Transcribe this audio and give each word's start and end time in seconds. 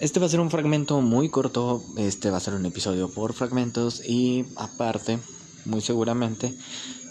Este 0.00 0.18
va 0.18 0.24
a 0.24 0.28
ser 0.30 0.40
un 0.40 0.50
fragmento 0.50 1.02
muy 1.02 1.28
corto, 1.28 1.84
este 1.98 2.30
va 2.30 2.38
a 2.38 2.40
ser 2.40 2.54
un 2.54 2.64
episodio 2.64 3.10
por 3.10 3.34
fragmentos 3.34 4.02
y 4.02 4.46
aparte, 4.56 5.18
muy 5.66 5.82
seguramente, 5.82 6.54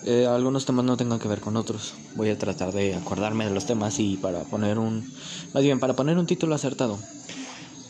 eh, 0.05 0.25
algunos 0.25 0.65
temas 0.65 0.85
no 0.85 0.97
tengan 0.97 1.19
que 1.19 1.27
ver 1.27 1.39
con 1.39 1.55
otros. 1.55 1.93
Voy 2.15 2.31
a 2.31 2.39
tratar 2.39 2.73
de 2.73 2.95
acordarme 2.95 3.45
de 3.45 3.51
los 3.51 3.67
temas 3.67 3.99
y 3.99 4.17
para 4.17 4.41
poner 4.41 4.79
un, 4.79 5.07
más 5.53 5.61
bien 5.61 5.79
para 5.79 5.95
poner 5.95 6.17
un 6.17 6.25
título 6.25 6.55
acertado. 6.55 6.97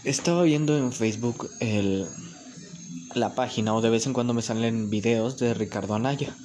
Estaba 0.03 0.43
viendo 0.43 0.77
en 0.77 0.91
Facebook 0.91 1.49
el, 1.61 2.05
la 3.15 3.35
página 3.35 3.73
o 3.73 3.79
de 3.79 3.91
vez 3.91 4.05
en 4.05 4.11
cuando 4.11 4.33
me 4.33 4.41
salen 4.41 4.89
videos 4.89 5.37
de 5.37 5.53
Ricardo 5.53 5.95
Anaya, 5.95 6.35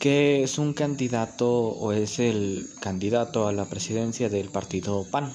que 0.00 0.42
es 0.42 0.58
un 0.58 0.72
candidato 0.72 1.48
o 1.48 1.92
es 1.92 2.18
el 2.18 2.70
candidato 2.80 3.46
a 3.46 3.52
la 3.52 3.66
presidencia 3.66 4.28
del 4.28 4.48
partido 4.48 5.06
PAN 5.12 5.32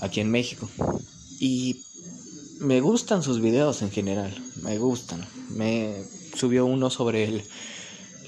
aquí 0.00 0.18
en 0.18 0.32
México. 0.32 0.68
Y 1.44 1.82
me 2.60 2.80
gustan 2.80 3.24
sus 3.24 3.40
videos 3.40 3.82
en 3.82 3.90
general, 3.90 4.32
me 4.62 4.78
gustan. 4.78 5.26
Me 5.48 6.04
subió 6.36 6.64
uno 6.64 6.88
sobre 6.88 7.24
el, 7.24 7.42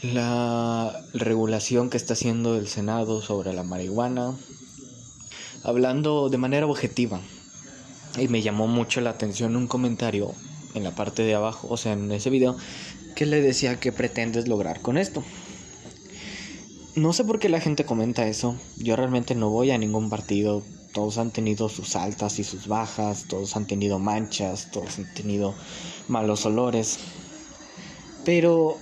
la 0.03 1.01
regulación 1.13 1.91
que 1.91 1.97
está 1.97 2.15
haciendo 2.15 2.57
el 2.57 2.67
Senado 2.67 3.23
sobre 3.23 3.53
la 3.53 3.63
marihuana, 3.63 4.35
hablando 5.63 6.29
de 6.29 6.39
manera 6.39 6.67
objetiva. 6.67 7.21
Y 8.19 8.27
me 8.27 8.43
llamó 8.43 8.67
mucho 8.67 9.01
la 9.01 9.11
atención 9.11 9.55
un 9.55 9.69
comentario 9.69 10.35
en 10.75 10.83
la 10.83 10.97
parte 10.97 11.23
de 11.23 11.37
abajo, 11.37 11.69
o 11.71 11.77
sea, 11.77 11.93
en 11.93 12.11
ese 12.11 12.31
video, 12.31 12.57
que 13.15 13.27
le 13.27 13.41
decía 13.41 13.79
que 13.79 13.93
pretendes 13.93 14.49
lograr 14.49 14.81
con 14.81 14.99
esto. 14.99 15.23
No 16.97 17.13
sé 17.13 17.23
por 17.23 17.39
qué 17.39 17.49
la 17.49 17.61
gente 17.61 17.85
comenta 17.85 18.27
eso. 18.27 18.57
Yo 18.77 18.97
realmente 18.97 19.37
no 19.37 19.51
voy 19.51 19.71
a 19.71 19.79
ningún 19.79 20.11
partido 20.11 20.65
todos 20.95 21.19
han 21.19 21.33
tenido 21.33 21.69
sus 21.69 21.97
altas 21.97 22.39
y 22.39 22.45
sus 22.45 22.69
bajas, 22.69 23.25
todos 23.29 23.57
han 23.57 23.67
tenido 23.67 23.99
manchas, 23.99 24.69
todos 24.71 24.97
han 24.99 25.13
tenido 25.13 25.55
malos 26.07 26.47
olores. 26.47 26.99
Pero, 28.25 28.79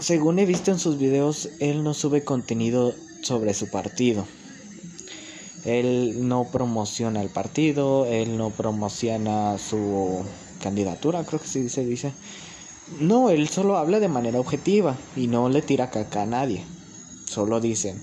según 0.00 0.40
he 0.40 0.46
visto 0.46 0.72
en 0.72 0.80
sus 0.80 0.98
videos, 0.98 1.48
él 1.60 1.84
no 1.84 1.94
sube 1.94 2.24
contenido 2.24 2.92
sobre 3.22 3.54
su 3.54 3.70
partido. 3.70 4.26
Él 5.64 6.28
no 6.28 6.44
promociona 6.50 7.22
el 7.22 7.30
partido, 7.30 8.04
él 8.06 8.36
no 8.36 8.50
promociona 8.50 9.58
su 9.58 10.24
candidatura, 10.60 11.24
creo 11.24 11.40
que 11.40 11.46
sí 11.46 11.68
se 11.68 11.84
dice. 11.84 12.12
No, 13.00 13.30
él 13.30 13.48
solo 13.48 13.76
habla 13.76 14.00
de 14.00 14.08
manera 14.08 14.40
objetiva 14.40 14.96
y 15.14 15.28
no 15.28 15.48
le 15.48 15.62
tira 15.62 15.90
caca 15.90 16.22
a 16.22 16.26
nadie. 16.26 16.64
Solo 17.26 17.60
dice, 17.60 17.94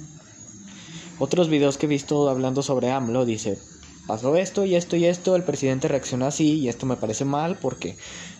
otros 1.20 1.50
videos 1.50 1.78
que 1.78 1.86
he 1.86 1.90
visto 1.90 2.30
hablando 2.30 2.62
sobre 2.62 2.92
AMLO 2.92 3.26
dice, 3.26 3.58
pasó 4.06 4.36
esto 4.36 4.66
y 4.66 4.76
esto 4.76 4.96
y 4.96 5.06
esto, 5.06 5.36
el 5.36 5.44
presidente 5.44 5.88
reaccionó 5.88 6.26
así 6.26 6.60
y 6.60 6.68
esto 6.68 6.86
me 6.86 6.98
parece 6.98 7.26
mal 7.26 7.58
porque 7.58 7.96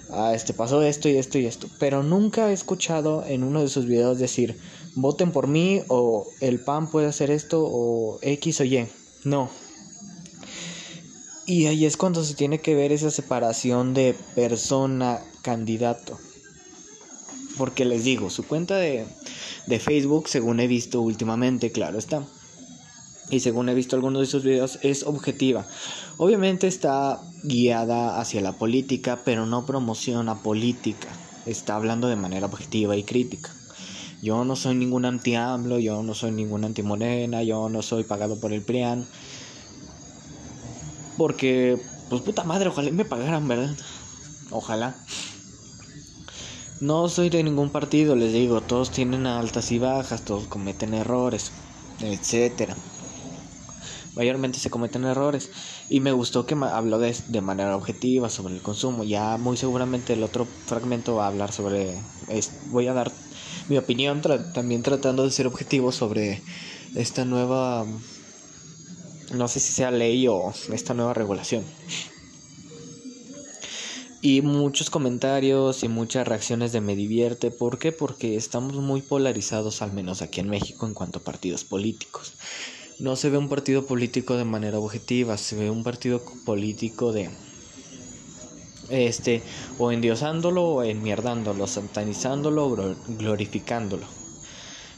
ah, 0.10 0.34
este 0.34 0.54
pasó 0.54 0.82
esto 0.82 1.08
y 1.08 1.18
esto 1.18 1.38
y 1.38 1.46
esto. 1.46 1.70
Pero 1.80 2.04
nunca 2.04 2.50
he 2.50 2.54
escuchado 2.54 3.24
en 3.26 3.44
uno 3.44 3.62
de 3.62 3.70
sus 3.70 3.86
videos 3.86 4.20
decir, 4.20 4.60
voten 4.96 5.32
por 5.32 5.48
mí 5.48 5.82
o 5.88 6.28
el 6.42 6.60
PAN 6.60 6.90
puede 6.90 7.08
hacer 7.08 7.32
esto 7.32 7.64
o 7.66 8.20
X 8.22 8.62
o 8.62 8.66
Y. 8.66 8.88
No. 9.24 9.50
Y 11.48 11.68
ahí 11.68 11.86
es 11.86 11.96
cuando 11.96 12.24
se 12.24 12.34
tiene 12.34 12.60
que 12.60 12.76
ver 12.76 12.92
esa 12.92 13.12
separación 13.12 13.94
de 13.94 14.16
persona-candidato. 14.34 16.18
Porque 17.58 17.86
les 17.86 18.04
digo, 18.04 18.30
su 18.30 18.46
cuenta 18.46 18.76
de, 18.76 19.06
de 19.68 19.80
Facebook, 19.80 20.28
según 20.28 20.60
he 20.60 20.68
visto 20.68 21.00
últimamente, 21.02 21.72
claro 21.72 22.00
está 22.00 22.26
y 23.30 23.40
según 23.40 23.70
he 23.70 23.74
visto 23.74 23.96
algunos 23.96 24.22
de 24.22 24.28
sus 24.28 24.44
videos 24.44 24.80
es 24.82 25.04
objetiva. 25.04 25.66
Obviamente 26.18 26.68
está 26.68 27.20
guiada 27.44 28.20
hacia 28.20 28.42
la 28.42 28.54
política, 28.54 29.20
pero 29.26 29.46
no 29.46 29.66
promociona 29.66 30.36
política. 30.36 31.10
Está 31.46 31.76
hablando 31.76 32.08
de 32.08 32.16
manera 32.16 32.46
objetiva 32.46 32.96
y 32.96 33.04
crítica. 33.04 33.52
Yo 34.22 34.44
no 34.46 34.56
soy 34.56 34.76
ningún 34.76 35.06
anti-AMLO, 35.06 35.80
yo 35.80 36.02
no 36.02 36.14
soy 36.14 36.32
ningún 36.32 36.66
anti-Morena, 36.66 37.44
yo 37.44 37.70
no 37.70 37.82
soy 37.82 38.04
pagado 38.04 38.40
por 38.40 38.54
el 38.54 38.62
PRIAN. 38.62 39.06
Porque, 41.18 41.80
pues 42.10 42.22
puta 42.22 42.44
madre, 42.44 42.70
ojalá 42.70 42.92
me 42.92 43.06
pagaran, 43.06 43.48
¿verdad? 43.48 43.76
Ojalá. 44.52 44.96
No 46.80 47.08
soy 47.08 47.30
de 47.30 47.44
ningún 47.44 47.70
partido, 47.70 48.16
les 48.16 48.34
digo, 48.34 48.62
todos 48.62 48.92
tienen 48.92 49.28
altas 49.28 49.72
y 49.72 49.80
bajas, 49.80 50.26
todos 50.26 50.48
cometen 50.48 50.94
errores, 50.94 51.52
etcétera 52.02 52.76
mayormente 54.16 54.60
se 54.60 54.70
cometen 54.70 55.06
errores. 55.06 55.50
Y 55.90 56.00
me 56.00 56.12
gustó 56.12 56.46
que 56.46 56.56
habló 56.56 56.98
de, 57.00 57.16
de, 57.28 57.42
manera 57.42 57.76
objetiva 57.76 58.30
sobre 58.30 58.56
el 58.56 58.62
consumo. 58.62 59.04
Ya 59.04 59.38
muy 59.38 59.58
seguramente 59.58 60.14
el 60.14 60.24
otro 60.24 60.48
fragmento 60.66 61.16
va 61.16 61.26
a 61.26 61.28
hablar 61.28 61.52
sobre... 61.52 61.98
voy 62.68 62.88
a 62.88 62.94
dar 62.94 63.12
mi 63.70 63.78
opinión 63.78 64.22
también 64.54 64.84
tratando 64.84 65.24
de 65.24 65.32
ser 65.32 65.48
objetivo 65.48 65.92
sobre 65.92 66.42
esta 66.96 67.26
nueva... 67.26 67.86
No 69.34 69.48
sé 69.48 69.60
si 69.60 69.74
sea 69.74 69.92
ley 69.92 70.28
o 70.28 70.54
esta 70.72 70.94
nueva 70.94 71.14
regulación. 71.14 71.64
Y 74.22 74.42
muchos 74.42 74.90
comentarios 74.90 75.84
y 75.84 75.88
muchas 75.88 76.28
reacciones 76.28 76.72
de 76.72 76.82
me 76.82 76.96
divierte. 76.96 77.52
¿Por 77.52 77.78
qué? 77.78 77.92
Porque 77.92 78.38
estamos 78.38 78.76
muy 78.76 79.02
polarizados, 79.02 79.82
al 79.82 79.94
menos 79.94 80.22
aquí 80.22 80.40
en 80.40 80.50
México, 80.50 80.88
en 80.88 80.94
cuanto 80.94 81.20
a 81.20 81.24
partidos 81.24 81.64
políticos 81.64 82.34
no 83.00 83.16
se 83.16 83.30
ve 83.30 83.38
un 83.38 83.50
partido 83.50 83.86
político 83.86 84.38
de 84.38 84.46
manera 84.46 84.80
objetiva, 84.80 85.38
se 85.38 85.56
ve 85.56 85.70
un 85.70 85.84
partido 85.84 86.22
político 86.46 87.12
de 87.12 87.30
este 88.90 89.42
o 89.78 89.92
endiosándolo 89.92 90.64
o 90.64 90.84
enmierdándolo, 90.84 91.68
santanizándolo 91.68 92.68
o 92.68 92.96
glorificándolo. 93.08 94.06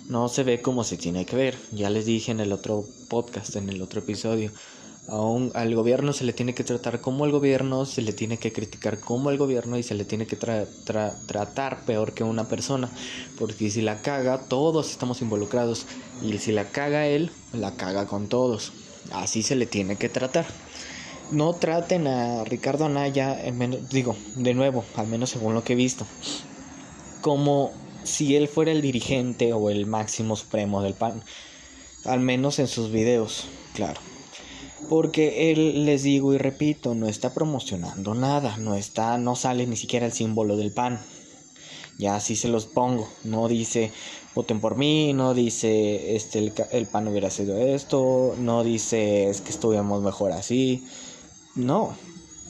No 0.07 0.29
se 0.29 0.43
ve 0.43 0.61
como 0.61 0.83
se 0.83 0.97
tiene 0.97 1.25
que 1.25 1.35
ver. 1.35 1.57
Ya 1.71 1.89
les 1.89 2.05
dije 2.05 2.31
en 2.31 2.39
el 2.39 2.53
otro 2.53 2.85
podcast, 3.09 3.55
en 3.55 3.69
el 3.69 3.81
otro 3.81 3.99
episodio, 3.99 4.51
al 5.07 5.73
gobierno 5.73 6.11
se 6.11 6.25
le 6.25 6.33
tiene 6.33 6.53
que 6.53 6.65
tratar 6.65 6.99
como 6.99 7.25
el 7.25 7.31
gobierno, 7.31 7.85
se 7.85 8.01
le 8.01 8.11
tiene 8.11 8.37
que 8.37 8.51
criticar 8.51 8.99
como 8.99 9.29
el 9.29 9.37
gobierno 9.37 9.77
y 9.77 9.83
se 9.83 9.95
le 9.95 10.03
tiene 10.03 10.27
que 10.27 10.35
tratar 10.35 11.85
peor 11.85 12.13
que 12.13 12.23
una 12.23 12.49
persona. 12.49 12.89
Porque 13.39 13.69
si 13.69 13.81
la 13.81 14.01
caga, 14.01 14.39
todos 14.39 14.91
estamos 14.91 15.21
involucrados. 15.21 15.85
Y 16.21 16.37
si 16.39 16.51
la 16.51 16.65
caga 16.65 17.07
él, 17.07 17.31
la 17.53 17.75
caga 17.75 18.05
con 18.05 18.27
todos. 18.27 18.73
Así 19.11 19.43
se 19.43 19.55
le 19.55 19.65
tiene 19.65 19.95
que 19.95 20.09
tratar. 20.09 20.45
No 21.31 21.53
traten 21.53 22.07
a 22.07 22.43
Ricardo 22.43 22.85
Anaya, 22.85 23.37
digo, 23.89 24.15
de 24.35 24.53
nuevo, 24.53 24.83
al 24.95 25.07
menos 25.07 25.29
según 25.29 25.53
lo 25.53 25.63
que 25.63 25.73
he 25.73 25.77
visto, 25.77 26.05
como 27.21 27.71
si 28.03 28.35
él 28.37 28.47
fuera 28.47 28.71
el 28.71 28.81
dirigente 28.81 29.51
o 29.51 29.69
el 29.69 29.85
máximo 29.85 30.35
supremo 30.35 30.81
del 30.81 30.93
PAN. 30.93 31.23
Al 32.05 32.21
menos 32.21 32.59
en 32.59 32.67
sus 32.67 32.91
videos, 32.91 33.45
claro. 33.73 33.99
Porque 34.89 35.51
él, 35.51 35.85
les 35.85 36.03
digo 36.03 36.33
y 36.33 36.37
repito, 36.37 36.95
no 36.95 37.07
está 37.07 37.33
promocionando 37.33 38.13
nada, 38.13 38.57
no 38.57 38.75
está, 38.75 39.17
no 39.17 39.35
sale 39.35 39.67
ni 39.67 39.75
siquiera 39.75 40.05
el 40.05 40.13
símbolo 40.13 40.55
del 40.55 40.71
pan. 40.71 40.99
Ya 41.97 42.15
así 42.15 42.35
se 42.35 42.47
los 42.47 42.67
pongo, 42.67 43.09
no 43.23 43.47
dice 43.47 43.91
voten 44.35 44.61
por 44.61 44.77
mí, 44.77 45.13
no 45.13 45.33
dice 45.33 46.15
este 46.15 46.37
el, 46.37 46.53
el 46.71 46.85
pan 46.85 47.07
hubiera 47.07 47.31
sido 47.31 47.57
esto, 47.57 48.35
no 48.37 48.63
dice 48.63 49.29
es 49.29 49.41
que 49.41 49.49
estuviéramos 49.49 50.03
mejor 50.03 50.31
así. 50.31 50.85
No, 51.55 51.97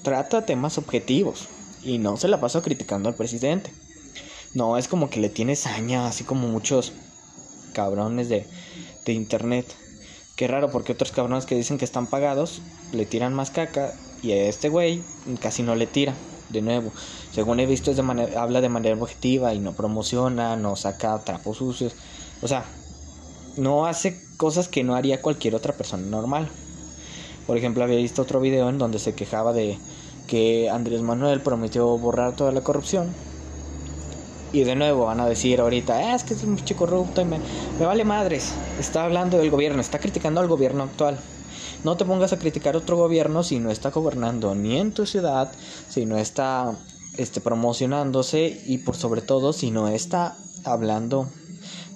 trata 0.04 0.46
temas 0.46 0.78
objetivos 0.78 1.48
y 1.84 1.98
no 1.98 2.18
se 2.18 2.28
la 2.28 2.42
pasa 2.42 2.62
criticando 2.62 3.08
al 3.08 3.16
presidente. 3.16 3.72
No 4.54 4.78
es 4.78 4.88
como 4.88 5.10
que 5.10 5.20
le 5.20 5.30
tiene 5.30 5.56
saña, 5.56 6.08
así 6.08 6.24
como 6.24 6.48
muchos 6.48 6.92
cabrones 7.74 8.28
de, 8.28 8.46
de 9.06 9.14
internet. 9.14 9.66
Qué 10.38 10.48
raro, 10.48 10.70
porque 10.70 10.92
otros 10.92 11.12
cabrones 11.12 11.48
que 11.48 11.56
dicen 11.56 11.80
que 11.80 11.86
están 11.86 12.06
pagados 12.06 12.62
le 12.94 13.08
tiran 13.08 13.34
más 13.34 13.50
caca 13.50 13.92
y 14.22 14.34
a 14.34 14.44
este 14.48 14.70
güey 14.70 15.02
casi 15.42 15.64
no 15.64 15.74
le 15.74 15.88
tira. 15.88 16.14
De 16.50 16.62
nuevo, 16.62 16.92
según 17.34 17.60
he 17.60 17.66
visto, 17.66 17.90
es 17.90 17.98
de 17.98 18.04
manera, 18.04 18.40
habla 18.40 18.62
de 18.62 18.70
manera 18.70 18.96
objetiva 18.96 19.56
y 19.56 19.60
no 19.60 19.74
promociona, 19.74 20.56
no 20.56 20.76
saca 20.76 21.18
trapos 21.26 21.58
sucios. 21.58 21.96
O 22.44 22.48
sea, 22.48 22.66
no 23.58 23.88
hace 23.88 24.16
cosas 24.38 24.68
que 24.68 24.84
no 24.84 24.96
haría 24.96 25.24
cualquier 25.24 25.56
otra 25.56 25.74
persona 25.74 26.06
normal. 26.06 26.48
Por 27.48 27.58
ejemplo, 27.58 27.84
había 27.84 27.98
visto 27.98 28.22
otro 28.22 28.40
video 28.40 28.70
en 28.70 28.78
donde 28.78 29.00
se 29.00 29.16
quejaba 29.16 29.54
de 29.54 29.80
que 30.28 30.70
Andrés 30.70 31.02
Manuel 31.02 31.42
prometió 31.42 31.98
borrar 31.98 32.36
toda 32.36 32.52
la 32.52 32.62
corrupción 32.62 33.12
y 34.54 34.64
de 34.64 34.76
nuevo 34.76 35.06
van 35.06 35.20
a 35.20 35.28
decir 35.28 35.60
ahorita, 35.60 35.96
ah, 35.96 36.16
es 36.16 36.24
que 36.24 36.34
es 36.34 36.44
un 36.44 36.58
chico 36.58 36.86
corrupto 36.86 37.22
y 37.22 37.26
me, 37.26 37.40
me 37.80 37.86
vale 37.86 38.04
madres. 38.04 38.54
Está 38.80 39.06
hablando 39.06 39.38
del 39.38 39.50
gobierno, 39.50 39.82
está 39.82 40.00
criticando 40.00 40.40
al 40.40 40.48
gobierno 40.48 40.84
actual. 40.84 41.18
No 41.84 41.96
te 41.98 42.06
pongas 42.06 42.34
a 42.34 42.40
criticar 42.40 42.76
otro 42.76 42.98
gobierno 42.98 43.44
si 43.44 43.60
no 43.60 43.72
está 43.72 43.92
gobernando 43.92 44.56
ni 44.56 44.78
en 44.78 44.92
tu 44.92 45.06
ciudad, 45.06 45.52
si 45.90 46.06
no 46.06 46.18
está 46.18 46.76
este, 47.18 47.42
promocionándose 47.42 48.62
y 48.66 48.80
por 48.80 48.96
sobre 48.96 49.22
todo 49.22 49.54
si 49.54 49.72
no 49.72 49.88
está 49.88 50.38
hablando 50.64 51.30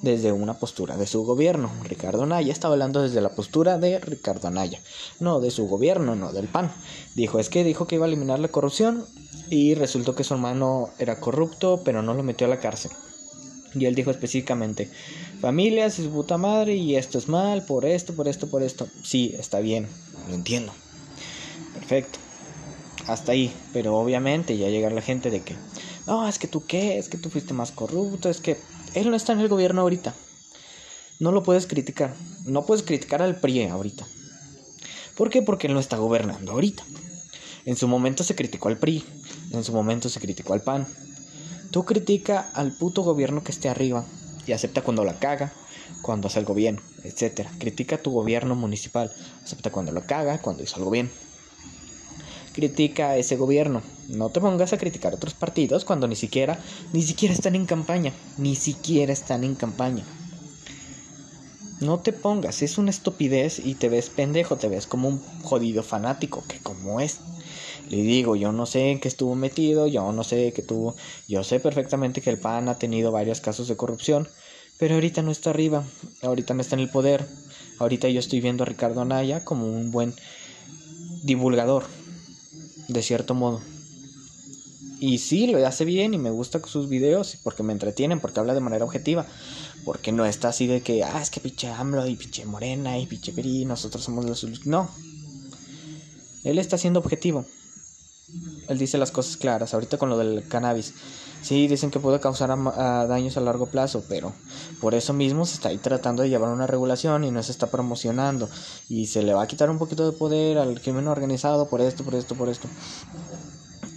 desde 0.02 0.32
una 0.32 0.56
postura 0.56 0.98
de 0.98 1.08
su 1.08 1.24
gobierno. 1.24 1.72
Ricardo 1.84 2.24
Anaya 2.24 2.52
estaba 2.52 2.74
hablando 2.74 3.02
desde 3.02 3.22
la 3.22 3.30
postura 3.30 3.78
de 3.78 4.00
Ricardo 4.00 4.48
Anaya, 4.48 4.80
no 5.20 5.40
de 5.40 5.52
su 5.52 5.68
gobierno, 5.68 6.16
no 6.16 6.32
del 6.32 6.48
PAN. 6.48 6.72
Dijo, 7.16 7.40
es 7.40 7.50
que 7.50 7.64
dijo 7.64 7.88
que 7.88 7.96
iba 7.96 8.06
a 8.06 8.08
eliminar 8.08 8.40
la 8.40 8.48
corrupción 8.48 9.06
y 9.52 9.76
resultó 9.76 10.16
que 10.16 10.24
su 10.24 10.34
hermano 10.34 10.90
era 10.98 11.20
corrupto, 11.20 11.82
pero 11.84 12.02
no 12.02 12.14
lo 12.14 12.24
metió 12.24 12.48
a 12.48 12.50
la 12.50 12.62
cárcel. 12.62 12.92
Y 13.76 13.86
él 13.86 13.96
dijo 13.96 14.10
específicamente, 14.10 14.90
familias 15.42 16.00
es 16.00 16.08
puta 16.08 16.38
madre 16.38 16.76
y 16.76 16.96
esto 16.96 17.18
es 17.18 17.28
mal, 17.28 17.66
por 17.66 17.86
esto, 17.86 18.16
por 18.16 18.30
esto, 18.30 18.50
por 18.50 18.64
esto. 18.64 18.88
Sí, 19.04 19.36
está 19.38 19.60
bien, 19.60 19.88
lo 20.30 20.36
entiendo. 20.36 20.74
Perfecto. 21.74 22.18
Hasta 23.08 23.34
ahí, 23.34 23.54
pero 23.74 23.98
obviamente 23.98 24.58
ya 24.58 24.70
llega 24.70 24.90
la 24.90 25.02
gente 25.02 25.30
de 25.30 25.42
que, 25.42 25.56
no, 26.08 26.26
es 26.30 26.40
que 26.40 26.48
tú 26.48 26.66
qué, 26.66 26.98
es 26.98 27.10
que 27.10 27.18
tú 27.18 27.30
fuiste 27.30 27.54
más 27.54 27.72
corrupto, 27.72 28.30
es 28.30 28.40
que 28.40 28.58
él 28.94 29.10
no 29.10 29.18
está 29.18 29.34
en 29.34 29.42
el 29.42 29.50
gobierno 29.50 29.82
ahorita. 29.82 30.16
No 31.20 31.34
lo 31.34 31.44
puedes 31.44 31.68
criticar. 31.68 32.16
No 32.46 32.66
puedes 32.66 32.84
criticar 32.84 33.22
al 33.22 33.36
PRI 33.36 33.68
ahorita. 33.68 34.08
¿Por 35.18 35.30
qué? 35.30 35.42
Porque 35.42 35.68
él 35.68 35.74
no 35.74 35.82
está 35.82 35.98
gobernando 35.98 36.54
ahorita. 36.54 36.84
En 37.66 37.76
su 37.76 37.88
momento 37.88 38.24
se 38.24 38.36
criticó 38.36 38.70
al 38.70 38.78
PRI. 38.78 39.04
En 39.52 39.64
su 39.64 39.72
momento 39.72 40.10
se 40.10 40.20
criticó 40.20 40.54
al 40.54 40.62
PAN. 40.62 40.88
Tú 41.72 41.86
critica 41.86 42.50
al 42.54 42.72
puto 42.72 43.04
gobierno 43.04 43.44
que 43.44 43.52
esté 43.52 43.70
arriba 43.70 44.04
y 44.46 44.52
acepta 44.52 44.82
cuando 44.82 45.06
la 45.06 45.20
caga, 45.20 45.54
cuando 46.02 46.28
hace 46.28 46.40
algo 46.40 46.54
bien, 46.54 46.82
etc. 47.04 47.48
Critica 47.60 47.96
a 47.96 48.02
tu 48.02 48.12
gobierno 48.12 48.56
municipal, 48.56 49.14
acepta 49.44 49.72
cuando 49.72 49.92
lo 49.92 50.06
caga, 50.06 50.40
cuando 50.40 50.64
hizo 50.64 50.78
algo 50.78 50.92
bien. 50.92 51.10
Critica 52.54 53.12
a 53.12 53.18
ese 53.18 53.38
gobierno. 53.38 53.82
No 54.10 54.30
te 54.30 54.42
pongas 54.42 54.74
a 54.74 54.78
criticar 54.78 55.14
a 55.14 55.16
otros 55.16 55.34
partidos 55.34 55.86
cuando 55.86 56.08
ni 56.08 56.16
siquiera, 56.16 56.60
ni 56.92 57.04
siquiera 57.04 57.34
están 57.34 57.56
en 57.56 57.66
campaña, 57.66 58.12
ni 58.38 58.56
siquiera 58.56 59.14
están 59.14 59.44
en 59.44 59.56
campaña. 59.56 60.04
No 61.80 62.00
te 62.00 62.12
pongas, 62.12 62.62
es 62.62 62.78
una 62.78 62.92
estupidez 62.92 63.60
y 63.60 63.76
te 63.76 63.88
ves 63.88 64.10
pendejo, 64.10 64.58
te 64.58 64.68
ves 64.68 64.86
como 64.86 65.08
un 65.08 65.20
jodido 65.42 65.82
fanático, 65.82 66.44
que 66.48 66.60
como 66.60 67.00
es. 67.00 67.20
Le 67.92 68.04
digo, 68.04 68.38
yo 68.38 68.54
no 68.54 68.66
sé 68.66 68.90
en 68.90 69.02
qué 69.02 69.10
estuvo 69.10 69.36
metido, 69.36 69.86
yo 69.86 70.14
no 70.14 70.24
sé 70.24 70.54
qué 70.56 70.62
tuvo, 70.62 70.96
yo 71.28 71.44
sé 71.44 71.60
perfectamente 71.60 72.22
que 72.22 72.30
el 72.30 72.40
PAN 72.40 72.70
ha 72.70 72.80
tenido 72.80 73.12
varios 73.12 73.42
casos 73.42 73.68
de 73.68 73.76
corrupción, 73.76 74.30
pero 74.78 74.96
ahorita 74.96 75.22
no 75.24 75.30
está 75.30 75.50
arriba, 75.50 75.84
ahorita 76.22 76.54
no 76.54 76.62
está 76.62 76.78
en 76.78 76.84
el 76.84 76.90
poder, 76.90 77.28
ahorita 77.80 78.08
yo 78.08 78.22
estoy 78.22 78.40
viendo 78.40 78.64
a 78.64 78.66
Ricardo 78.66 79.02
Anaya 79.02 79.44
como 79.44 79.66
un 79.66 79.92
buen 79.92 80.14
divulgador, 81.24 81.84
de 82.88 83.04
cierto 83.04 83.34
modo. 83.34 83.60
Y 85.02 85.18
sí, 85.18 85.48
lo 85.48 85.68
hace 85.68 85.84
bien 85.84 86.14
y 86.14 86.18
me 86.18 86.30
gusta 86.30 86.62
sus 86.66 86.88
videos 86.88 87.36
porque 87.44 87.62
me 87.62 87.74
entretienen, 87.74 88.22
porque 88.22 88.40
habla 88.40 88.54
de 88.54 88.62
manera 88.62 88.86
objetiva. 88.86 89.26
Porque 89.84 90.14
no 90.14 90.26
está 90.26 90.50
así 90.50 90.66
de 90.66 90.80
que, 90.80 91.04
ah, 91.04 91.20
es 91.22 91.30
que 91.30 91.42
pinche 91.42 91.68
AMLO 91.68 92.08
y 92.08 92.16
pinche 92.16 92.46
Morena 92.46 92.98
y 92.98 93.06
pinche 93.06 93.34
Peri, 93.34 93.66
nosotros 93.66 94.02
somos 94.02 94.26
los... 94.26 94.66
No. 94.66 94.90
Él 96.46 96.58
está 96.58 96.78
siendo 96.78 97.00
objetivo. 97.02 97.46
Él 98.68 98.78
dice 98.78 98.98
las 98.98 99.12
cosas 99.12 99.38
claras. 99.38 99.74
Ahorita 99.74 99.98
con 99.98 100.10
lo 100.10 100.18
del 100.18 100.48
cannabis. 100.48 100.94
Sí, 101.42 101.68
dicen 101.68 101.90
que 101.90 102.00
puede 102.00 102.20
causar 102.20 102.50
daños 102.50 103.36
a 103.36 103.42
largo 103.42 103.66
plazo, 103.66 104.04
pero 104.08 104.32
por 104.80 104.94
eso 104.94 105.12
mismo 105.12 105.46
se 105.46 105.56
está 105.56 105.70
ahí 105.70 105.80
tratando 105.80 106.22
de 106.22 106.30
llevar 106.30 106.52
una 106.52 106.68
regulación 106.68 107.24
y 107.24 107.32
no 107.32 107.42
se 107.42 107.52
está 107.52 107.68
promocionando. 107.68 108.48
Y 108.90 109.08
se 109.08 109.24
le 109.24 109.34
va 109.34 109.44
a 109.44 109.48
quitar 109.48 109.70
un 109.70 109.80
poquito 109.80 110.10
de 110.10 110.16
poder 110.16 110.60
al 110.60 110.80
crimen 110.80 111.08
organizado 111.08 111.68
por 111.68 111.82
esto, 111.82 112.04
por 112.04 112.14
esto, 112.14 112.36
por 112.36 112.48
esto 112.48 112.68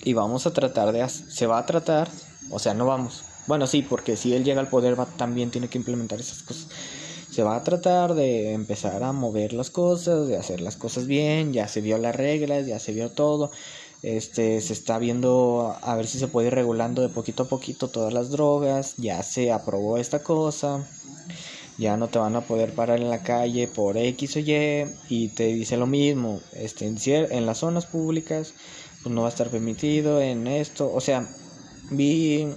y 0.05 0.13
vamos 0.13 0.47
a 0.47 0.53
tratar 0.53 0.93
de 0.93 1.09
se 1.09 1.47
va 1.47 1.59
a 1.59 1.67
tratar 1.67 2.09
o 2.51 2.59
sea 2.59 2.75
no 2.75 2.87
vamos 2.87 3.25
bueno 3.47 3.67
sí 3.67 3.83
porque 3.83 4.17
si 4.17 4.35
él 4.35 4.45
llega 4.45 4.61
al 4.61 4.69
poder 4.69 4.99
va, 4.99 5.07
también 5.07 5.51
tiene 5.51 5.69
que 5.69 5.79
implementar 5.79 6.21
esas 6.21 6.43
cosas 6.43 6.69
se 7.31 7.43
va 7.43 7.57
a 7.57 7.65
tratar 7.65 8.15
de 8.15 8.53
empezar 8.53 9.03
a 9.03 9.13
mover 9.13 9.55
las 9.55 9.71
cosas 9.71 10.29
de 10.29 10.37
hacer 10.37 10.61
las 10.61 10.77
cosas 10.77 11.07
bien 11.07 11.53
ya 11.53 11.67
se 11.69 11.81
vio 11.81 11.97
las 11.99 12.15
reglas 12.15 12.67
ya 12.67 12.79
se 12.79 12.93
vio 12.93 13.11
todo 13.11 13.51
este 14.05 14.61
se 14.61 14.73
está 14.73 14.99
viendo 14.99 15.77
a 15.83 15.97
ver 15.97 16.07
si 16.07 16.19
se 16.19 16.29
puede 16.29 16.49
ir 16.49 16.55
regulando 16.55 17.03
de 17.03 17.09
poquito 17.09 17.45
a 17.45 17.49
poquito 17.49 17.89
todas 17.89 18.13
las 18.13 18.31
drogas 18.31 18.95
ya 18.97 19.23
se 19.23 19.51
aprobó 19.51 19.99
esta 19.99 20.23
cosa 20.23 20.87
ya 21.79 21.97
no 21.97 22.09
te 22.09 22.19
van 22.19 22.37
a 22.37 22.43
poder 22.43 22.75
parar 22.75 23.01
en 23.01 23.11
la 23.11 23.23
calle 23.23 23.67
por 23.67 23.97
X 23.97 24.37
o 24.37 24.39
Y 24.41 24.85
y 25.09 25.29
te 25.29 25.47
dice 25.47 25.77
lo 25.77 25.87
mismo 25.87 26.41
este 26.53 26.87
en, 26.87 26.97
en 27.07 27.47
las 27.47 27.59
zonas 27.59 27.87
públicas 27.87 28.55
pues 29.05 29.15
no 29.15 29.21
va 29.21 29.29
a 29.29 29.31
estar 29.31 29.51
permitido 29.51 30.21
en 30.21 30.47
esto. 30.47 30.91
O 30.93 31.01
sea, 31.01 31.29
vi 31.91 32.49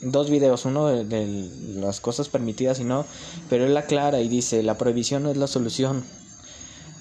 dos 0.00 0.30
videos, 0.30 0.64
uno 0.64 0.86
de, 0.86 1.50
las 1.74 2.00
cosas 2.00 2.28
permitidas 2.28 2.78
y 2.78 2.84
no, 2.84 3.04
pero 3.50 3.66
él 3.66 3.76
aclara 3.76 4.20
y 4.20 4.28
dice, 4.28 4.62
la 4.62 4.78
prohibición 4.78 5.24
no 5.24 5.30
es 5.32 5.36
la 5.36 5.48
solución, 5.48 6.04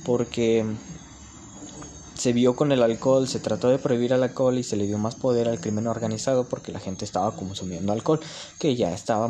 porque 0.03 0.65
se 2.15 2.33
vio 2.33 2.55
con 2.55 2.71
el 2.71 2.81
alcohol, 2.81 3.27
se 3.27 3.39
trató 3.39 3.69
de 3.69 3.77
prohibir 3.77 4.13
el 4.13 4.23
alcohol 4.23 4.57
y 4.57 4.63
se 4.63 4.75
le 4.75 4.87
dio 4.87 4.97
más 4.97 5.15
poder 5.15 5.47
al 5.47 5.59
crimen 5.59 5.87
organizado 5.87 6.45
porque 6.47 6.71
la 6.71 6.79
gente 6.79 7.05
estaba 7.05 7.35
consumiendo 7.35 7.91
alcohol, 7.91 8.19
que 8.59 8.75
ya 8.75 8.93
estaba 8.93 9.29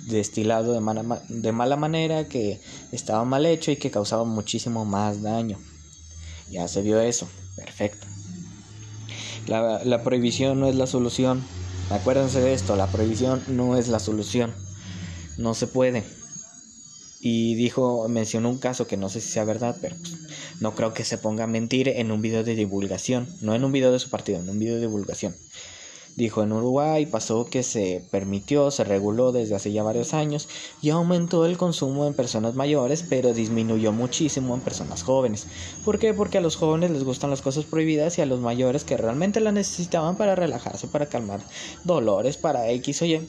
destilado 0.00 0.72
de 0.72 0.80
mala, 0.80 1.22
de 1.28 1.52
mala 1.52 1.76
manera, 1.76 2.28
que 2.28 2.60
estaba 2.92 3.24
mal 3.24 3.46
hecho 3.46 3.70
y 3.70 3.76
que 3.76 3.90
causaba 3.90 4.24
muchísimo 4.24 4.84
más 4.84 5.22
daño. 5.22 5.58
Ya 6.50 6.66
se 6.66 6.82
vio 6.82 7.00
eso, 7.00 7.28
perfecto. 7.56 8.06
La, 9.46 10.02
prohibición 10.02 10.60
no 10.60 10.68
es 10.68 10.74
la 10.74 10.86
solución. 10.86 11.42
Acuérdense 11.90 12.40
de 12.40 12.52
esto, 12.52 12.76
la 12.76 12.86
prohibición 12.88 13.42
no 13.48 13.76
es 13.76 13.88
la 13.88 13.98
solución. 13.98 14.54
No 15.38 15.54
se 15.54 15.66
puede. 15.66 16.04
Y 17.20 17.54
dijo, 17.54 18.06
mencionó 18.08 18.50
un 18.50 18.58
caso 18.58 18.86
que 18.86 18.96
no 18.96 19.08
sé 19.08 19.20
si 19.20 19.30
sea 19.30 19.44
verdad, 19.44 19.76
pero 19.80 19.96
pues, 19.96 20.16
no 20.60 20.74
creo 20.74 20.92
que 20.92 21.04
se 21.04 21.18
ponga 21.18 21.44
a 21.44 21.46
mentir 21.46 21.88
en 21.88 22.10
un 22.10 22.20
video 22.20 22.44
de 22.44 22.54
divulgación. 22.54 23.28
No 23.40 23.54
en 23.54 23.64
un 23.64 23.72
video 23.72 23.92
de 23.92 23.98
su 23.98 24.10
partido, 24.10 24.40
en 24.40 24.48
un 24.48 24.58
video 24.58 24.74
de 24.74 24.82
divulgación. 24.82 25.34
Dijo, 26.16 26.42
en 26.42 26.52
Uruguay 26.52 27.06
pasó 27.06 27.44
que 27.44 27.62
se 27.62 28.04
permitió, 28.10 28.72
se 28.72 28.82
reguló 28.82 29.30
desde 29.30 29.54
hace 29.54 29.70
ya 29.70 29.84
varios 29.84 30.14
años 30.14 30.48
y 30.82 30.90
aumentó 30.90 31.46
el 31.46 31.56
consumo 31.56 32.08
en 32.08 32.14
personas 32.14 32.56
mayores, 32.56 33.04
pero 33.08 33.32
disminuyó 33.32 33.92
muchísimo 33.92 34.56
en 34.56 34.60
personas 34.60 35.04
jóvenes. 35.04 35.46
¿Por 35.84 36.00
qué? 36.00 36.14
Porque 36.14 36.38
a 36.38 36.40
los 36.40 36.56
jóvenes 36.56 36.90
les 36.90 37.04
gustan 37.04 37.30
las 37.30 37.40
cosas 37.40 37.66
prohibidas 37.66 38.18
y 38.18 38.22
a 38.22 38.26
los 38.26 38.40
mayores 38.40 38.82
que 38.82 38.96
realmente 38.96 39.38
las 39.38 39.54
necesitaban 39.54 40.16
para 40.16 40.34
relajarse, 40.34 40.88
para 40.88 41.06
calmar 41.06 41.40
dolores, 41.84 42.36
para 42.36 42.68
X 42.68 43.02
o 43.02 43.04
Y 43.04 43.20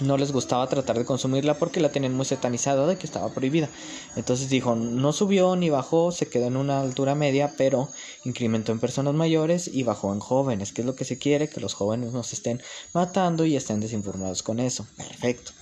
no 0.00 0.16
les 0.16 0.32
gustaba 0.32 0.68
tratar 0.68 0.98
de 0.98 1.04
consumirla 1.04 1.58
porque 1.58 1.80
la 1.80 1.90
tenían 1.90 2.14
muy 2.14 2.26
satanizada 2.26 2.86
de 2.86 2.96
que 2.96 3.06
estaba 3.06 3.30
prohibida. 3.30 3.68
Entonces 4.14 4.48
dijo, 4.48 4.74
no 4.74 5.12
subió 5.12 5.56
ni 5.56 5.70
bajó, 5.70 6.12
se 6.12 6.28
quedó 6.28 6.46
en 6.46 6.56
una 6.56 6.80
altura 6.80 7.14
media, 7.14 7.54
pero 7.56 7.88
incrementó 8.24 8.72
en 8.72 8.80
personas 8.80 9.14
mayores 9.14 9.68
y 9.68 9.82
bajó 9.82 10.12
en 10.12 10.20
jóvenes, 10.20 10.72
que 10.72 10.82
es 10.82 10.86
lo 10.86 10.94
que 10.94 11.04
se 11.04 11.18
quiere, 11.18 11.48
que 11.48 11.60
los 11.60 11.74
jóvenes 11.74 12.12
no 12.12 12.22
se 12.22 12.36
estén 12.36 12.62
matando 12.92 13.44
y 13.44 13.56
estén 13.56 13.80
desinformados 13.80 14.42
con 14.42 14.60
eso. 14.60 14.86
Perfecto. 14.96 15.52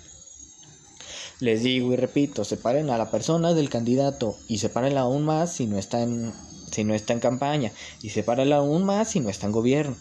Les 1.41 1.63
digo 1.63 1.93
y 1.93 1.97
repito, 1.97 2.45
separen 2.45 2.91
a 2.91 2.99
la 2.99 3.11
persona 3.11 3.55
del 3.55 3.69
candidato 3.69 4.37
y 4.49 4.59
sepárenla 4.59 5.01
aún 5.01 5.25
más 5.25 5.53
si 5.53 5.67
no 5.67 5.79
está 5.79 6.03
en, 6.03 6.33
si 6.71 6.85
no 6.85 6.95
está 6.95 7.13
en 7.13 7.21
campaña 7.21 7.73
y 8.03 8.11
sepárenla 8.11 8.57
aún 8.57 8.85
más 8.85 9.11
si 9.11 9.21
no 9.21 9.29
está 9.29 9.47
en 9.47 9.53
gobierno. 9.53 9.97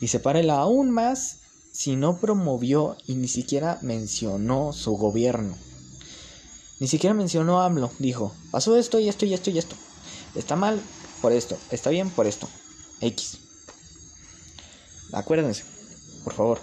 Y 0.00 0.08
sepárenla 0.08 0.58
aún 0.58 0.90
más 0.90 1.40
si 1.78 1.94
no 1.94 2.18
promovió 2.18 2.96
y 3.06 3.14
ni 3.14 3.28
siquiera 3.28 3.78
mencionó 3.82 4.72
su 4.72 4.96
gobierno. 4.96 5.56
Ni 6.80 6.88
siquiera 6.88 7.14
mencionó 7.14 7.60
AMLO, 7.60 7.92
dijo, 8.00 8.34
pasó 8.50 8.76
esto 8.76 8.98
y 8.98 9.08
esto 9.08 9.26
y 9.26 9.32
esto 9.32 9.50
y 9.50 9.58
esto. 9.58 9.76
Está 10.34 10.56
mal 10.56 10.80
por 11.22 11.30
esto, 11.30 11.56
está 11.70 11.90
bien 11.90 12.10
por 12.10 12.26
esto. 12.26 12.48
X. 13.00 13.38
Acuérdense, 15.12 15.62
por 16.24 16.32
favor. 16.32 16.58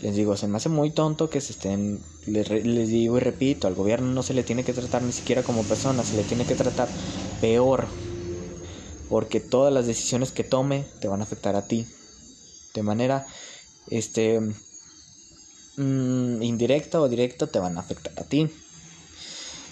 Les 0.00 0.16
digo, 0.16 0.34
se 0.34 0.48
me 0.48 0.56
hace 0.56 0.70
muy 0.70 0.90
tonto 0.90 1.28
que 1.28 1.42
se 1.42 1.52
estén, 1.52 2.00
les, 2.24 2.48
les, 2.48 2.88
digo 2.88 3.18
y 3.18 3.20
repito, 3.20 3.68
al 3.68 3.74
gobierno 3.74 4.14
no 4.14 4.22
se 4.22 4.32
le 4.32 4.44
tiene 4.44 4.64
que 4.64 4.72
tratar 4.72 5.02
ni 5.02 5.12
siquiera 5.12 5.42
como 5.42 5.62
persona, 5.64 6.02
se 6.04 6.16
le 6.16 6.22
tiene 6.22 6.46
que 6.46 6.54
tratar 6.54 6.88
peor. 7.42 7.86
Porque 9.10 9.40
todas 9.40 9.74
las 9.74 9.86
decisiones 9.86 10.32
que 10.32 10.42
tome 10.42 10.86
te 11.02 11.08
van 11.08 11.20
a 11.20 11.24
afectar 11.24 11.54
a 11.54 11.66
ti. 11.66 11.86
De 12.72 12.82
manera 12.82 13.26
este 13.88 14.40
mm, 15.76 16.42
indirecta 16.42 17.00
o 17.00 17.08
directa 17.08 17.46
te 17.46 17.58
van 17.58 17.76
a 17.76 17.80
afectar 17.80 18.12
a 18.18 18.24
ti 18.24 18.50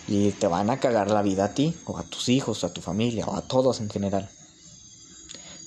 y 0.09 0.31
te 0.33 0.47
van 0.47 0.71
a 0.71 0.81
cagar 0.81 1.11
la 1.11 1.23
vida 1.23 1.47
a 1.47 1.55
ti 1.55 1.75
o 1.87 1.99
a 1.99 2.03
tus 2.03 2.29
hijos, 2.29 2.65
a 2.65 2.73
tu 2.73 2.81
familia 2.81 3.27
o 3.27 3.37
a 3.37 3.43
todos 3.43 3.81
en 3.81 3.89
general. 3.89 4.29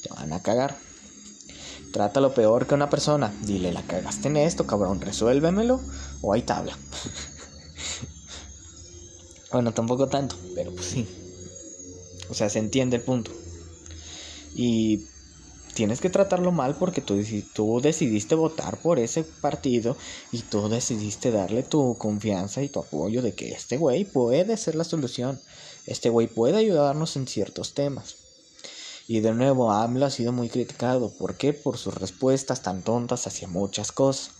Te 0.04 0.10
van 0.10 0.34
a 0.34 0.42
cagar. 0.42 0.78
Trátalo 1.92 2.34
peor 2.34 2.68
que 2.68 2.75
una 2.75 2.90
persona. 2.90 3.34
Dile, 3.44 3.72
la 3.72 3.82
cagaste 3.82 4.28
en 4.28 4.38
esto, 4.38 4.68
cabrón, 4.68 5.02
resuélvemelo 5.02 5.80
o 6.22 6.34
hay 6.34 6.42
tabla. 6.42 6.78
bueno, 9.52 9.74
tampoco 9.74 10.08
tanto, 10.08 10.36
pero 10.54 10.74
pues 10.74 10.86
sí. 10.86 11.08
O 12.30 12.34
sea, 12.34 12.50
se 12.50 12.60
entiende 12.60 12.98
el 12.98 13.04
punto. 13.04 13.32
Y 14.56 15.06
tienes 15.75 16.00
que 16.00 16.10
tratarlo 16.10 16.53
mal 16.53 16.75
porque 16.75 17.01
tú, 17.01 17.22
tú 17.53 17.82
decidiste 17.82 18.34
votar 18.34 18.77
por 18.77 18.98
ese 18.98 19.24
partido 19.24 19.98
y 20.32 20.39
tú 20.39 20.70
decidiste 20.70 21.32
darle 21.32 21.63
tu 21.63 21.98
confianza 21.98 22.63
y 22.63 22.70
tu 22.70 22.79
apoyo 22.79 23.22
de 23.22 23.36
que 23.36 23.51
este 23.51 23.75
güey 23.75 24.05
puede 24.05 24.55
ser 24.55 24.75
la 24.75 24.86
solución. 24.86 25.39
Este 25.86 26.10
güey 26.10 26.27
puede 26.27 26.58
ayudarnos 26.58 27.17
en 27.17 27.27
ciertos 27.27 27.74
temas. 27.74 28.15
Y 29.08 29.20
de 29.20 29.34
nuevo, 29.34 29.70
AMLO 29.70 30.05
ha 30.05 30.10
sido 30.10 30.32
muy 30.32 30.48
criticado. 30.50 31.12
¿Por 31.12 31.36
qué? 31.36 31.51
Por 31.51 31.77
sus 31.77 31.94
respuestas 31.94 32.63
tan 32.63 32.82
tontas 32.82 33.27
hacia 33.27 33.48
muchas 33.50 33.91
cosas. 33.91 34.32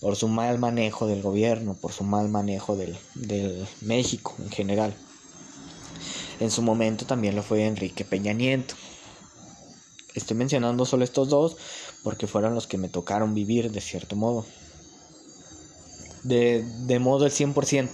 Por 0.00 0.16
su 0.16 0.26
mal 0.26 0.58
manejo 0.58 1.06
del 1.06 1.22
gobierno, 1.22 1.74
por 1.74 1.92
su 1.92 2.02
mal 2.02 2.28
manejo 2.28 2.76
del, 2.76 2.98
del 3.14 3.66
México 3.80 4.34
en 4.40 4.50
general. 4.50 4.94
En 6.40 6.50
su 6.50 6.62
momento 6.62 7.06
también 7.06 7.36
lo 7.36 7.42
fue 7.42 7.64
Enrique 7.64 8.04
Peña 8.04 8.32
Nieto. 8.32 8.74
Estoy 10.14 10.36
mencionando 10.36 10.84
solo 10.84 11.04
estos 11.04 11.28
dos 11.28 11.56
porque 12.02 12.26
fueron 12.26 12.54
los 12.54 12.66
que 12.66 12.78
me 12.78 12.88
tocaron 12.88 13.34
vivir 13.34 13.70
de 13.70 13.80
cierto 13.80 14.16
modo. 14.16 14.44
De, 16.22 16.64
de 16.86 16.98
modo 16.98 17.26
el 17.26 17.32
100%. 17.32 17.90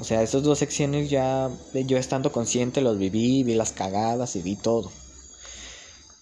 O 0.00 0.04
sea, 0.04 0.22
esas 0.22 0.42
dos 0.42 0.58
secciones 0.58 1.10
ya 1.10 1.50
yo 1.74 1.98
estando 1.98 2.30
consciente 2.30 2.80
los 2.80 2.98
viví, 2.98 3.42
vi 3.42 3.54
las 3.54 3.72
cagadas 3.72 4.36
y 4.36 4.42
vi 4.42 4.54
todo. 4.56 4.92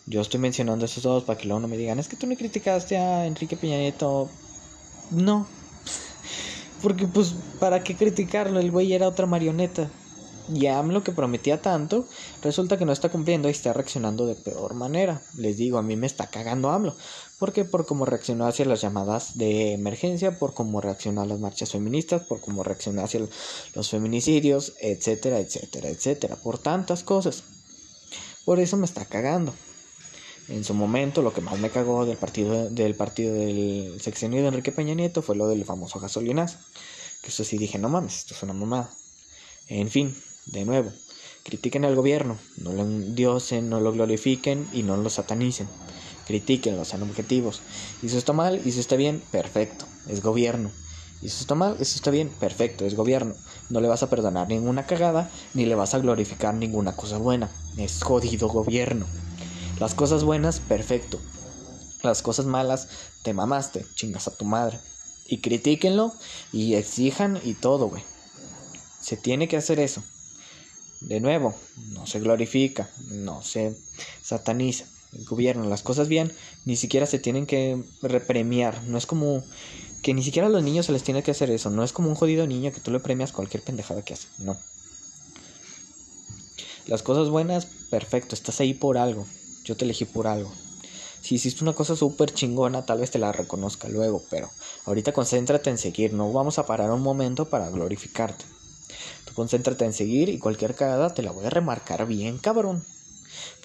Yo 0.06 0.20
estoy 0.20 0.40
mencionando 0.40 0.84
esos 0.84 1.02
dos 1.02 1.24
para 1.24 1.38
que 1.38 1.46
luego 1.46 1.60
no 1.60 1.68
me 1.68 1.76
digan, 1.76 1.98
es 1.98 2.08
que 2.08 2.16
tú 2.16 2.26
no 2.26 2.36
criticaste 2.36 2.96
a 2.96 3.26
Enrique 3.26 3.56
Peña 3.56 3.76
Nieto. 3.76 4.30
No. 5.10 5.46
Porque 6.82 7.06
pues, 7.06 7.34
¿para 7.58 7.82
qué 7.82 7.96
criticarlo? 7.96 8.60
El 8.60 8.70
güey 8.70 8.92
era 8.92 9.08
otra 9.08 9.26
marioneta. 9.26 9.90
Y 10.54 10.66
AMLO 10.66 11.02
que 11.02 11.10
prometía 11.10 11.60
tanto, 11.60 12.06
resulta 12.40 12.78
que 12.78 12.84
no 12.84 12.92
está 12.92 13.08
cumpliendo 13.08 13.48
y 13.48 13.50
está 13.50 13.72
reaccionando 13.72 14.26
de 14.26 14.36
peor 14.36 14.74
manera. 14.74 15.20
Les 15.36 15.56
digo, 15.56 15.78
a 15.78 15.82
mí 15.82 15.96
me 15.96 16.06
está 16.06 16.28
cagando 16.28 16.70
AMLO. 16.70 16.94
porque 17.38 17.64
Por 17.64 17.84
cómo 17.84 18.04
reaccionó 18.04 18.46
hacia 18.46 18.64
las 18.64 18.80
llamadas 18.80 19.36
de 19.36 19.72
emergencia, 19.72 20.38
por 20.38 20.54
cómo 20.54 20.80
reaccionó 20.80 21.22
a 21.22 21.26
las 21.26 21.40
marchas 21.40 21.72
feministas, 21.72 22.22
por 22.22 22.40
cómo 22.40 22.62
reaccionó 22.62 23.02
hacia 23.02 23.26
los 23.74 23.90
feminicidios, 23.90 24.74
etcétera, 24.80 25.40
etcétera, 25.40 25.88
etcétera. 25.88 26.36
Por 26.36 26.58
tantas 26.58 27.02
cosas. 27.02 27.42
Por 28.44 28.60
eso 28.60 28.76
me 28.76 28.86
está 28.86 29.04
cagando. 29.04 29.52
En 30.48 30.62
su 30.62 30.74
momento, 30.74 31.22
lo 31.22 31.32
que 31.32 31.40
más 31.40 31.58
me 31.58 31.70
cagó 31.70 32.06
del 32.06 32.16
partido 32.16 32.70
del 32.70 32.94
partido 32.94 33.34
del 33.34 34.00
sexenio 34.00 34.42
de 34.42 34.48
Enrique 34.48 34.70
Peña 34.70 34.94
Nieto 34.94 35.22
fue 35.22 35.34
lo 35.34 35.48
del 35.48 35.64
famoso 35.64 35.98
gasolinazo. 35.98 36.58
Que 37.20 37.30
eso 37.30 37.42
sí 37.42 37.58
dije, 37.58 37.78
no 37.78 37.88
mames, 37.88 38.18
esto 38.18 38.34
es 38.34 38.42
una 38.44 38.52
mamada. 38.52 38.88
En 39.66 39.90
fin, 39.90 40.16
de 40.46 40.64
nuevo, 40.64 40.92
critiquen 41.44 41.84
al 41.84 41.94
gobierno, 41.94 42.38
no 42.56 42.72
lo 42.72 42.82
endiosen, 42.82 43.68
no 43.68 43.80
lo 43.80 43.92
glorifiquen 43.92 44.66
y 44.72 44.82
no 44.82 44.96
lo 44.96 45.10
satanicen. 45.10 45.68
Critiquenlo, 46.26 46.84
sean 46.84 47.02
objetivos. 47.02 47.60
Y 48.02 48.06
eso 48.06 48.18
está 48.18 48.32
mal, 48.32 48.60
y 48.64 48.70
eso 48.70 48.80
está 48.80 48.96
bien, 48.96 49.22
perfecto, 49.30 49.86
es 50.08 50.22
gobierno. 50.22 50.70
Y 51.22 51.26
eso 51.26 51.40
está 51.40 51.54
mal, 51.54 51.76
eso 51.80 51.96
está 51.96 52.10
bien, 52.10 52.28
perfecto, 52.28 52.84
es 52.84 52.94
gobierno. 52.94 53.34
No 53.70 53.80
le 53.80 53.88
vas 53.88 54.02
a 54.02 54.10
perdonar 54.10 54.48
ninguna 54.48 54.86
cagada, 54.86 55.30
ni 55.54 55.66
le 55.66 55.74
vas 55.74 55.94
a 55.94 55.98
glorificar 55.98 56.54
ninguna 56.54 56.96
cosa 56.96 57.18
buena. 57.18 57.48
Es 57.76 58.02
jodido 58.02 58.48
gobierno. 58.48 59.06
Las 59.78 59.94
cosas 59.94 60.24
buenas, 60.24 60.60
perfecto. 60.60 61.20
Las 62.02 62.22
cosas 62.22 62.46
malas, 62.46 62.88
te 63.22 63.34
mamaste, 63.34 63.86
chingas 63.94 64.26
a 64.28 64.36
tu 64.36 64.44
madre. 64.44 64.78
Y 65.28 65.40
critíquenlo 65.40 66.12
y 66.52 66.74
exijan 66.74 67.40
y 67.44 67.54
todo, 67.54 67.88
güey. 67.88 68.02
Se 69.00 69.16
tiene 69.16 69.48
que 69.48 69.56
hacer 69.56 69.78
eso. 69.80 70.02
De 71.00 71.20
nuevo, 71.20 71.54
no 71.92 72.06
se 72.06 72.20
glorifica, 72.20 72.88
no 73.10 73.42
se 73.42 73.76
sataniza. 74.22 74.86
El 75.12 75.24
gobierno, 75.24 75.64
las 75.68 75.82
cosas 75.82 76.08
bien, 76.08 76.32
ni 76.64 76.76
siquiera 76.76 77.06
se 77.06 77.18
tienen 77.18 77.46
que 77.46 77.82
repremiar. 78.02 78.82
No 78.84 78.98
es 78.98 79.06
como 79.06 79.42
que 80.02 80.14
ni 80.14 80.22
siquiera 80.22 80.48
a 80.48 80.50
los 80.50 80.62
niños 80.62 80.86
se 80.86 80.92
les 80.92 81.02
tiene 81.02 81.22
que 81.22 81.30
hacer 81.30 81.50
eso. 81.50 81.70
No 81.70 81.84
es 81.84 81.92
como 81.92 82.08
un 82.08 82.14
jodido 82.14 82.46
niño 82.46 82.72
que 82.72 82.80
tú 82.80 82.90
le 82.90 83.00
premias 83.00 83.32
cualquier 83.32 83.62
pendejada 83.62 84.02
que 84.02 84.14
hace. 84.14 84.28
No. 84.38 84.56
Las 86.86 87.02
cosas 87.02 87.28
buenas, 87.28 87.66
perfecto, 87.90 88.34
estás 88.34 88.60
ahí 88.60 88.74
por 88.74 88.98
algo. 88.98 89.26
Yo 89.64 89.76
te 89.76 89.84
elegí 89.84 90.04
por 90.04 90.26
algo. 90.26 90.52
Si 91.20 91.34
hiciste 91.34 91.64
una 91.64 91.72
cosa 91.72 91.96
súper 91.96 92.32
chingona, 92.32 92.86
tal 92.86 93.00
vez 93.00 93.10
te 93.10 93.18
la 93.18 93.32
reconozca 93.32 93.88
luego, 93.88 94.22
pero 94.30 94.48
ahorita 94.84 95.12
concéntrate 95.12 95.70
en 95.70 95.78
seguir. 95.78 96.12
No 96.12 96.32
vamos 96.32 96.60
a 96.60 96.66
parar 96.66 96.90
un 96.92 97.02
momento 97.02 97.48
para 97.48 97.68
glorificarte. 97.68 98.44
Concéntrate 99.36 99.84
en 99.84 99.92
seguir 99.92 100.30
y 100.30 100.38
cualquier 100.38 100.74
cagada 100.74 101.12
te 101.12 101.22
la 101.22 101.30
voy 101.30 101.44
a 101.44 101.50
remarcar 101.50 102.06
bien, 102.06 102.38
cabrón. 102.38 102.82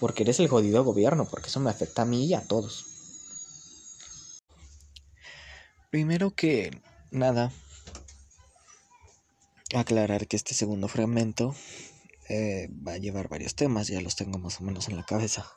Porque 0.01 0.24
eres 0.24 0.42
el 0.42 0.50
jodido 0.50 0.84
gobierno, 0.84 1.30
porque 1.30 1.48
eso 1.48 1.62
me 1.62 1.70
afecta 1.70 2.01
a 2.01 2.06
mí 2.06 2.25
y 2.25 2.34
a 2.34 2.42
todos. 2.42 2.86
Primero 5.90 6.32
que 6.32 6.72
nada, 7.10 7.54
aclarar 9.74 10.28
que 10.28 10.36
este 10.36 10.54
segundo 10.54 10.90
fragmento 10.90 11.56
eh, 12.28 12.70
va 12.86 12.94
a 12.94 12.98
llevar 12.98 13.30
varios 13.30 13.56
temas, 13.56 13.88
ya 13.88 14.01
los 14.01 14.18
tengo 14.18 14.40
más 14.40 14.60
o 14.60 14.66
menos 14.66 14.90
en 14.90 14.98
la 14.98 15.06
cabeza. 15.06 15.50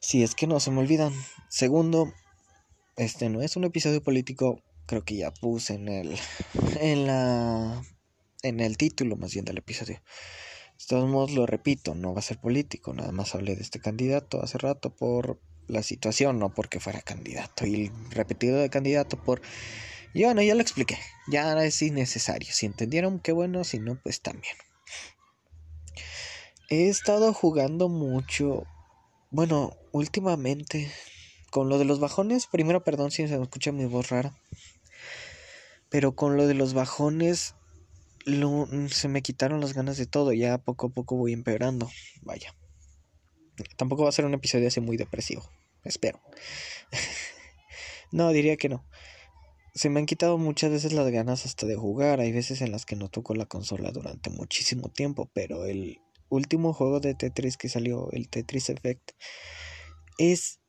Si 0.00 0.24
es 0.24 0.34
que 0.34 0.48
no 0.48 0.58
se 0.58 0.72
me 0.72 0.80
olvidan. 0.80 1.14
Segundo, 1.48 2.12
este 2.96 3.28
no 3.28 3.42
es 3.42 3.54
un 3.54 3.62
episodio 3.62 4.02
político, 4.02 4.60
creo 4.86 5.04
que 5.04 5.18
ya 5.18 5.30
puse 5.30 5.74
en 5.74 5.88
el 5.88 6.18
en 6.80 7.06
la 7.06 7.80
en 8.44 8.60
el 8.60 8.76
título 8.76 9.16
más 9.16 9.32
bien 9.32 9.44
del 9.44 9.58
episodio. 9.58 10.00
De 10.78 10.86
todos 10.86 11.08
modos, 11.08 11.32
lo 11.32 11.46
repito, 11.46 11.94
no 11.94 12.12
va 12.12 12.18
a 12.18 12.22
ser 12.22 12.38
político, 12.38 12.92
nada 12.92 13.10
más 13.10 13.34
hablé 13.34 13.56
de 13.56 13.62
este 13.62 13.80
candidato 13.80 14.42
hace 14.42 14.58
rato 14.58 14.94
por 14.94 15.40
la 15.66 15.82
situación, 15.82 16.38
no 16.38 16.52
porque 16.52 16.78
fuera 16.78 17.00
candidato. 17.00 17.66
Y 17.66 17.90
repetido 18.10 18.58
de 18.58 18.70
candidato 18.70 19.16
por... 19.16 19.40
Y 20.12 20.24
bueno, 20.24 20.42
ya 20.42 20.54
lo 20.54 20.60
expliqué, 20.60 20.98
ya 21.26 21.64
es 21.64 21.80
innecesario. 21.80 22.52
Si 22.52 22.66
entendieron, 22.66 23.18
qué 23.18 23.32
bueno, 23.32 23.64
si 23.64 23.78
no, 23.78 23.98
pues 24.02 24.20
también. 24.20 24.54
He 26.68 26.88
estado 26.88 27.32
jugando 27.32 27.88
mucho, 27.88 28.64
bueno, 29.30 29.76
últimamente, 29.92 30.90
con 31.50 31.68
lo 31.68 31.78
de 31.78 31.84
los 31.84 31.98
bajones, 31.98 32.46
primero 32.46 32.84
perdón 32.84 33.10
si 33.10 33.26
se 33.26 33.36
me 33.38 33.44
escucha 33.44 33.72
mi 33.72 33.86
voz 33.86 34.10
rara, 34.10 34.36
pero 35.88 36.14
con 36.14 36.36
lo 36.36 36.46
de 36.46 36.54
los 36.54 36.74
bajones 36.74 37.54
Mm, 38.26 38.86
se 38.86 39.08
me 39.08 39.22
quitaron 39.22 39.60
las 39.60 39.74
ganas 39.74 39.96
de 39.98 40.06
todo, 40.06 40.32
ya 40.32 40.58
poco 40.58 40.86
a 40.86 40.90
poco 40.90 41.16
voy 41.16 41.32
empeorando, 41.32 41.90
vaya. 42.22 42.54
Tampoco 43.76 44.04
va 44.04 44.08
a 44.08 44.12
ser 44.12 44.24
un 44.24 44.34
episodio 44.34 44.68
así 44.68 44.80
muy 44.80 44.96
depresivo, 44.96 45.48
espero. 45.84 46.20
no, 48.12 48.30
diría 48.30 48.56
que 48.56 48.68
no. 48.68 48.84
Se 49.74 49.90
me 49.90 50.00
han 50.00 50.06
quitado 50.06 50.38
muchas 50.38 50.70
veces 50.70 50.92
las 50.92 51.10
ganas 51.10 51.44
hasta 51.44 51.66
de 51.66 51.76
jugar, 51.76 52.20
hay 52.20 52.32
veces 52.32 52.62
en 52.62 52.72
las 52.72 52.86
que 52.86 52.96
no 52.96 53.08
toco 53.08 53.34
la 53.34 53.46
consola 53.46 53.90
durante 53.90 54.30
muchísimo 54.30 54.88
tiempo, 54.88 55.30
pero 55.34 55.64
el 55.66 56.00
último 56.28 56.72
juego 56.72 57.00
de 57.00 57.14
Tetris 57.14 57.56
que 57.56 57.68
salió, 57.68 58.10
el 58.12 58.28
Tetris 58.28 58.70
Effect, 58.70 59.12
es 60.18 60.60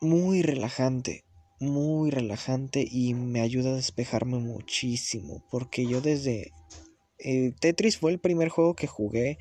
muy 0.00 0.42
relajante, 0.42 1.24
muy 1.58 2.10
relajante 2.10 2.86
y 2.88 3.14
me 3.14 3.40
ayuda 3.40 3.70
a 3.70 3.76
despejarme 3.76 4.38
muchísimo, 4.38 5.44
porque 5.50 5.86
yo 5.86 6.00
desde 6.00 6.52
eh, 7.22 7.52
Tetris 7.60 7.98
fue 7.98 8.12
el 8.12 8.18
primer 8.18 8.48
juego 8.48 8.74
que 8.74 8.86
jugué 8.86 9.38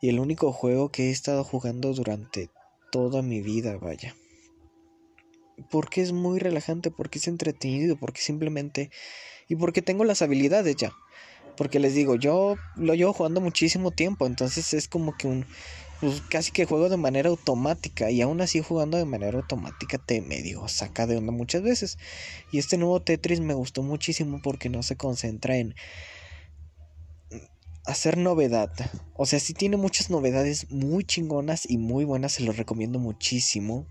y 0.00 0.08
el 0.08 0.20
único 0.20 0.52
juego 0.52 0.90
que 0.90 1.08
he 1.08 1.10
estado 1.10 1.44
jugando 1.44 1.92
durante 1.92 2.50
toda 2.92 3.22
mi 3.22 3.40
vida, 3.40 3.76
vaya. 3.76 4.14
Porque 5.70 6.02
es 6.02 6.12
muy 6.12 6.38
relajante, 6.38 6.90
porque 6.90 7.18
es 7.18 7.28
entretenido, 7.28 7.96
porque 7.96 8.20
simplemente... 8.20 8.90
Y 9.48 9.56
porque 9.56 9.82
tengo 9.82 10.04
las 10.04 10.22
habilidades 10.22 10.76
ya. 10.76 10.92
Porque 11.56 11.78
les 11.78 11.94
digo, 11.94 12.16
yo 12.16 12.56
lo 12.76 12.94
llevo 12.94 13.12
jugando 13.12 13.40
muchísimo 13.40 13.90
tiempo, 13.90 14.26
entonces 14.26 14.74
es 14.74 14.88
como 14.88 15.16
que 15.16 15.26
un... 15.26 15.46
Pues 16.00 16.22
casi 16.28 16.50
que 16.50 16.66
juego 16.66 16.88
de 16.88 16.96
manera 16.96 17.30
automática 17.30 18.10
y 18.10 18.20
aún 18.20 18.40
así 18.40 18.60
jugando 18.60 18.98
de 18.98 19.04
manera 19.04 19.38
automática 19.38 19.96
te 19.96 20.20
medio 20.20 20.66
saca 20.68 21.06
de 21.06 21.16
onda 21.16 21.32
muchas 21.32 21.62
veces. 21.62 21.98
Y 22.50 22.58
este 22.58 22.76
nuevo 22.76 23.00
Tetris 23.00 23.40
me 23.40 23.54
gustó 23.54 23.82
muchísimo 23.82 24.40
porque 24.42 24.68
no 24.68 24.82
se 24.82 24.96
concentra 24.96 25.56
en 25.56 25.74
hacer 27.84 28.16
novedad. 28.16 28.70
O 29.14 29.26
sea, 29.26 29.38
sí 29.38 29.54
tiene 29.54 29.76
muchas 29.76 30.10
novedades 30.10 30.70
muy 30.70 31.04
chingonas 31.04 31.68
y 31.68 31.78
muy 31.78 32.04
buenas, 32.04 32.32
se 32.32 32.42
los 32.42 32.56
recomiendo 32.56 32.98
muchísimo. 32.98 33.86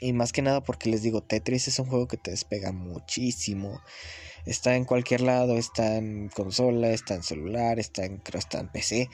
Y 0.00 0.12
más 0.12 0.32
que 0.32 0.42
nada 0.42 0.62
porque 0.62 0.90
les 0.90 1.02
digo, 1.02 1.22
Tetris 1.22 1.68
es 1.68 1.78
un 1.78 1.86
juego 1.86 2.06
que 2.06 2.16
te 2.16 2.30
despega 2.30 2.72
muchísimo. 2.72 3.80
Está 4.46 4.76
en 4.76 4.84
cualquier 4.84 5.22
lado, 5.22 5.58
está 5.58 5.96
en 5.96 6.28
consola, 6.28 6.90
está 6.90 7.14
en 7.14 7.22
celular, 7.22 7.78
está 7.78 8.04
en, 8.04 8.18
creo 8.18 8.38
está 8.38 8.60
en 8.60 8.68
PC. 8.68 9.10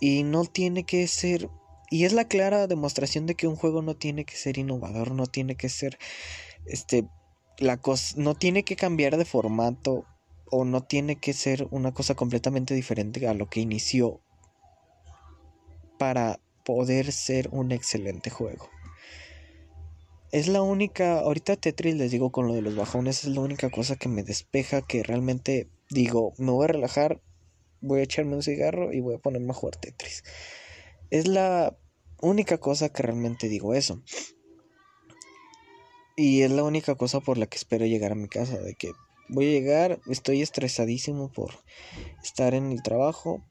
Y 0.00 0.22
no 0.22 0.44
tiene 0.44 0.84
que 0.84 1.06
ser... 1.06 1.50
Y 1.90 2.04
es 2.04 2.12
la 2.12 2.26
clara 2.26 2.66
demostración 2.66 3.26
de 3.26 3.34
que 3.34 3.46
un 3.46 3.56
juego 3.56 3.82
no 3.82 3.94
tiene 3.94 4.24
que 4.24 4.36
ser 4.36 4.56
innovador, 4.56 5.12
no 5.12 5.26
tiene 5.26 5.56
que 5.56 5.68
ser... 5.68 5.98
Este... 6.64 7.06
La 7.58 7.76
cosa... 7.76 8.14
No 8.16 8.34
tiene 8.34 8.62
que 8.62 8.76
cambiar 8.76 9.18
de 9.18 9.26
formato 9.26 10.06
o 10.50 10.64
no 10.64 10.82
tiene 10.82 11.16
que 11.16 11.32
ser 11.32 11.66
una 11.70 11.92
cosa 11.92 12.14
completamente 12.14 12.74
diferente 12.74 13.26
a 13.28 13.34
lo 13.34 13.48
que 13.48 13.60
inició 13.60 14.20
para 15.98 16.40
poder 16.64 17.12
ser 17.12 17.48
un 17.52 17.72
excelente 17.72 18.30
juego. 18.30 18.68
es 20.32 20.46
la 20.48 20.62
única, 20.62 21.20
ahorita 21.20 21.56
Tetris 21.56 21.96
les 21.96 22.10
digo 22.10 22.30
con 22.30 22.46
lo 22.46 22.54
de 22.54 22.62
los 22.62 22.76
bajones, 22.76 23.24
es 23.24 23.30
la 23.30 23.40
única 23.40 23.70
cosa 23.70 23.96
que 23.96 24.08
me 24.08 24.22
despeja, 24.22 24.80
que 24.82 25.02
realmente 25.02 25.68
digo, 25.90 26.34
me 26.38 26.52
voy 26.52 26.64
a 26.64 26.68
relajar, 26.68 27.20
voy 27.80 28.00
a 28.00 28.04
echarme 28.04 28.36
un 28.36 28.42
cigarro 28.42 28.92
y 28.92 29.00
voy 29.00 29.16
a 29.16 29.18
ponerme 29.18 29.50
a 29.50 29.54
jugar 29.54 29.76
Tetris. 29.76 30.22
Es 31.10 31.26
la 31.26 31.76
única 32.20 32.58
cosa 32.58 32.90
que 32.90 33.02
realmente 33.02 33.48
digo 33.48 33.74
eso. 33.74 34.02
Y 36.16 36.42
es 36.42 36.50
la 36.50 36.62
única 36.62 36.94
cosa 36.94 37.20
por 37.20 37.38
la 37.38 37.46
que 37.46 37.56
espero 37.56 37.86
llegar 37.86 38.12
a 38.12 38.14
mi 38.14 38.28
casa, 38.28 38.58
de 38.58 38.74
que 38.74 38.92
voy 39.30 39.46
a 39.46 39.50
llegar, 39.50 40.00
estoy 40.08 40.42
estresadísimo 40.42 41.30
por 41.32 41.50
estar 42.22 42.54
en 42.54 42.72
el 42.72 42.82
trabajo, 42.82 43.42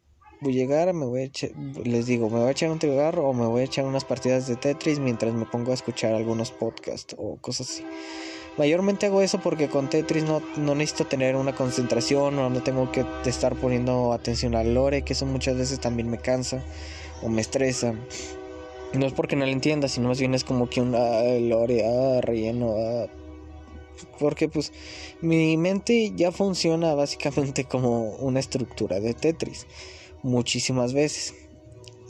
voy 0.41 0.53
a 0.53 0.57
llegar, 0.57 0.93
me 0.93 1.05
voy 1.05 1.21
a 1.21 1.23
echar, 1.23 1.51
les 1.83 2.05
digo, 2.05 2.29
me 2.29 2.39
voy 2.39 2.47
a 2.47 2.51
echar 2.51 2.69
un 2.69 2.79
cigarro 2.79 3.27
o 3.27 3.33
me 3.33 3.45
voy 3.45 3.61
a 3.61 3.65
echar 3.65 3.85
unas 3.85 4.05
partidas 4.05 4.47
de 4.47 4.55
Tetris 4.55 4.99
mientras 4.99 5.33
me 5.33 5.45
pongo 5.45 5.71
a 5.71 5.73
escuchar 5.73 6.13
algunos 6.13 6.51
podcasts 6.51 7.15
o 7.17 7.37
cosas 7.37 7.69
así. 7.69 7.85
Mayormente 8.57 9.05
hago 9.05 9.21
eso 9.21 9.39
porque 9.39 9.69
con 9.69 9.89
Tetris 9.89 10.25
no, 10.25 10.41
no 10.57 10.75
necesito 10.75 11.05
tener 11.05 11.37
una 11.37 11.55
concentración 11.55 12.37
o 12.39 12.49
no 12.49 12.61
tengo 12.61 12.91
que 12.91 13.05
estar 13.25 13.55
poniendo 13.55 14.11
atención 14.11 14.55
al 14.55 14.73
lore, 14.73 15.03
que 15.03 15.13
eso 15.13 15.25
muchas 15.25 15.57
veces 15.57 15.79
también 15.79 16.09
me 16.09 16.17
cansa 16.17 16.61
o 17.21 17.29
me 17.29 17.41
estresa. 17.41 17.93
No 18.93 19.05
es 19.05 19.13
porque 19.13 19.35
no 19.35 19.45
lo 19.45 19.51
entienda, 19.51 19.87
sino 19.87 20.09
más 20.09 20.19
bien 20.19 20.33
es 20.33 20.43
como 20.43 20.69
que 20.69 20.81
un 20.81 20.93
ah, 20.95 21.21
lore, 21.39 21.85
ah, 21.85 22.21
relleno, 22.21 22.75
ah. 22.77 23.07
Porque 24.19 24.49
pues 24.49 24.71
mi 25.21 25.57
mente 25.57 26.13
ya 26.15 26.31
funciona 26.31 26.93
básicamente 26.93 27.63
como 27.69 28.15
una 28.17 28.39
estructura 28.39 28.99
de 28.99 29.13
Tetris 29.13 29.67
muchísimas 30.23 30.93
veces. 30.93 31.33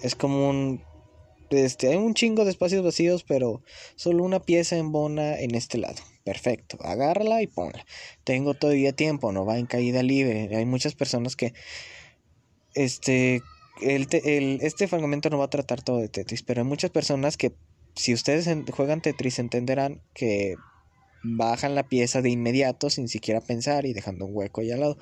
Es 0.02 0.16
como 0.16 0.50
un 0.50 0.82
este, 1.50 1.88
hay 1.88 1.96
un 1.96 2.14
chingo 2.14 2.46
de 2.46 2.52
espacios 2.52 2.84
vacíos, 2.84 3.24
pero 3.24 3.64
solo 3.96 4.24
una 4.24 4.40
pieza 4.40 4.78
en 4.78 4.92
bona 4.92 5.40
en 5.40 5.56
este 5.56 5.78
lado. 5.78 5.98
Perfecto, 6.24 6.78
agárrala 6.82 7.42
y 7.42 7.48
ponla. 7.48 7.86
Tengo 8.24 8.54
todavía 8.54 8.94
tiempo, 8.94 9.32
no 9.32 9.46
va 9.46 9.58
en 9.58 9.66
caída 9.66 10.04
libre. 10.04 10.56
Hay 10.56 10.66
muchas 10.66 10.94
personas 10.94 11.36
que 11.36 11.54
este 12.76 13.42
el, 13.82 14.08
el, 14.12 14.60
este 14.62 14.88
fragmento 14.88 15.30
no 15.30 15.40
va 15.40 15.46
a 15.46 15.50
tratar 15.50 15.82
todo 15.82 15.98
de 16.00 16.10
Tetris, 16.10 16.44
pero 16.44 16.62
hay 16.62 16.68
muchas 16.68 16.92
personas 16.92 17.38
que 17.38 17.54
si 17.96 18.14
ustedes 18.14 18.48
juegan 18.72 19.02
Tetris 19.02 19.40
entenderán 19.40 20.02
que 20.14 20.56
bajan 21.24 21.76
la 21.76 21.84
pieza 21.84 22.22
de 22.22 22.30
inmediato 22.30 22.90
sin 22.90 23.08
siquiera 23.08 23.42
pensar 23.42 23.86
y 23.86 23.94
dejando 23.94 24.26
un 24.26 24.36
hueco 24.36 24.62
ahí 24.62 24.72
al 24.72 24.82
lado. 24.82 24.98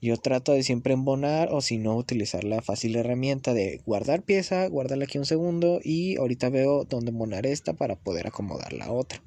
Yo 0.00 0.16
trato 0.16 0.52
de 0.52 0.62
siempre 0.62 0.94
embonar 0.94 1.48
o 1.52 1.60
si 1.60 1.78
no 1.78 1.96
utilizar 1.96 2.44
la 2.44 2.62
fácil 2.62 2.96
herramienta 2.96 3.54
de 3.54 3.80
guardar 3.84 4.22
pieza, 4.22 4.66
guardarla 4.68 5.04
aquí 5.04 5.18
un 5.18 5.26
segundo 5.26 5.80
y 5.82 6.16
ahorita 6.16 6.48
veo 6.48 6.84
dónde 6.84 7.10
embonar 7.10 7.46
esta 7.46 7.72
para 7.72 7.96
poder 7.96 8.26
acomodar 8.26 8.72
la 8.72 8.90
otra. 8.90 9.22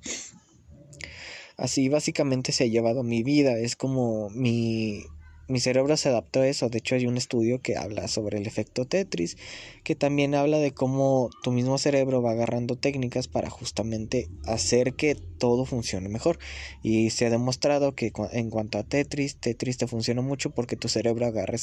Así 1.57 1.89
básicamente 1.89 2.53
se 2.53 2.63
ha 2.63 2.67
llevado 2.67 3.03
mi 3.03 3.21
vida, 3.21 3.57
es 3.57 3.75
como 3.75 4.29
mi 4.29 5.03
mi 5.49 5.59
cerebro 5.59 5.97
se 5.97 6.09
adaptó 6.09 6.41
a 6.41 6.47
eso. 6.47 6.69
De 6.69 6.77
hecho, 6.77 6.95
hay 6.95 7.07
un 7.07 7.17
estudio 7.17 7.61
que 7.61 7.75
habla 7.75 8.07
sobre 8.07 8.37
el 8.37 8.47
efecto 8.47 8.85
Tetris, 8.85 9.35
que 9.83 9.95
también 9.95 10.35
habla 10.35 10.59
de 10.59 10.71
cómo 10.71 11.31
tu 11.43 11.51
mismo 11.51 11.77
cerebro 11.77 12.21
va 12.21 12.31
agarrando 12.31 12.75
técnicas 12.75 13.27
para 13.27 13.49
justamente 13.49 14.29
hacer 14.45 14.93
que 14.93 15.15
todo 15.15 15.65
funcione 15.65 16.07
mejor. 16.07 16.37
Y 16.83 17.09
se 17.09 17.25
ha 17.25 17.29
demostrado 17.29 17.95
que 17.95 18.11
en 18.31 18.49
cuanto 18.49 18.77
a 18.77 18.83
Tetris, 18.83 19.37
Tetris 19.37 19.77
te 19.77 19.87
funciona 19.87 20.21
mucho 20.21 20.51
porque 20.51 20.75
tu 20.75 20.87
cerebro 20.87 21.25
agarra 21.25 21.55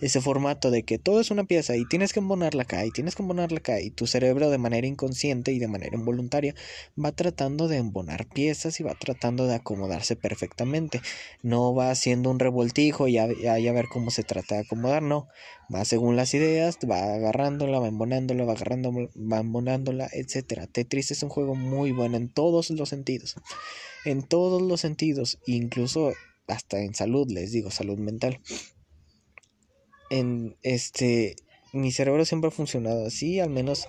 ese 0.00 0.20
formato 0.20 0.70
de 0.70 0.82
que 0.82 0.98
todo 0.98 1.20
es 1.20 1.30
una 1.30 1.44
pieza 1.44 1.76
y 1.76 1.84
tienes 1.86 2.12
que 2.12 2.20
embonarla 2.20 2.62
acá 2.62 2.84
y 2.84 2.90
tienes 2.90 3.14
que 3.14 3.22
embonarla 3.22 3.58
acá. 3.58 3.80
Y 3.80 3.90
tu 3.90 4.06
cerebro 4.06 4.50
de 4.50 4.58
manera 4.58 4.86
inconsciente 4.86 5.52
y 5.52 5.60
de 5.60 5.68
manera 5.68 5.96
involuntaria 5.96 6.54
va 7.02 7.12
tratando 7.12 7.68
de 7.68 7.76
embonar 7.76 8.26
piezas 8.26 8.80
y 8.80 8.82
va 8.82 8.94
tratando 8.94 9.46
de 9.46 9.54
acomodarse 9.54 10.16
perfectamente. 10.16 11.00
No 11.42 11.74
va 11.74 11.90
haciendo 11.90 12.30
un 12.30 12.40
revoltijo 12.40 13.06
y 13.06 13.19
ya, 13.28 13.54
a 13.54 13.72
ver 13.72 13.88
cómo 13.88 14.10
se 14.10 14.22
trata 14.22 14.56
de 14.56 14.60
acomodar, 14.62 15.02
no. 15.02 15.28
Va 15.74 15.84
según 15.84 16.16
las 16.16 16.34
ideas, 16.34 16.78
va 16.88 17.14
agarrándola, 17.14 17.78
va 17.78 17.88
embonándola, 17.88 18.44
va 18.44 18.52
agarrando, 18.52 18.92
va 18.92 19.38
embonándola, 19.38 20.08
etcétera. 20.12 20.66
Tetris 20.66 21.10
es 21.10 21.22
un 21.22 21.28
juego 21.28 21.54
muy 21.54 21.92
bueno 21.92 22.16
en 22.16 22.28
todos 22.32 22.70
los 22.70 22.88
sentidos. 22.88 23.36
En 24.04 24.22
todos 24.22 24.62
los 24.62 24.80
sentidos, 24.80 25.38
incluso 25.46 26.12
hasta 26.46 26.80
en 26.80 26.94
salud, 26.94 27.30
les 27.30 27.52
digo, 27.52 27.70
salud 27.70 27.98
mental. 27.98 28.40
En 30.10 30.56
este 30.62 31.36
mi 31.72 31.92
cerebro 31.92 32.24
siempre 32.24 32.48
ha 32.48 32.50
funcionado 32.52 33.06
así, 33.06 33.38
al 33.38 33.50
menos 33.50 33.86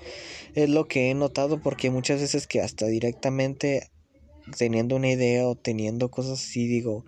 es 0.53 0.69
lo 0.69 0.87
que 0.87 1.09
he 1.09 1.13
notado 1.15 1.61
porque 1.61 1.89
muchas 1.89 2.21
veces 2.21 2.45
que 2.45 2.61
hasta 2.61 2.85
directamente 2.85 3.89
teniendo 4.57 4.95
una 4.95 5.09
idea 5.09 5.47
o 5.47 5.55
teniendo 5.55 6.11
cosas 6.11 6.39
así 6.41 6.67
digo, 6.67 7.05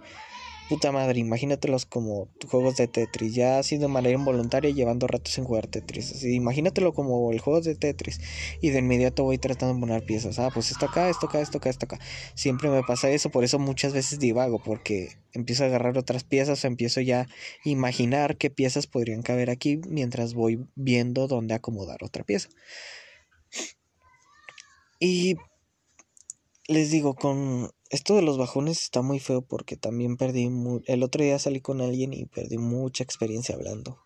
puta 0.69 0.91
madre, 0.91 1.19
imagínatelos 1.19 1.85
como 1.85 2.29
juegos 2.49 2.75
de 2.77 2.87
Tetris, 2.87 3.35
ya 3.35 3.59
así 3.59 3.77
de 3.77 3.87
manera 3.87 4.17
involuntaria 4.17 4.71
llevando 4.71 5.07
ratos 5.07 5.37
en 5.37 5.45
jugar 5.45 5.67
Tetris. 5.67 6.23
Imagínatelo 6.23 6.93
como 6.93 7.31
el 7.31 7.39
juego 7.39 7.61
de 7.61 7.75
Tetris 7.75 8.19
y 8.61 8.69
de 8.69 8.79
inmediato 8.79 9.23
voy 9.23 9.37
tratando 9.37 9.75
de 9.75 9.79
poner 9.79 10.05
piezas. 10.05 10.39
Ah, 10.39 10.49
pues 10.53 10.71
esto 10.71 10.85
acá, 10.85 11.09
esto 11.09 11.27
acá, 11.27 11.41
esto 11.41 11.57
acá, 11.57 11.69
esto 11.69 11.85
acá. 11.85 11.99
Siempre 12.35 12.69
me 12.69 12.83
pasa 12.83 13.09
eso, 13.09 13.29
por 13.29 13.43
eso 13.43 13.59
muchas 13.59 13.93
veces 13.93 14.19
divago, 14.19 14.61
porque 14.63 15.17
empiezo 15.33 15.63
a 15.63 15.67
agarrar 15.67 15.97
otras 15.97 16.23
piezas 16.23 16.63
o 16.63 16.67
empiezo 16.67 17.01
ya 17.01 17.21
a 17.21 17.27
imaginar 17.63 18.37
qué 18.37 18.49
piezas 18.49 18.87
podrían 18.87 19.21
caber 19.21 19.49
aquí 19.49 19.81
mientras 19.87 20.33
voy 20.33 20.65
viendo 20.75 21.27
dónde 21.27 21.53
acomodar 21.53 22.03
otra 22.03 22.23
pieza. 22.23 22.49
Y 24.99 25.35
les 26.67 26.91
digo, 26.91 27.15
con 27.15 27.71
esto 27.89 28.15
de 28.15 28.21
los 28.21 28.37
bajones 28.37 28.81
está 28.81 29.01
muy 29.01 29.19
feo 29.19 29.41
porque 29.41 29.75
también 29.75 30.17
perdí 30.17 30.49
el 30.85 31.03
otro 31.03 31.23
día 31.23 31.37
salí 31.39 31.61
con 31.61 31.81
alguien 31.81 32.13
y 32.13 32.25
perdí 32.25 32.57
mucha 32.57 33.03
experiencia 33.03 33.55
hablando. 33.55 33.99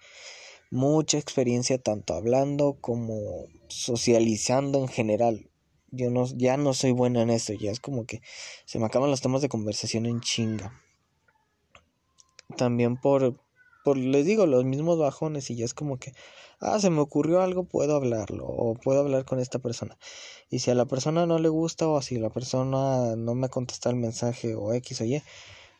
Mucha 0.69 1.17
experiencia 1.17 1.77
tanto 1.77 2.13
hablando 2.13 2.77
como 2.81 3.45
socializando 3.69 4.79
en 4.79 4.87
general. 4.89 5.49
Yo 5.91 6.09
no 6.09 6.25
ya 6.35 6.57
no 6.57 6.73
soy 6.73 6.91
bueno 6.91 7.21
en 7.21 7.29
eso, 7.29 7.53
ya 7.53 7.71
es 7.71 7.79
como 7.79 8.05
que 8.05 8.21
se 8.65 8.77
me 8.77 8.85
acaban 8.85 9.09
los 9.09 9.21
temas 9.21 9.41
de 9.41 9.49
conversación 9.49 10.05
en 10.05 10.19
chinga. 10.19 10.81
También 12.57 12.97
por 12.97 13.39
por 13.87 13.95
les 13.95 14.25
digo 14.25 14.45
los 14.47 14.65
mismos 14.65 14.99
bajones 14.99 15.49
y 15.49 15.55
ya 15.55 15.63
es 15.63 15.73
como 15.73 15.97
que 15.97 16.11
ah, 16.59 16.77
se 16.77 16.89
me 16.89 16.99
ocurrió 16.99 17.39
algo, 17.41 17.63
puedo 17.63 17.95
hablarlo 17.95 18.45
o 18.45 18.73
puedo 18.73 18.99
hablar 18.99 19.23
con 19.23 19.39
esta 19.39 19.59
persona. 19.59 19.97
Y 20.49 20.59
si 20.59 20.69
a 20.69 20.75
la 20.75 20.83
persona 20.83 21.25
no 21.25 21.39
le 21.39 21.47
gusta 21.47 21.87
o 21.87 22.01
si 22.01 22.17
la 22.17 22.29
persona 22.29 23.15
no 23.15 23.33
me 23.33 23.47
contesta 23.47 23.89
el 23.89 23.95
mensaje 23.95 24.55
o 24.55 24.73
X 24.73 24.99
o 24.99 25.05
Y, 25.05 25.23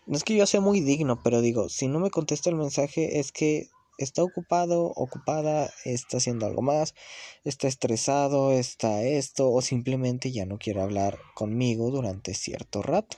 no 0.06 0.16
es 0.16 0.24
que 0.24 0.38
yo 0.38 0.46
sea 0.46 0.62
muy 0.62 0.80
digno, 0.80 1.22
pero 1.22 1.42
digo, 1.42 1.68
si 1.68 1.90
no 1.90 2.00
me 2.00 2.10
contesta 2.10 2.50
el 2.50 2.56
mensaje 2.56 3.20
es 3.20 3.34
que 3.34 3.68
está 3.98 4.24
ocupado, 4.24 4.94
ocupada, 4.96 5.72
está 5.86 6.18
haciendo 6.18 6.46
algo 6.46 6.62
más, 6.62 6.96
está 7.44 7.68
estresado, 7.68 8.52
está 8.52 9.04
esto 9.04 9.52
o 9.52 9.62
simplemente 9.62 10.32
ya 10.32 10.46
no 10.46 10.58
quiere 10.58 10.82
hablar 10.82 11.20
conmigo 11.36 11.92
durante 11.92 12.34
cierto 12.34 12.82
rato. 12.82 13.18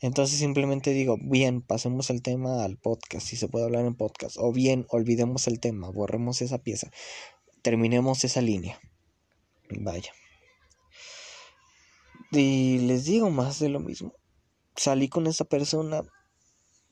Entonces 0.00 0.38
simplemente 0.38 0.90
digo, 0.92 1.16
bien, 1.20 1.62
pasemos 1.62 2.10
el 2.10 2.22
tema 2.22 2.64
al 2.64 2.76
podcast, 2.76 3.26
si 3.26 3.36
se 3.36 3.48
puede 3.48 3.64
hablar 3.64 3.84
en 3.84 3.94
podcast, 3.94 4.36
o 4.38 4.52
bien, 4.52 4.86
olvidemos 4.90 5.46
el 5.46 5.60
tema, 5.60 5.90
borremos 5.90 6.42
esa 6.42 6.58
pieza, 6.58 6.90
terminemos 7.62 8.24
esa 8.24 8.40
línea. 8.40 8.80
Vaya. 9.80 10.12
Y 12.30 12.78
les 12.78 13.04
digo 13.04 13.30
más 13.30 13.58
de 13.58 13.68
lo 13.68 13.78
mismo. 13.78 14.14
Salí 14.74 15.08
con 15.08 15.26
esa 15.26 15.44
persona, 15.44 16.02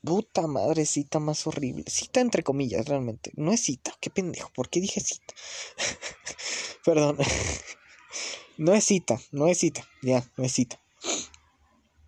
puta 0.03 0.47
madre, 0.47 0.85
cita 0.85 1.19
más 1.19 1.45
horrible. 1.47 1.85
Cita 1.87 2.21
entre 2.21 2.43
comillas, 2.43 2.87
realmente. 2.87 3.31
No 3.35 3.51
es 3.51 3.61
cita, 3.61 3.93
qué 3.99 4.09
pendejo, 4.09 4.51
¿por 4.53 4.69
qué 4.69 4.79
dije 4.79 5.01
cita? 5.01 5.33
Perdón. 6.85 7.17
no 8.57 8.73
es 8.73 8.83
cita, 8.83 9.19
no 9.31 9.47
es 9.47 9.59
cita, 9.59 9.87
ya, 10.01 10.29
no 10.37 10.43
es 10.43 10.51
cita. 10.53 10.79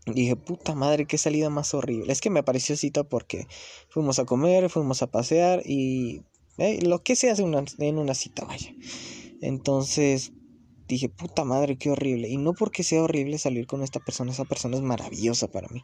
dije, 0.05 0.35
puta 0.35 0.75
madre, 0.75 1.05
qué 1.05 1.17
salida 1.17 1.49
más 1.49 1.73
horrible. 1.73 2.11
Es 2.11 2.21
que 2.21 2.29
me 2.29 2.43
pareció 2.43 2.75
cita 2.75 3.03
porque 3.03 3.47
fuimos 3.89 4.19
a 4.19 4.25
comer, 4.25 4.69
fuimos 4.69 5.01
a 5.01 5.07
pasear 5.07 5.61
y 5.65 6.23
eh, 6.57 6.79
lo 6.81 7.03
que 7.03 7.15
se 7.15 7.29
hace 7.29 7.43
una, 7.43 7.63
en 7.79 7.97
una 7.97 8.13
cita, 8.13 8.45
vaya. 8.45 8.73
Entonces 9.41 10.31
dije, 10.87 11.09
puta 11.09 11.43
madre, 11.43 11.77
qué 11.77 11.89
horrible. 11.89 12.29
Y 12.29 12.37
no 12.37 12.53
porque 12.53 12.83
sea 12.83 13.03
horrible 13.03 13.37
salir 13.37 13.67
con 13.67 13.83
esta 13.83 13.99
persona, 13.99 14.31
esa 14.31 14.45
persona 14.45 14.77
es 14.77 14.83
maravillosa 14.83 15.47
para 15.49 15.67
mí. 15.69 15.83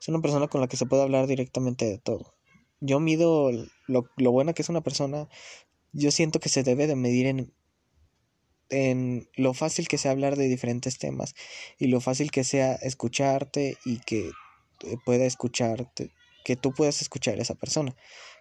Es 0.00 0.08
una 0.08 0.20
persona 0.20 0.48
con 0.48 0.60
la 0.60 0.68
que 0.68 0.76
se 0.76 0.86
puede 0.86 1.02
hablar 1.02 1.26
directamente 1.26 1.84
de 1.86 1.98
todo. 1.98 2.34
Yo 2.80 3.00
mido 3.00 3.50
lo, 3.86 4.10
lo 4.16 4.32
buena 4.32 4.52
que 4.52 4.62
es 4.62 4.68
una 4.68 4.80
persona. 4.80 5.28
Yo 5.92 6.10
siento 6.10 6.40
que 6.40 6.48
se 6.48 6.62
debe 6.62 6.86
de 6.86 6.96
medir 6.96 7.26
en 7.26 7.52
en 8.70 9.28
lo 9.34 9.52
fácil 9.52 9.88
que 9.88 9.98
sea 9.98 10.12
hablar 10.12 10.36
de 10.36 10.48
diferentes 10.48 10.98
temas 10.98 11.34
y 11.78 11.88
lo 11.88 12.00
fácil 12.00 12.30
que 12.30 12.44
sea 12.44 12.74
escucharte 12.74 13.76
y 13.84 13.98
que 13.98 14.30
pueda 15.04 15.26
escucharte, 15.26 16.12
que 16.44 16.56
tú 16.56 16.72
puedas 16.72 17.02
escuchar 17.02 17.38
a 17.38 17.42
esa 17.42 17.54
persona. 17.54 17.94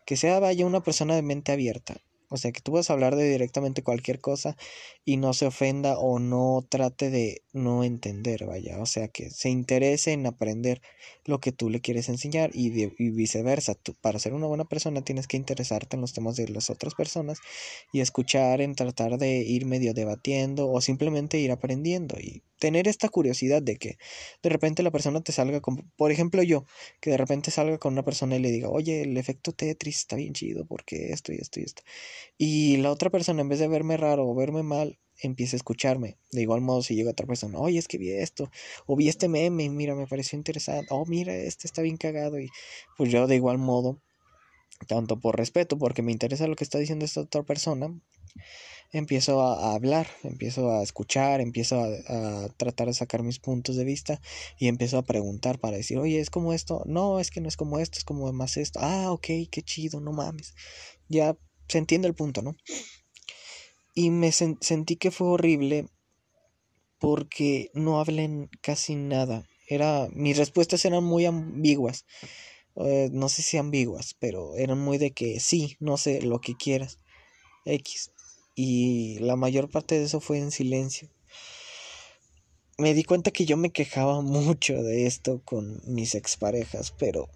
Que 0.05 0.15
sea 0.15 0.39
vaya 0.39 0.65
una 0.65 0.81
persona 0.81 1.15
de 1.15 1.21
mente 1.21 1.51
abierta. 1.51 1.97
O 2.29 2.37
sea, 2.37 2.51
que 2.51 2.61
tú 2.61 2.77
a 2.77 2.93
hablar 2.93 3.15
de 3.15 3.29
directamente 3.29 3.83
cualquier 3.83 4.21
cosa 4.21 4.55
y 5.03 5.17
no 5.17 5.33
se 5.33 5.47
ofenda 5.47 5.97
o 5.97 6.19
no 6.19 6.65
trate 6.69 7.09
de 7.09 7.41
no 7.51 7.83
entender, 7.83 8.45
vaya. 8.45 8.79
O 8.79 8.85
sea, 8.85 9.07
que 9.07 9.29
se 9.29 9.49
interese 9.49 10.13
en 10.13 10.25
aprender 10.27 10.81
lo 11.25 11.39
que 11.39 11.51
tú 11.51 11.69
le 11.69 11.81
quieres 11.81 12.07
enseñar 12.09 12.51
y, 12.53 12.69
viceversa. 13.11 13.75
Tú, 13.75 13.95
para 14.01 14.19
ser 14.19 14.33
una 14.33 14.47
buena 14.47 14.65
persona 14.65 15.01
tienes 15.01 15.27
que 15.27 15.37
interesarte 15.37 15.95
en 15.95 16.01
los 16.01 16.13
temas 16.13 16.35
de 16.35 16.47
las 16.47 16.69
otras 16.69 16.95
personas 16.95 17.39
y 17.91 18.01
escuchar, 18.01 18.61
en 18.61 18.75
tratar 18.75 19.17
de 19.17 19.39
ir 19.39 19.65
medio 19.65 19.93
debatiendo 19.93 20.69
o 20.69 20.81
simplemente 20.81 21.39
ir 21.39 21.51
aprendiendo 21.51 22.17
y 22.19 22.43
tener 22.59 22.87
esta 22.87 23.09
curiosidad 23.09 23.61
de 23.61 23.77
que 23.77 23.97
de 24.43 24.49
repente 24.49 24.83
la 24.83 24.91
persona 24.91 25.21
te 25.21 25.31
salga 25.31 25.61
con, 25.61 25.89
por 25.95 26.11
ejemplo 26.11 26.43
yo, 26.43 26.65
que 26.99 27.09
de 27.09 27.17
repente 27.17 27.51
salga 27.51 27.77
con 27.77 27.93
una 27.93 28.03
persona 28.03 28.35
y 28.35 28.39
le 28.39 28.51
diga, 28.51 28.69
oye, 28.69 29.01
el 29.03 29.17
efecto 29.17 29.53
Tetris 29.53 29.99
está 29.99 30.15
bien 30.17 30.33
chido 30.33 30.65
porque 30.65 31.11
esto 31.11 31.31
y 31.33 31.37
esto 31.37 31.59
y 31.59 31.63
esto. 31.63 31.83
Y 32.38 32.77
la 32.77 32.91
otra 32.91 33.10
persona, 33.10 33.41
en 33.41 33.49
vez 33.49 33.60
de 33.60 33.67
verme 33.67 33.97
raro 33.97 34.27
o 34.27 34.36
verme 34.36 34.63
mal, 34.63 34.99
empieza 35.21 35.55
a 35.55 35.58
escucharme. 35.58 36.17
De 36.32 36.41
igual 36.41 36.62
modo, 36.62 36.82
si 36.82 36.95
llega 36.95 37.12
otra 37.12 37.27
persona, 37.27 37.60
oye, 37.60 37.79
es 37.79 37.88
que 37.88 37.97
vi 37.97 38.12
esto, 38.12 38.49
o 38.86 38.95
vi 38.95 39.10
este 39.10 39.27
meme, 39.27 39.69
mira, 39.69 39.95
me 39.95 40.08
pareció 40.08 40.38
interesante, 40.38 40.88
oh, 40.91 41.05
mira, 41.05 41.36
este 41.36 41.67
está 41.67 41.82
bien 41.82 41.97
cagado. 41.97 42.39
Y 42.39 42.49
pues 42.97 43.12
yo 43.12 43.27
de 43.27 43.36
igual 43.36 43.58
modo, 43.58 44.01
tanto 44.88 45.19
por 45.19 45.38
respeto, 45.38 45.77
porque 45.77 46.01
me 46.01 46.12
interesa 46.12 46.47
lo 46.47 46.55
que 46.55 46.63
está 46.63 46.79
diciendo 46.79 47.05
esta 47.05 47.21
otra 47.21 47.43
persona, 47.43 47.93
empiezo 48.91 49.41
a, 49.41 49.75
hablar, 49.75 50.08
empiezo 50.23 50.71
a 50.71 50.82
escuchar, 50.82 51.41
empiezo 51.41 51.79
a, 51.79 51.88
a, 52.45 52.49
tratar 52.58 52.88
de 52.88 52.93
sacar 52.93 53.23
mis 53.23 53.39
puntos 53.39 53.75
de 53.75 53.84
vista 53.84 54.21
y 54.58 54.67
empiezo 54.67 54.97
a 54.97 55.05
preguntar 55.05 55.60
para 55.60 55.77
decir, 55.77 55.97
oye, 55.99 56.19
¿es 56.19 56.29
como 56.29 56.53
esto? 56.53 56.84
No, 56.86 57.19
es 57.19 57.29
que 57.32 57.41
no 57.41 57.47
es 57.47 57.58
como 57.58 57.79
esto, 57.79 57.99
es 57.99 58.05
como 58.05 58.32
más 58.34 58.58
esto. 58.58 58.79
Ah, 58.82 59.12
ok, 59.12 59.27
qué 59.51 59.62
chido, 59.63 59.99
no 59.99 60.12
mames. 60.12 60.55
Ya 61.08 61.38
se 61.69 61.77
entiende 61.77 62.08
el 62.08 62.15
punto, 62.15 62.41
¿no? 62.41 62.58
Y 63.95 64.10
me 64.10 64.32
sentí 64.32 64.97
que 64.97 65.12
fue 65.12 65.27
horrible 65.27 65.88
porque 66.99 67.71
no 67.73 67.99
hablen 67.99 68.49
casi 68.62 68.95
nada. 68.95 69.47
Era, 69.67 70.10
mis 70.12 70.38
respuestas 70.38 70.84
eran 70.86 71.03
muy 71.03 71.25
ambiguas. 71.25 72.05
Eh, 72.75 73.10
no 73.12 73.29
sé 73.29 73.41
si 73.41 73.58
ambiguas, 73.58 74.15
pero 74.19 74.55
eran 74.55 74.79
muy 74.79 74.97
de 74.97 75.12
que 75.12 75.39
sí, 75.39 75.77
no 75.79 75.97
sé, 75.97 76.21
lo 76.21 76.39
que 76.41 76.55
quieras. 76.55 76.99
X 77.65 78.12
y 78.55 79.19
la 79.19 79.36
mayor 79.38 79.69
parte 79.69 79.97
de 79.97 80.05
eso 80.05 80.19
fue 80.19 80.38
en 80.38 80.51
silencio. 80.51 81.10
Me 82.77 82.93
di 82.93 83.03
cuenta 83.03 83.32
que 83.32 83.45
yo 83.45 83.58
me 83.58 83.71
quejaba 83.71 84.21
mucho 84.21 84.84
de 84.84 85.08
esto 85.08 85.41
con 85.45 85.82
mis 85.86 86.15
exparejas, 86.15 86.93
pero 86.97 87.29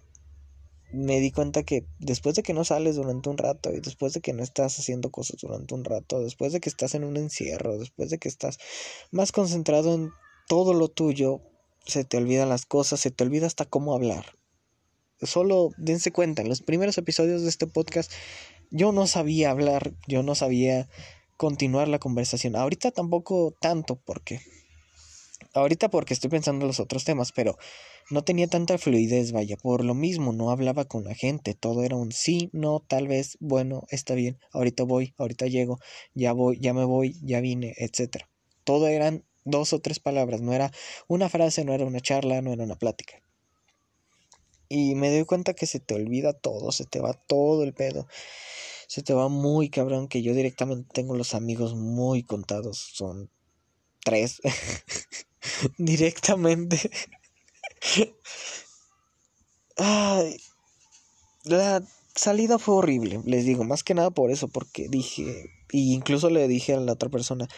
me 0.94 1.20
di 1.20 1.30
cuenta 1.30 1.64
que 1.64 1.84
después 1.98 2.36
de 2.36 2.42
que 2.42 2.54
no 2.54 2.64
sales 2.64 2.96
durante 2.96 3.28
un 3.28 3.38
rato 3.38 3.72
y 3.72 3.80
después 3.80 4.12
de 4.12 4.20
que 4.20 4.32
no 4.32 4.42
estás 4.42 4.78
haciendo 4.78 5.10
cosas 5.10 5.40
durante 5.40 5.74
un 5.74 5.84
rato, 5.84 6.20
después 6.20 6.52
de 6.52 6.60
que 6.60 6.68
estás 6.68 6.94
en 6.94 7.04
un 7.04 7.16
encierro, 7.16 7.78
después 7.78 8.10
de 8.10 8.18
que 8.18 8.28
estás 8.28 8.58
más 9.10 9.32
concentrado 9.32 9.94
en 9.94 10.10
todo 10.48 10.72
lo 10.72 10.88
tuyo, 10.88 11.40
se 11.84 12.04
te 12.04 12.16
olvidan 12.16 12.48
las 12.48 12.64
cosas, 12.64 13.00
se 13.00 13.10
te 13.10 13.24
olvida 13.24 13.46
hasta 13.46 13.64
cómo 13.64 13.94
hablar. 13.94 14.24
Solo 15.20 15.70
dense 15.76 16.12
cuenta, 16.12 16.42
en 16.42 16.48
los 16.48 16.62
primeros 16.62 16.96
episodios 16.98 17.42
de 17.42 17.48
este 17.48 17.66
podcast 17.66 18.10
yo 18.70 18.92
no 18.92 19.06
sabía 19.06 19.50
hablar, 19.50 19.92
yo 20.06 20.22
no 20.22 20.34
sabía 20.34 20.88
continuar 21.36 21.88
la 21.88 21.98
conversación. 21.98 22.56
Ahorita 22.56 22.90
tampoco 22.90 23.54
tanto 23.60 23.96
porque 23.96 24.40
ahorita 25.54 25.88
porque 25.88 26.14
estoy 26.14 26.30
pensando 26.30 26.64
en 26.64 26.68
los 26.68 26.80
otros 26.80 27.04
temas, 27.04 27.32
pero 27.32 27.56
no 28.10 28.22
tenía 28.22 28.46
tanta 28.46 28.78
fluidez, 28.78 29.32
vaya, 29.32 29.56
por 29.56 29.84
lo 29.84 29.94
mismo 29.94 30.32
no 30.32 30.50
hablaba 30.50 30.84
con 30.84 31.04
la 31.04 31.14
gente, 31.14 31.54
todo 31.54 31.84
era 31.84 31.96
un 31.96 32.12
sí, 32.12 32.50
no, 32.52 32.80
tal 32.86 33.08
vez, 33.08 33.36
bueno, 33.40 33.84
está 33.88 34.14
bien, 34.14 34.38
ahorita 34.52 34.84
voy, 34.84 35.14
ahorita 35.16 35.46
llego, 35.46 35.78
ya 36.14 36.32
voy, 36.32 36.58
ya 36.60 36.74
me 36.74 36.84
voy, 36.84 37.16
ya 37.22 37.40
vine, 37.40 37.74
etcétera. 37.76 38.28
Todo 38.64 38.88
eran 38.88 39.24
dos 39.44 39.72
o 39.72 39.80
tres 39.80 40.00
palabras, 40.00 40.40
no 40.40 40.52
era 40.52 40.70
una 41.08 41.28
frase, 41.28 41.64
no 41.64 41.72
era 41.72 41.84
una 41.84 42.00
charla, 42.00 42.42
no 42.42 42.52
era 42.52 42.64
una 42.64 42.76
plática. 42.76 43.20
Y 44.68 44.94
me 44.94 45.10
doy 45.10 45.24
cuenta 45.24 45.54
que 45.54 45.66
se 45.66 45.80
te 45.80 45.94
olvida 45.94 46.32
todo, 46.32 46.72
se 46.72 46.84
te 46.84 47.00
va 47.00 47.12
todo 47.12 47.62
el 47.62 47.74
pedo 47.74 48.06
se 48.86 49.02
te 49.02 49.12
va 49.12 49.28
muy 49.28 49.70
cabrón 49.70 50.08
que 50.08 50.22
yo 50.22 50.34
directamente 50.34 50.88
tengo 50.92 51.16
los 51.16 51.34
amigos 51.34 51.74
muy 51.74 52.22
contados. 52.22 52.78
Son 52.92 53.30
tres. 54.04 54.40
directamente. 55.78 56.90
Ay, 59.76 60.36
la 61.44 61.82
salida 62.14 62.58
fue 62.58 62.76
horrible, 62.76 63.20
les 63.24 63.44
digo, 63.44 63.64
más 63.64 63.82
que 63.82 63.94
nada 63.94 64.10
por 64.10 64.30
eso, 64.30 64.48
porque 64.48 64.88
dije, 64.88 65.50
y 65.72 65.92
incluso 65.94 66.30
le 66.30 66.46
dije 66.48 66.74
a 66.74 66.80
la 66.80 66.92
otra 66.92 67.08
persona, 67.08 67.48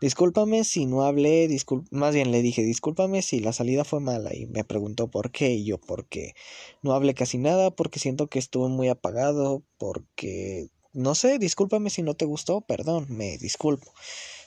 discúlpame 0.00 0.64
si 0.64 0.86
no 0.86 1.02
hablé, 1.02 1.48
más 1.90 2.14
bien 2.14 2.30
le 2.30 2.42
dije, 2.42 2.62
discúlpame 2.62 3.22
si 3.22 3.40
la 3.40 3.52
salida 3.52 3.84
fue 3.84 4.00
mala, 4.00 4.34
y 4.34 4.46
me 4.46 4.64
preguntó 4.64 5.08
por 5.08 5.30
qué, 5.30 5.52
y 5.54 5.64
yo, 5.64 5.78
porque 5.78 6.34
no 6.82 6.92
hablé 6.92 7.14
casi 7.14 7.38
nada, 7.38 7.70
porque 7.70 7.98
siento 7.98 8.26
que 8.28 8.38
estuve 8.38 8.68
muy 8.68 8.88
apagado, 8.88 9.62
porque 9.78 10.68
no 10.92 11.14
sé, 11.14 11.38
discúlpame 11.38 11.88
si 11.88 12.02
no 12.02 12.14
te 12.14 12.26
gustó, 12.26 12.60
perdón, 12.60 13.06
me 13.08 13.38
disculpo 13.38 13.92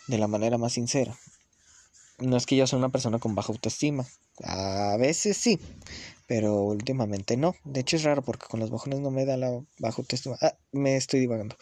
de 0.07 0.19
la 0.19 0.27
manera 0.27 0.57
más 0.57 0.73
sincera. 0.73 1.17
No 2.19 2.37
es 2.37 2.45
que 2.45 2.55
yo 2.55 2.65
sea 2.65 2.79
una 2.79 2.89
persona 2.89 3.19
con 3.19 3.35
baja 3.35 3.51
autoestima, 3.51 4.05
a 4.43 4.95
veces 4.97 5.35
sí, 5.37 5.59
pero 6.27 6.63
últimamente 6.63 7.37
no. 7.37 7.55
De 7.65 7.81
hecho 7.81 7.97
es 7.97 8.03
raro 8.03 8.21
porque 8.21 8.47
con 8.47 8.59
los 8.61 8.69
bajones 8.69 9.01
no 9.01 9.11
me 9.11 9.25
da 9.25 9.37
la 9.37 9.51
baja 9.79 10.01
autoestima. 10.01 10.37
Ah, 10.41 10.55
me 10.71 10.95
estoy 10.95 11.19
divagando. 11.19 11.57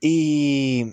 Y 0.00 0.92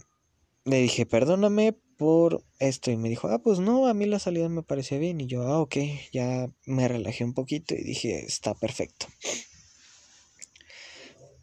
le 0.65 0.82
dije, 0.82 1.06
perdóname 1.06 1.74
por 1.98 2.43
esto. 2.60 2.91
Y 2.91 2.98
me 2.98 3.10
dijo, 3.10 3.28
ah, 3.30 3.39
pues 3.39 3.60
no, 3.60 3.88
a 3.88 3.93
mí 3.93 4.06
la 4.06 4.19
salida 4.19 4.50
me 4.50 4.63
parecía 4.63 4.98
bien. 5.00 5.22
Y 5.22 5.28
yo, 5.28 5.43
ah, 5.43 5.60
ok, 5.62 5.78
ya 6.13 6.50
me 6.65 6.88
relajé 6.88 7.24
un 7.26 7.34
poquito 7.34 7.76
y 7.76 7.84
dije, 7.84 8.26
está 8.26 8.54
perfecto. 8.56 9.08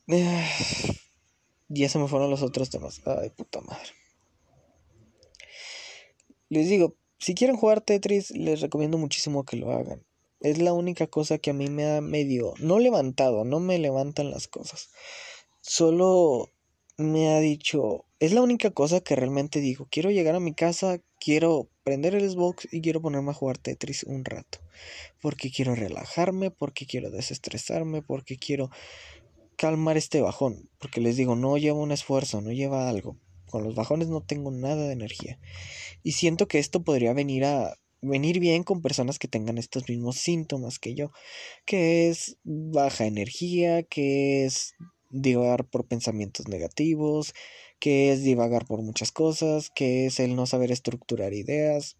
Ya 1.72 1.88
se 1.88 1.98
me 2.00 2.08
fueron 2.08 2.30
los 2.30 2.42
otros 2.42 2.68
temas. 2.68 3.00
Ay, 3.06 3.30
puta 3.30 3.60
madre. 3.60 3.90
Les 6.50 6.68
digo, 6.68 6.96
si 7.18 7.34
quieren 7.34 7.56
jugar 7.56 7.80
Tetris, 7.80 8.32
les 8.32 8.60
recomiendo 8.60 8.98
muchísimo 8.98 9.44
que 9.44 9.56
lo 9.56 9.70
hagan. 9.70 10.02
Es 10.40 10.58
la 10.58 10.72
única 10.72 11.06
cosa 11.06 11.38
que 11.38 11.50
a 11.50 11.54
mí 11.54 11.68
me 11.70 11.86
ha 11.86 12.00
medio... 12.00 12.54
No 12.58 12.80
levantado, 12.80 13.44
no 13.44 13.60
me 13.60 13.78
levantan 13.78 14.30
las 14.30 14.48
cosas. 14.48 14.90
Solo 15.60 16.50
me 16.98 17.30
ha 17.30 17.38
dicho... 17.38 18.04
Es 18.18 18.32
la 18.32 18.42
única 18.42 18.72
cosa 18.72 19.00
que 19.00 19.14
realmente 19.14 19.60
digo. 19.60 19.86
Quiero 19.90 20.10
llegar 20.10 20.34
a 20.34 20.40
mi 20.40 20.52
casa, 20.52 21.00
quiero 21.20 21.68
prender 21.84 22.16
el 22.16 22.28
Xbox 22.28 22.66
y 22.72 22.80
quiero 22.80 23.00
ponerme 23.00 23.30
a 23.30 23.34
jugar 23.34 23.56
Tetris 23.56 24.02
un 24.02 24.24
rato. 24.24 24.58
Porque 25.22 25.52
quiero 25.52 25.74
relajarme, 25.76 26.50
porque 26.50 26.84
quiero 26.84 27.10
desestresarme, 27.10 28.02
porque 28.02 28.38
quiero 28.38 28.70
calmar 29.56 29.96
este 29.96 30.20
bajón, 30.20 30.68
porque 30.78 31.00
les 31.00 31.16
digo, 31.16 31.36
no 31.36 31.58
lleva 31.58 31.78
un 31.78 31.92
esfuerzo, 31.92 32.40
no 32.40 32.50
lleva 32.50 32.88
algo. 32.88 33.16
Con 33.50 33.64
los 33.64 33.74
bajones 33.74 34.08
no 34.08 34.22
tengo 34.22 34.50
nada 34.50 34.86
de 34.86 34.92
energía. 34.92 35.38
Y 36.02 36.12
siento 36.12 36.48
que 36.48 36.58
esto 36.58 36.82
podría 36.82 37.12
venir 37.12 37.44
a 37.44 37.76
venir 38.02 38.40
bien 38.40 38.62
con 38.62 38.80
personas 38.80 39.18
que 39.18 39.28
tengan 39.28 39.58
estos 39.58 39.88
mismos 39.88 40.16
síntomas 40.16 40.78
que 40.78 40.94
yo, 40.94 41.12
que 41.66 42.08
es 42.08 42.38
baja 42.44 43.06
energía, 43.06 43.82
que 43.82 44.46
es 44.46 44.74
divagar 45.10 45.66
por 45.66 45.86
pensamientos 45.86 46.48
negativos, 46.48 47.34
que 47.78 48.12
es 48.12 48.22
divagar 48.22 48.66
por 48.66 48.82
muchas 48.82 49.12
cosas, 49.12 49.70
que 49.74 50.06
es 50.06 50.20
el 50.20 50.36
no 50.36 50.46
saber 50.46 50.72
estructurar 50.72 51.34
ideas. 51.34 51.96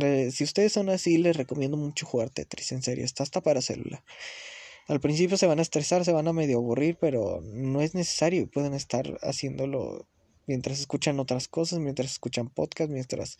Eh, 0.00 0.30
si 0.32 0.44
ustedes 0.44 0.72
son 0.72 0.88
así, 0.88 1.18
les 1.18 1.36
recomiendo 1.36 1.76
mucho 1.76 2.06
jugar 2.06 2.30
Tetris, 2.30 2.72
en 2.72 2.82
serio, 2.82 3.04
está 3.04 3.22
hasta 3.22 3.40
para 3.40 3.60
celular. 3.60 4.04
Al 4.88 5.00
principio 5.00 5.36
se 5.36 5.46
van 5.46 5.60
a 5.60 5.62
estresar, 5.62 6.04
se 6.04 6.12
van 6.12 6.26
a 6.28 6.32
medio 6.32 6.58
aburrir, 6.58 6.96
pero 7.00 7.40
no 7.42 7.80
es 7.80 7.94
necesario. 7.94 8.50
Pueden 8.50 8.74
estar 8.74 9.18
haciéndolo 9.22 10.08
mientras 10.50 10.80
escuchan 10.80 11.20
otras 11.20 11.46
cosas, 11.46 11.78
mientras 11.78 12.10
escuchan 12.10 12.48
podcast, 12.48 12.90
mientras 12.90 13.38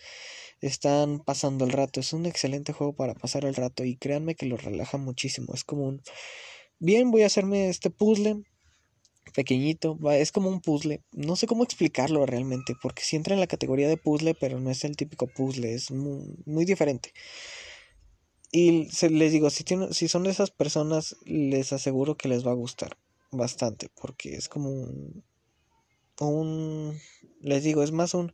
están 0.60 1.18
pasando 1.18 1.64
el 1.64 1.72
rato. 1.72 1.98
Es 1.98 2.12
un 2.12 2.24
excelente 2.24 2.72
juego 2.72 2.92
para 2.92 3.14
pasar 3.14 3.44
el 3.44 3.56
rato 3.56 3.84
y 3.84 3.96
créanme 3.96 4.36
que 4.36 4.46
lo 4.46 4.56
relaja 4.56 4.96
muchísimo. 4.96 5.52
Es 5.52 5.64
como 5.64 5.88
un... 5.88 6.02
Bien, 6.78 7.10
voy 7.10 7.22
a 7.22 7.26
hacerme 7.26 7.68
este 7.68 7.90
puzzle 7.90 8.44
pequeñito, 9.34 9.98
es 10.12 10.30
como 10.30 10.50
un 10.50 10.60
puzzle. 10.60 11.02
No 11.10 11.34
sé 11.34 11.48
cómo 11.48 11.64
explicarlo 11.64 12.24
realmente, 12.26 12.74
porque 12.80 13.02
si 13.02 13.16
entra 13.16 13.34
en 13.34 13.40
la 13.40 13.48
categoría 13.48 13.88
de 13.88 13.96
puzzle, 13.96 14.34
pero 14.34 14.60
no 14.60 14.70
es 14.70 14.84
el 14.84 14.96
típico 14.96 15.26
puzzle, 15.26 15.74
es 15.74 15.90
muy, 15.90 16.36
muy 16.46 16.64
diferente. 16.64 17.12
Y 18.52 18.88
se, 18.90 19.10
les 19.10 19.32
digo, 19.32 19.50
si, 19.50 19.64
si 19.90 20.06
son 20.06 20.22
de 20.22 20.30
esas 20.30 20.52
personas, 20.52 21.16
les 21.24 21.72
aseguro 21.72 22.16
que 22.16 22.28
les 22.28 22.46
va 22.46 22.52
a 22.52 22.62
gustar 22.64 22.96
bastante, 23.32 23.88
porque 24.00 24.36
es 24.36 24.48
como 24.48 24.70
un, 24.70 25.24
un, 26.28 26.98
les 27.40 27.64
digo, 27.64 27.82
es 27.82 27.92
más 27.92 28.14
un, 28.14 28.32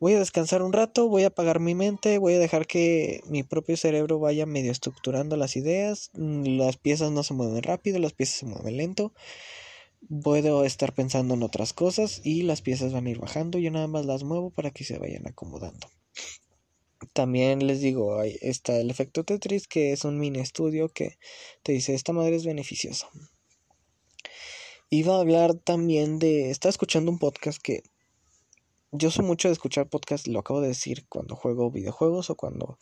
voy 0.00 0.14
a 0.14 0.18
descansar 0.18 0.62
un 0.62 0.72
rato, 0.72 1.08
voy 1.08 1.24
a 1.24 1.28
apagar 1.28 1.60
mi 1.60 1.74
mente, 1.74 2.18
voy 2.18 2.34
a 2.34 2.38
dejar 2.38 2.66
que 2.66 3.20
mi 3.26 3.42
propio 3.42 3.76
cerebro 3.76 4.18
vaya 4.18 4.46
medio 4.46 4.72
estructurando 4.72 5.36
las 5.36 5.56
ideas, 5.56 6.10
mm, 6.14 6.58
las 6.58 6.76
piezas 6.76 7.12
no 7.12 7.22
se 7.22 7.34
mueven 7.34 7.62
rápido, 7.62 7.98
las 7.98 8.12
piezas 8.12 8.36
se 8.36 8.46
mueven 8.46 8.76
lento, 8.76 9.12
puedo 10.22 10.64
estar 10.64 10.94
pensando 10.94 11.34
en 11.34 11.42
otras 11.42 11.72
cosas 11.72 12.20
y 12.24 12.42
las 12.42 12.62
piezas 12.62 12.92
van 12.92 13.06
a 13.06 13.10
ir 13.10 13.18
bajando. 13.18 13.58
Yo 13.58 13.70
nada 13.70 13.86
más 13.88 14.06
las 14.06 14.24
muevo 14.24 14.50
para 14.50 14.70
que 14.70 14.84
se 14.84 14.98
vayan 14.98 15.26
acomodando. 15.26 15.88
También 17.12 17.66
les 17.66 17.80
digo, 17.80 18.18
ahí 18.18 18.36
está 18.40 18.78
el 18.78 18.90
efecto 18.90 19.24
Tetris, 19.24 19.66
que 19.66 19.92
es 19.92 20.04
un 20.04 20.18
mini 20.18 20.40
estudio 20.40 20.88
que 20.88 21.18
te 21.62 21.72
dice, 21.72 21.94
esta 21.94 22.12
madre 22.12 22.36
es 22.36 22.44
beneficiosa. 22.44 23.08
Iba 24.94 25.16
a 25.16 25.20
hablar 25.20 25.54
también 25.54 26.18
de, 26.18 26.50
estaba 26.50 26.68
escuchando 26.68 27.10
un 27.10 27.18
podcast 27.18 27.58
que 27.62 27.82
yo 28.90 29.10
soy 29.10 29.24
mucho 29.24 29.48
de 29.48 29.52
escuchar 29.52 29.88
podcast, 29.88 30.26
lo 30.26 30.40
acabo 30.40 30.60
de 30.60 30.68
decir, 30.68 31.06
cuando 31.08 31.34
juego 31.34 31.70
videojuegos 31.70 32.28
o 32.28 32.34
cuando 32.34 32.78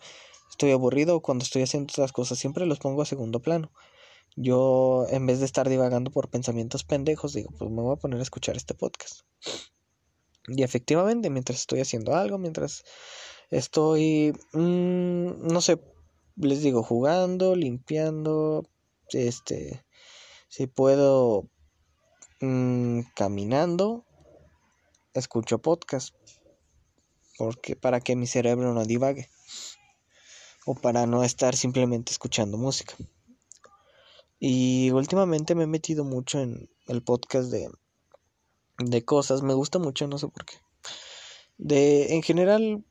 estoy 0.51 0.73
aburrido 0.73 1.15
o 1.15 1.23
cuando 1.23 1.45
estoy 1.45 1.63
haciendo 1.63 1.93
otras 1.93 2.11
cosas, 2.11 2.37
siempre 2.37 2.67
los 2.67 2.81
pongo 2.81 3.03
a 3.03 3.07
segundo 3.07 3.39
plano. 3.39 3.71
Yo, 4.35 5.07
en 5.11 5.25
vez 5.25 5.39
de 5.39 5.47
estar 5.47 5.69
divagando 5.69 6.11
por 6.11 6.29
pensamientos 6.31 6.83
pendejos, 6.83 7.33
digo, 7.33 7.51
pues 7.57 7.71
me 7.71 7.81
voy 7.81 7.93
a 7.93 8.01
poner 8.01 8.19
a 8.19 8.25
escuchar 8.25 8.57
este 8.57 8.75
podcast. 8.75 9.21
Y 10.49 10.65
efectivamente, 10.65 11.31
mientras 11.31 11.61
estoy 11.61 11.79
haciendo 11.79 12.17
algo, 12.17 12.39
mientras 12.39 12.83
estoy, 13.51 14.33
mmm, 14.53 15.47
no 15.47 15.61
sé, 15.61 15.81
les 16.35 16.61
digo, 16.61 16.83
jugando, 16.83 17.55
limpiando, 17.55 18.65
este, 19.13 19.85
si 20.49 20.67
puedo, 20.67 21.49
mmm, 22.41 23.01
caminando, 23.15 24.05
escucho 25.15 25.59
podcast. 25.59 26.15
Porque 27.39 27.77
para 27.77 28.01
que 28.01 28.17
mi 28.17 28.27
cerebro 28.27 28.75
no 28.75 28.85
divague. 28.85 29.29
O 30.67 30.75
para 30.75 31.07
no 31.07 31.25
estar 31.25 31.57
simplemente 31.57 32.13
escuchando 32.13 32.59
música. 32.59 32.95
Y 34.39 34.91
últimamente 34.91 35.55
me 35.55 35.65
he 35.65 35.67
metido 35.67 36.05
mucho 36.05 36.41
en 36.41 36.71
el 36.87 37.03
podcast 37.03 37.51
de, 37.51 37.71
de 38.79 39.05
cosas. 39.05 39.43
Me 39.43 39.55
gusta 39.55 39.79
mucho, 39.79 40.07
no 40.07 40.19
sé 40.19 40.29
por 40.29 40.45
qué. 40.45 40.57
De, 41.59 42.15
en 42.15 42.23
general, 42.23 42.85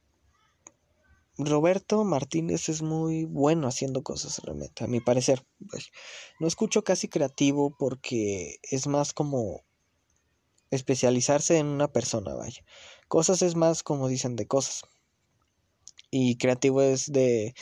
Roberto 1.39 2.03
Martínez 2.03 2.67
es 2.67 2.81
muy 2.81 3.23
bueno 3.23 3.67
haciendo 3.67 4.03
cosas, 4.03 4.39
realmente, 4.39 4.83
a 4.83 4.87
mi 4.87 4.99
parecer. 4.99 5.45
No 6.39 6.47
escucho 6.47 6.83
casi 6.83 7.07
creativo 7.07 7.75
porque 7.77 8.59
es 8.63 8.87
más 8.87 9.13
como 9.13 9.63
especializarse 10.69 11.57
en 11.57 11.67
una 11.67 11.91
persona, 11.93 12.35
vaya. 12.35 12.63
Cosas 13.07 13.41
es 13.41 13.55
más 13.55 13.83
como 13.83 14.09
dicen 14.09 14.35
de 14.35 14.47
cosas. 14.47 14.83
Y 16.11 16.37
creativo 16.37 16.81
es 16.81 17.11
de, 17.11 17.53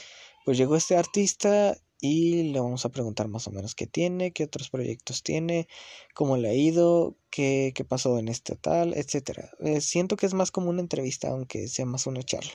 pues 0.44 0.58
llegó 0.58 0.76
este 0.76 0.98
artista 0.98 1.78
y 2.02 2.52
le 2.52 2.60
vamos 2.60 2.84
a 2.84 2.90
preguntar 2.90 3.28
más 3.28 3.48
o 3.48 3.52
menos 3.52 3.76
qué 3.76 3.86
tiene, 3.86 4.32
qué 4.32 4.46
otros 4.46 4.72
proyectos 4.72 5.22
tiene, 5.22 5.68
cómo 6.16 6.38
le 6.38 6.50
ha 6.50 6.54
ido, 6.54 7.16
qué, 7.30 7.74
qué 7.76 7.86
pasó 7.86 8.18
en 8.18 8.28
este 8.28 8.56
tal, 8.56 8.96
etcétera. 8.96 9.52
Eh, 9.60 9.82
siento 9.82 10.18
que 10.18 10.26
es 10.26 10.34
más 10.34 10.50
como 10.50 10.72
una 10.72 10.82
entrevista, 10.82 11.30
aunque 11.30 11.68
sea 11.68 11.86
más 11.86 12.08
una 12.08 12.24
charla. 12.24 12.54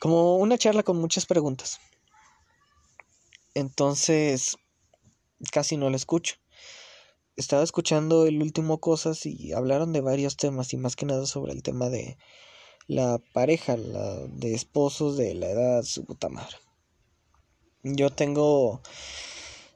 Como 0.00 0.36
una 0.38 0.58
charla 0.58 0.82
con 0.82 0.96
muchas 0.96 1.26
preguntas. 1.26 1.78
Entonces, 3.54 4.56
casi 5.52 5.76
no 5.76 5.88
la 5.90 5.96
escucho 5.96 6.34
estaba 7.40 7.62
escuchando 7.62 8.26
el 8.26 8.42
último 8.42 8.80
Cosas 8.80 9.24
y 9.24 9.52
hablaron 9.52 9.92
de 9.92 10.02
varios 10.02 10.36
temas 10.36 10.72
y 10.72 10.76
más 10.76 10.94
que 10.94 11.06
nada 11.06 11.26
sobre 11.26 11.52
el 11.52 11.62
tema 11.62 11.88
de 11.88 12.18
la 12.86 13.18
pareja, 13.32 13.76
la 13.76 14.26
de 14.26 14.54
esposos 14.54 15.16
de 15.16 15.34
la 15.34 15.48
edad 15.48 15.82
su 15.82 16.04
puta 16.04 16.28
madre. 16.28 16.56
Yo 17.82 18.10
tengo 18.10 18.82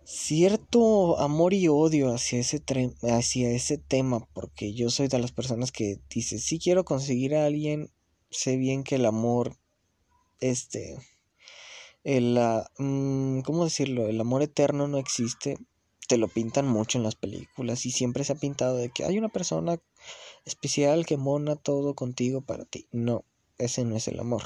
cierto 0.04 1.18
amor 1.18 1.54
y 1.54 1.68
odio 1.68 2.12
hacia 2.12 2.38
ese, 2.38 2.62
hacia 3.02 3.50
ese 3.50 3.78
tema 3.78 4.28
porque 4.34 4.74
yo 4.74 4.90
soy 4.90 5.08
de 5.08 5.18
las 5.18 5.32
personas 5.32 5.72
que 5.72 6.00
dice, 6.10 6.38
si 6.38 6.58
quiero 6.58 6.84
conseguir 6.84 7.34
a 7.34 7.46
alguien, 7.46 7.90
sé 8.30 8.58
bien 8.58 8.84
que 8.84 8.96
el 8.96 9.06
amor, 9.06 9.56
este, 10.50 10.98
el, 12.02 12.38
uh, 12.38 13.42
¿cómo 13.44 13.64
decirlo? 13.64 14.06
El 14.08 14.20
amor 14.20 14.42
eterno 14.42 14.88
no 14.88 14.98
existe 14.98 15.58
te 16.06 16.18
lo 16.18 16.28
pintan 16.28 16.66
mucho 16.66 16.98
en 16.98 17.04
las 17.04 17.14
películas 17.14 17.86
y 17.86 17.90
siempre 17.90 18.24
se 18.24 18.32
ha 18.32 18.36
pintado 18.36 18.76
de 18.76 18.90
que 18.90 19.04
hay 19.04 19.18
una 19.18 19.28
persona 19.28 19.78
especial 20.44 21.06
que 21.06 21.16
mona 21.16 21.56
todo 21.56 21.94
contigo 21.94 22.42
para 22.42 22.64
ti. 22.64 22.86
No, 22.92 23.24
ese 23.58 23.84
no 23.84 23.96
es 23.96 24.08
el 24.08 24.20
amor. 24.20 24.42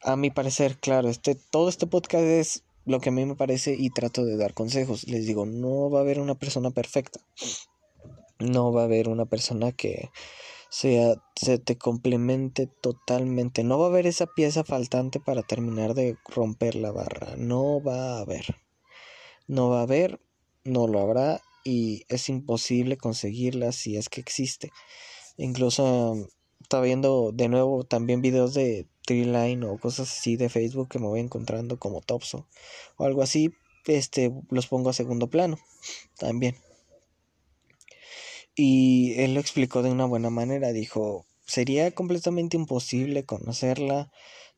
A 0.00 0.16
mi 0.16 0.30
parecer, 0.30 0.78
claro, 0.78 1.08
este 1.08 1.34
todo 1.34 1.68
este 1.68 1.86
podcast 1.86 2.24
es 2.24 2.64
lo 2.84 3.00
que 3.00 3.08
a 3.08 3.12
mí 3.12 3.24
me 3.24 3.36
parece 3.36 3.74
y 3.78 3.90
trato 3.90 4.24
de 4.24 4.36
dar 4.36 4.54
consejos. 4.54 5.06
Les 5.06 5.26
digo, 5.26 5.46
no 5.46 5.90
va 5.90 6.00
a 6.00 6.02
haber 6.02 6.20
una 6.20 6.34
persona 6.34 6.70
perfecta. 6.70 7.20
No 8.38 8.72
va 8.72 8.82
a 8.82 8.84
haber 8.84 9.08
una 9.08 9.26
persona 9.26 9.72
que 9.72 10.10
sea 10.74 11.14
se 11.36 11.58
te 11.58 11.78
complemente 11.78 12.66
totalmente. 12.66 13.62
No 13.62 13.78
va 13.78 13.86
a 13.86 13.88
haber 13.90 14.08
esa 14.08 14.26
pieza 14.26 14.64
faltante 14.64 15.20
para 15.20 15.42
terminar 15.42 15.94
de 15.94 16.16
romper 16.26 16.74
la 16.74 16.90
barra. 16.90 17.36
No 17.36 17.80
va 17.80 18.16
a 18.16 18.20
haber. 18.20 18.56
No 19.46 19.68
va 19.70 19.80
a 19.80 19.82
haber 19.82 20.18
no 20.64 20.88
lo 20.88 21.00
habrá 21.00 21.42
y 21.62 22.04
es 22.08 22.28
imposible 22.28 22.96
conseguirla 22.96 23.70
si 23.70 23.96
es 23.96 24.08
que 24.08 24.20
existe. 24.20 24.72
Incluso 25.36 26.28
estaba 26.60 26.82
viendo 26.82 27.30
de 27.32 27.48
nuevo 27.48 27.84
también 27.84 28.20
videos 28.20 28.54
de 28.54 28.88
Treeline 29.06 29.62
o 29.64 29.78
cosas 29.78 30.10
así 30.10 30.36
de 30.36 30.48
Facebook 30.48 30.88
que 30.88 30.98
me 30.98 31.06
voy 31.06 31.20
encontrando 31.20 31.78
como 31.78 32.00
Topso 32.00 32.48
o 32.96 33.04
algo 33.04 33.22
así, 33.22 33.54
este 33.86 34.32
los 34.50 34.66
pongo 34.66 34.90
a 34.90 34.94
segundo 34.94 35.28
plano 35.28 35.58
también. 36.18 36.56
Y 38.56 39.14
él 39.20 39.34
lo 39.34 39.40
explicó 39.40 39.82
de 39.82 39.90
una 39.90 40.04
buena 40.04 40.30
manera, 40.30 40.72
dijo, 40.72 41.26
sería 41.46 41.90
completamente 41.90 42.56
imposible 42.56 43.24
conocerla 43.24 44.10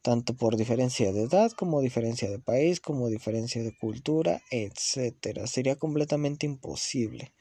tanto 0.02 0.34
por 0.36 0.56
diferencia 0.56 1.12
de 1.12 1.22
edad 1.22 1.50
como 1.52 1.80
diferencia 1.80 2.30
de 2.30 2.38
país, 2.38 2.80
como 2.80 3.08
diferencia 3.08 3.62
de 3.62 3.76
cultura, 3.76 4.40
etcétera. 4.50 5.46
Sería 5.46 5.76
completamente 5.76 6.46
imposible. 6.46 7.32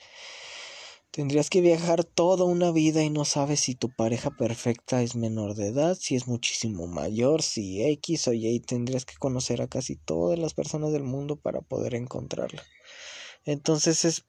Tendrías 1.11 1.49
que 1.49 1.61
viajar 1.61 2.03
toda 2.03 2.43
una 2.43 2.71
vida 2.71 3.03
y 3.03 3.09
no 3.09 3.23
sabes 3.23 3.59
si 3.59 3.75
tu 3.75 3.89
pareja 3.89 4.31
perfecta 4.31 5.01
es 5.01 5.15
menor 5.15 5.55
de 5.55 5.67
edad, 5.67 5.95
si 5.97 6.15
es 6.15 6.27
muchísimo 6.27 6.87
mayor, 6.87 7.41
si 7.41 7.83
X 7.83 8.27
o 8.27 8.33
Y. 8.33 8.59
Tendrías 8.59 9.05
que 9.05 9.15
conocer 9.15 9.61
a 9.61 9.67
casi 9.67 9.95
todas 9.95 10.39
las 10.39 10.53
personas 10.53 10.91
del 10.91 11.03
mundo 11.03 11.37
para 11.37 11.61
poder 11.61 11.95
encontrarla. 11.95 12.63
Entonces 13.45 14.03
es 14.05 14.25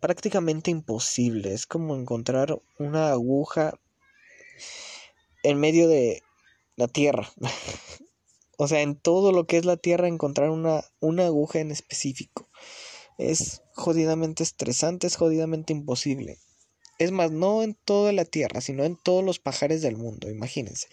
prácticamente 0.00 0.70
imposible. 0.70 1.52
Es 1.52 1.66
como 1.66 1.96
encontrar 1.96 2.60
una 2.78 3.10
aguja 3.10 3.78
en 5.42 5.58
medio 5.58 5.88
de 5.88 6.22
la 6.76 6.88
Tierra. 6.88 7.30
o 8.58 8.68
sea, 8.68 8.82
en 8.82 8.96
todo 8.96 9.32
lo 9.32 9.46
que 9.46 9.56
es 9.56 9.64
la 9.64 9.76
Tierra 9.76 10.08
encontrar 10.08 10.50
una, 10.50 10.84
una 11.00 11.26
aguja 11.26 11.60
en 11.60 11.70
específico. 11.70 12.48
Es 13.18 13.62
jodidamente 13.74 14.42
estresante, 14.42 15.06
es 15.06 15.16
jodidamente 15.16 15.72
imposible. 15.72 16.38
Es 17.00 17.12
más, 17.12 17.30
no 17.32 17.62
en 17.62 17.74
toda 17.86 18.12
la 18.12 18.26
Tierra, 18.26 18.60
sino 18.60 18.84
en 18.84 18.94
todos 18.94 19.24
los 19.24 19.38
pajares 19.38 19.80
del 19.80 19.96
mundo, 19.96 20.30
imagínense. 20.30 20.86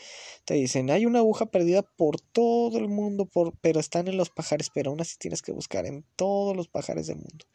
Te 0.45 0.53
dicen, 0.53 0.89
hay 0.89 1.05
una 1.05 1.19
aguja 1.19 1.47
perdida 1.47 1.81
por 1.81 2.21
todo 2.21 2.77
el 2.77 2.87
mundo, 2.87 3.25
por, 3.25 3.57
pero 3.59 3.81
están 3.81 4.07
en 4.07 4.15
los 4.15 4.29
pajares, 4.29 4.69
pero 4.73 4.89
aún 4.89 5.01
así 5.01 5.17
tienes 5.19 5.41
que 5.41 5.51
buscar 5.51 5.85
en 5.85 6.05
todos 6.15 6.55
los 6.55 6.69
pajares 6.69 7.07
del 7.07 7.17
mundo. 7.17 7.45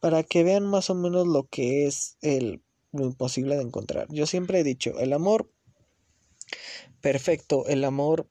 Para 0.00 0.22
que 0.22 0.44
vean 0.44 0.66
más 0.66 0.90
o 0.90 0.94
menos 0.94 1.26
lo 1.26 1.48
que 1.48 1.86
es 1.86 2.18
el, 2.20 2.62
lo 2.92 3.06
imposible 3.06 3.56
de 3.56 3.62
encontrar. 3.62 4.06
Yo 4.10 4.26
siempre 4.26 4.60
he 4.60 4.64
dicho, 4.64 4.98
el 4.98 5.14
amor 5.14 5.50
perfecto, 7.00 7.66
el 7.68 7.84
amor 7.84 8.28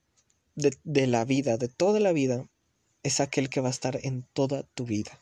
de, 0.54 1.08
la 1.08 1.26
vida, 1.26 1.58
de 1.58 1.68
toda 1.68 2.00
la 2.00 2.12
vida, 2.12 2.48
es 3.02 3.20
aquel 3.22 3.50
que 3.50 3.62
va 3.62 3.70
a 3.70 3.72
estar 3.72 4.00
en 4.04 4.22
toda 4.34 4.62
tu 4.76 4.86
vida. 4.86 5.20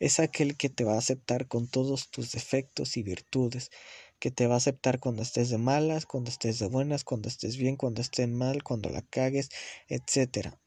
Es 0.00 0.20
aquel 0.20 0.56
que 0.56 0.68
te 0.68 0.84
va 0.84 0.94
a 0.94 0.98
aceptar 0.98 1.46
con 1.48 1.68
todos 1.68 2.10
tus 2.10 2.32
defectos 2.32 2.96
y 2.96 3.02
virtudes, 3.02 3.70
que 4.18 4.30
te 4.30 4.46
va 4.46 4.54
a 4.54 4.58
aceptar 4.58 5.00
cuando 5.00 5.22
estés 5.22 5.50
de 5.50 5.58
malas, 5.58 6.06
cuando 6.06 6.30
estés 6.30 6.58
de 6.58 6.66
buenas, 6.66 7.04
cuando 7.04 7.28
estés 7.28 7.56
bien, 7.56 7.76
cuando 7.76 8.00
estés 8.00 8.28
mal, 8.28 8.62
cuando 8.62 8.88
la 8.90 9.02
cagues, 9.02 9.50
etc. 9.88 10.58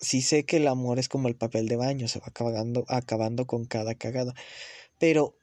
Sí 0.00 0.22
sé 0.22 0.44
que 0.44 0.58
el 0.58 0.68
amor 0.68 0.98
es 0.98 1.08
como 1.08 1.28
el 1.28 1.36
papel 1.36 1.68
de 1.68 1.76
baño, 1.76 2.08
se 2.08 2.20
va 2.20 2.26
acabando, 2.28 2.84
acabando 2.88 3.46
con 3.46 3.64
cada 3.64 3.94
cagada, 3.94 4.34
pero 4.98 5.36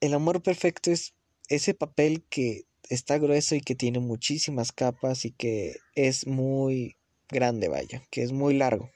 el 0.00 0.14
amor 0.14 0.42
perfecto 0.42 0.90
es 0.90 1.14
ese 1.48 1.74
papel 1.74 2.24
que 2.28 2.66
está 2.88 3.18
grueso 3.18 3.54
y 3.54 3.60
que 3.60 3.74
tiene 3.74 3.98
muchísimas 3.98 4.72
capas 4.72 5.24
y 5.24 5.32
que 5.32 5.76
es 5.94 6.26
muy 6.26 6.96
grande, 7.28 7.68
vaya, 7.68 8.02
que 8.10 8.22
es 8.22 8.32
muy 8.32 8.54
largo. 8.54 8.90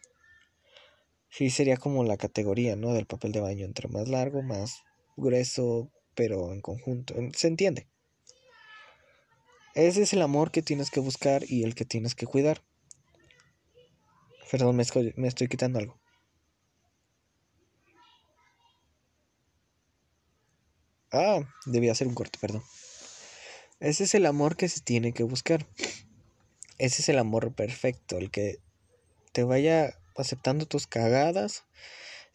Sí, 1.30 1.48
sería 1.50 1.76
como 1.76 2.04
la 2.04 2.16
categoría, 2.16 2.76
¿no? 2.76 2.92
Del 2.92 3.06
papel 3.06 3.32
de 3.32 3.40
baño, 3.40 3.64
entre 3.64 3.88
más 3.88 4.08
largo, 4.08 4.42
más 4.42 4.82
grueso, 5.16 5.90
pero 6.14 6.52
en 6.52 6.60
conjunto. 6.60 7.14
¿Se 7.34 7.46
entiende? 7.46 7.88
Ese 9.74 10.02
es 10.02 10.12
el 10.12 10.22
amor 10.22 10.50
que 10.50 10.62
tienes 10.62 10.90
que 10.90 11.00
buscar 11.00 11.44
y 11.48 11.62
el 11.62 11.76
que 11.76 11.84
tienes 11.84 12.16
que 12.16 12.26
cuidar. 12.26 12.62
Perdón, 14.50 14.76
me 14.76 14.82
estoy, 14.82 15.14
me 15.16 15.28
estoy 15.28 15.46
quitando 15.46 15.78
algo. 15.78 16.00
Ah, 21.12 21.40
debía 21.66 21.92
hacer 21.92 22.08
un 22.08 22.14
corte, 22.14 22.38
perdón. 22.40 22.62
Ese 23.78 24.04
es 24.04 24.14
el 24.14 24.26
amor 24.26 24.56
que 24.56 24.68
se 24.68 24.80
tiene 24.80 25.12
que 25.12 25.22
buscar. 25.22 25.66
Ese 26.78 27.02
es 27.02 27.08
el 27.08 27.18
amor 27.18 27.54
perfecto, 27.54 28.18
el 28.18 28.30
que 28.30 28.58
te 29.32 29.44
vaya 29.44 29.99
aceptando 30.20 30.66
tus 30.66 30.86
cagadas, 30.86 31.64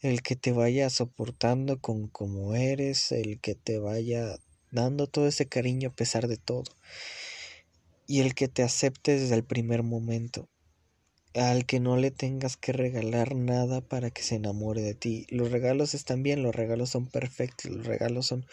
el 0.00 0.22
que 0.22 0.36
te 0.36 0.52
vaya 0.52 0.90
soportando 0.90 1.80
con 1.80 2.08
como 2.08 2.54
eres, 2.54 3.12
el 3.12 3.40
que 3.40 3.54
te 3.54 3.78
vaya 3.78 4.38
dando 4.70 5.06
todo 5.06 5.26
ese 5.26 5.46
cariño 5.46 5.90
a 5.90 5.94
pesar 5.94 6.28
de 6.28 6.36
todo, 6.36 6.64
y 8.06 8.20
el 8.20 8.34
que 8.34 8.48
te 8.48 8.62
acepte 8.62 9.18
desde 9.18 9.34
el 9.34 9.44
primer 9.44 9.82
momento, 9.82 10.48
al 11.34 11.66
que 11.66 11.80
no 11.80 11.96
le 11.96 12.10
tengas 12.10 12.56
que 12.56 12.72
regalar 12.72 13.34
nada 13.34 13.80
para 13.80 14.10
que 14.10 14.22
se 14.22 14.36
enamore 14.36 14.82
de 14.82 14.94
ti. 14.94 15.26
Los 15.28 15.50
regalos 15.50 15.94
están 15.94 16.22
bien, 16.22 16.42
los 16.42 16.54
regalos 16.54 16.90
son 16.90 17.06
perfectos, 17.06 17.70
los 17.70 17.86
regalos 17.86 18.26
son 18.26 18.46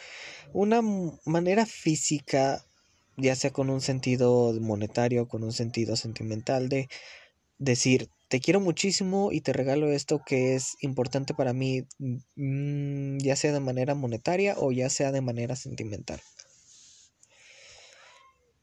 una 0.51 0.81
manera 1.25 1.65
física, 1.65 2.65
ya 3.15 3.35
sea 3.35 3.51
con 3.51 3.69
un 3.69 3.79
sentido 3.79 4.53
monetario, 4.59 5.27
con 5.27 5.43
un 5.43 5.53
sentido 5.53 5.95
sentimental, 5.95 6.67
de 6.67 6.89
decir, 7.57 8.09
te 8.29 8.39
quiero 8.39 8.59
muchísimo 8.59 9.31
y 9.31 9.41
te 9.41 9.53
regalo 9.53 9.91
esto 9.91 10.21
que 10.25 10.55
es 10.55 10.75
importante 10.81 11.33
para 11.33 11.53
mí, 11.53 11.83
mm, 12.35 13.19
ya 13.19 13.35
sea 13.35 13.53
de 13.53 13.59
manera 13.59 13.95
monetaria 13.95 14.55
o 14.57 14.71
ya 14.71 14.89
sea 14.89 15.11
de 15.11 15.21
manera 15.21 15.55
sentimental. 15.55 16.19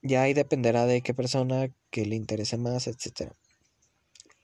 Ya 0.03 0.23
ahí 0.23 0.35
dependerá 0.35 0.87
de 0.87 1.03
qué 1.03 1.15
persona 1.15 1.69
que 1.91 2.07
le 2.07 2.17
interese 2.17 2.57
más, 2.57 2.87
etc. 2.87 3.33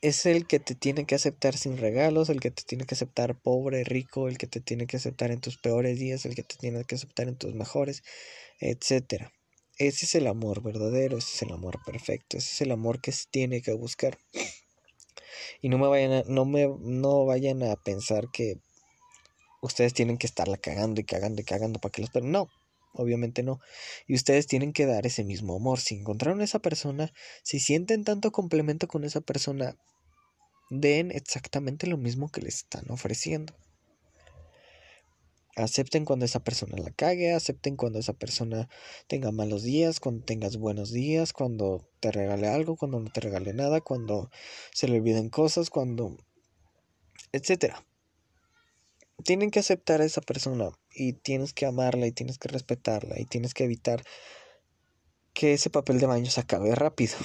Es 0.01 0.27
el 0.27 0.47
que 0.47 0.61
te 0.61 0.75
tiene 0.75 1.07
que 1.07 1.15
aceptar 1.15 1.57
sin 1.57 1.79
regalos, 1.79 2.29
el 2.29 2.41
que 2.41 2.51
te 2.51 2.63
tiene 2.63 2.85
que 2.85 2.95
aceptar 2.95 3.41
pobre, 3.41 3.83
rico, 3.83 4.29
el 4.29 4.39
que 4.39 4.47
te 4.47 4.61
tiene 4.61 4.87
que 4.87 4.99
aceptar 4.99 5.31
en 5.31 5.41
tus 5.41 5.57
peores 5.57 5.99
días, 5.99 6.27
el 6.27 6.35
que 6.35 6.43
te 6.43 6.57
tiene 6.57 6.85
que 6.85 6.95
aceptar 6.95 7.29
en 7.29 7.37
tus 7.37 7.55
mejores, 7.55 8.03
etc. 8.61 9.33
Ese 9.79 10.07
es 10.07 10.15
el 10.15 10.27
amor 10.27 10.63
verdadero, 10.63 11.19
ese 11.19 11.35
es 11.35 11.43
el 11.43 11.53
amor 11.53 11.79
perfecto, 11.85 12.39
ese 12.39 12.49
es 12.49 12.61
el 12.63 12.73
amor 12.73 13.01
que 13.01 13.13
se 13.13 13.27
tiene 13.31 13.61
que 13.61 13.75
buscar. 13.75 14.19
Y 15.61 15.69
no 15.69 15.77
me 15.77 15.87
vayan 15.87 16.13
a, 16.13 16.23
no 16.27 16.47
me 16.47 16.67
no 16.81 17.27
vayan 17.27 17.63
a 17.63 17.77
pensar 17.77 18.31
que 18.33 18.59
ustedes 19.61 19.93
tienen 19.93 20.17
que 20.17 20.27
estarla 20.27 20.57
cagando 20.57 21.01
y 21.01 21.05
cagando 21.05 21.43
y 21.43 21.45
cagando 21.45 21.79
para 21.79 21.93
que 21.93 22.01
los 22.01 22.11
pero 22.11 22.25
no, 22.25 22.49
obviamente 22.95 23.43
no. 23.43 23.61
Y 24.07 24.15
ustedes 24.15 24.47
tienen 24.47 24.73
que 24.73 24.87
dar 24.87 25.07
ese 25.07 25.25
mismo 25.25 25.57
amor. 25.57 25.79
Si 25.81 25.95
encontraron 25.95 26.41
a 26.41 26.45
esa 26.45 26.61
persona, 26.61 27.13
si 27.43 27.61
sienten 27.61 28.05
tanto 28.05 28.33
complemento 28.33 28.89
con 28.89 29.05
esa 29.05 29.21
persona, 29.21 29.77
den 30.71 31.11
exactamente 31.11 31.87
lo 31.87 31.99
mismo 31.99 32.31
que 32.31 32.41
les 32.41 32.57
están 32.57 32.91
ofreciendo. 32.91 33.55
Acepten 35.57 36.05
cuando 36.05 36.27
esa 36.27 36.41
persona 36.41 36.77
la 36.77 36.91
cague, 36.91 37.33
acepten 37.33 37.77
cuando 37.77 37.99
esa 37.99 38.13
persona 38.13 38.69
tenga 39.07 39.33
malos 39.33 39.63
días, 39.63 40.01
cuando 40.01 40.23
tengas 40.23 40.59
buenos 40.59 40.93
días, 40.93 41.33
cuando 41.33 41.89
te 42.01 42.13
regale 42.13 42.47
algo, 42.47 42.77
cuando 42.77 43.01
no 43.01 43.11
te 43.11 43.23
regale 43.23 43.55
nada, 43.55 43.81
cuando 43.81 44.31
se 44.75 44.87
le 44.87 44.99
olviden 44.99 45.31
cosas, 45.31 45.71
cuando... 45.71 46.15
etcétera. 47.33 47.87
Tienen 49.25 49.51
que 49.51 49.61
aceptar 49.61 50.03
a 50.03 50.05
esa 50.05 50.21
persona 50.21 50.73
y 50.95 51.15
tienes 51.15 51.55
que 51.55 51.65
amarla 51.65 52.07
y 52.07 52.13
tienes 52.13 52.37
que 52.37 52.49
respetarla 52.49 53.19
y 53.19 53.25
tienes 53.25 53.55
que 53.55 53.65
evitar 53.65 54.05
que 55.33 55.55
ese 55.55 55.71
papel 55.71 55.99
de 56.01 56.07
baño 56.07 56.31
se 56.31 56.41
acabe 56.41 56.75
rápido. 56.75 57.17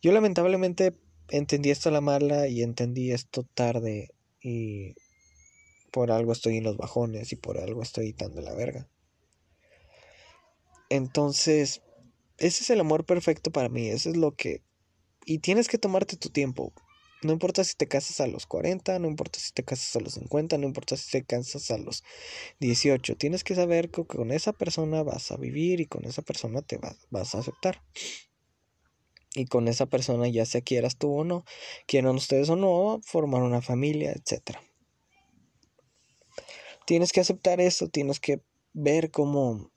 Yo 0.00 0.12
lamentablemente 0.12 0.94
entendí 1.28 1.70
esto 1.70 1.88
a 1.88 1.92
la 1.92 2.00
mala 2.00 2.46
y 2.46 2.62
entendí 2.62 3.10
esto 3.10 3.42
tarde 3.42 4.10
y 4.40 4.94
por 5.90 6.10
algo 6.10 6.32
estoy 6.32 6.58
en 6.58 6.64
los 6.64 6.76
bajones 6.76 7.32
y 7.32 7.36
por 7.36 7.58
algo 7.58 7.82
estoy 7.82 8.12
dando 8.12 8.40
la 8.40 8.54
verga. 8.54 8.88
Entonces, 10.90 11.82
ese 12.38 12.62
es 12.62 12.70
el 12.70 12.80
amor 12.80 13.04
perfecto 13.04 13.50
para 13.50 13.68
mí, 13.68 13.88
eso 13.88 14.10
es 14.10 14.16
lo 14.16 14.34
que... 14.34 14.62
Y 15.26 15.38
tienes 15.38 15.68
que 15.68 15.76
tomarte 15.76 16.16
tu 16.16 16.30
tiempo. 16.30 16.72
No 17.22 17.32
importa 17.32 17.64
si 17.64 17.74
te 17.74 17.88
casas 17.88 18.20
a 18.20 18.28
los 18.28 18.46
40, 18.46 18.98
no 19.00 19.08
importa 19.08 19.40
si 19.40 19.52
te 19.52 19.64
casas 19.64 19.96
a 19.96 20.00
los 20.00 20.14
50, 20.14 20.56
no 20.56 20.66
importa 20.66 20.96
si 20.96 21.10
te 21.10 21.24
casas 21.24 21.70
a 21.70 21.76
los 21.76 22.04
18. 22.60 23.16
Tienes 23.16 23.42
que 23.42 23.56
saber 23.56 23.90
que 23.90 24.06
con 24.06 24.30
esa 24.30 24.52
persona 24.52 25.02
vas 25.02 25.32
a 25.32 25.36
vivir 25.36 25.80
y 25.80 25.86
con 25.86 26.04
esa 26.04 26.22
persona 26.22 26.62
te 26.62 26.78
vas, 26.78 26.96
vas 27.10 27.34
a 27.34 27.38
aceptar. 27.38 27.82
Y 29.34 29.46
con 29.46 29.68
esa 29.68 29.86
persona, 29.86 30.28
ya 30.28 30.46
sea 30.46 30.60
quieras 30.60 30.96
tú 30.96 31.12
o 31.12 31.24
no, 31.24 31.44
quieran 31.86 32.14
ustedes 32.14 32.48
o 32.48 32.56
no, 32.56 33.00
formar 33.04 33.42
una 33.42 33.60
familia, 33.60 34.12
etcétera 34.12 34.62
tienes 36.88 37.12
que 37.12 37.20
aceptar 37.20 37.60
eso, 37.60 37.88
tienes 37.88 38.18
que 38.18 38.40
ver 38.72 39.10
cómo 39.10 39.70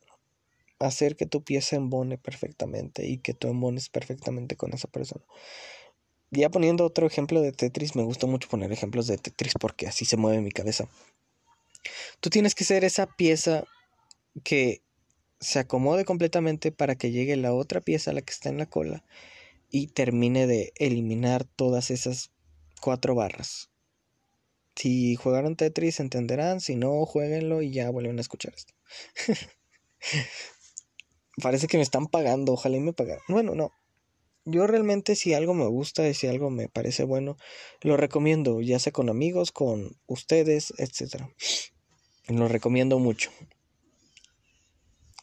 hacer 0.79 1.17
que 1.17 1.25
tu 1.25 1.43
pieza 1.43 1.75
embone 1.75 2.17
perfectamente 2.17 3.05
y 3.05 3.17
que 3.17 3.33
tú 3.33 3.49
embones 3.49 3.89
perfectamente 3.89 4.55
con 4.55 4.73
esa 4.73 4.87
persona. 4.87 5.25
Ya 6.29 6.49
poniendo 6.49 6.85
otro 6.85 7.05
ejemplo 7.05 7.41
de 7.41 7.51
Tetris, 7.51 7.97
me 7.97 8.03
gusta 8.03 8.27
mucho 8.27 8.47
poner 8.47 8.71
ejemplos 8.71 9.07
de 9.07 9.17
Tetris 9.17 9.55
porque 9.59 9.87
así 9.87 10.05
se 10.05 10.15
mueve 10.15 10.39
mi 10.39 10.51
cabeza. 10.51 10.87
Tú 12.21 12.29
tienes 12.29 12.55
que 12.55 12.63
ser 12.63 12.85
esa 12.85 13.07
pieza 13.07 13.65
que 14.45 14.81
se 15.41 15.59
acomode 15.59 16.05
completamente 16.05 16.71
para 16.71 16.95
que 16.95 17.11
llegue 17.11 17.35
la 17.35 17.53
otra 17.53 17.81
pieza, 17.81 18.13
la 18.13 18.21
que 18.21 18.31
está 18.31 18.47
en 18.47 18.57
la 18.57 18.67
cola, 18.67 19.03
y 19.69 19.87
termine 19.87 20.47
de 20.47 20.71
eliminar 20.77 21.43
todas 21.43 21.91
esas 21.91 22.31
cuatro 22.79 23.15
barras. 23.15 23.70
Si 24.75 25.15
jugaron 25.15 25.55
Tetris 25.55 25.99
entenderán, 25.99 26.61
si 26.61 26.75
no, 26.75 27.05
jueguenlo 27.05 27.61
y 27.61 27.71
ya 27.71 27.89
vuelven 27.89 28.17
a 28.17 28.21
escuchar 28.21 28.53
esto. 28.55 28.73
Parece 31.41 31.67
que 31.67 31.77
me 31.77 31.83
están 31.83 32.07
pagando, 32.07 32.53
ojalá 32.53 32.77
y 32.77 32.81
me 32.81 32.93
pagaran. 32.93 33.23
Bueno, 33.27 33.55
no. 33.55 33.71
Yo 34.43 34.65
realmente 34.65 35.15
si 35.15 35.33
algo 35.33 35.53
me 35.53 35.67
gusta 35.67 36.07
y 36.07 36.15
si 36.15 36.27
algo 36.27 36.49
me 36.49 36.67
parece 36.67 37.03
bueno, 37.03 37.37
lo 37.81 37.95
recomiendo, 37.95 38.59
ya 38.61 38.79
sea 38.79 38.91
con 38.91 39.09
amigos, 39.09 39.51
con 39.51 39.97
ustedes, 40.07 40.73
etc. 40.77 41.27
Lo 42.27 42.47
recomiendo 42.47 42.97
mucho. 42.97 43.29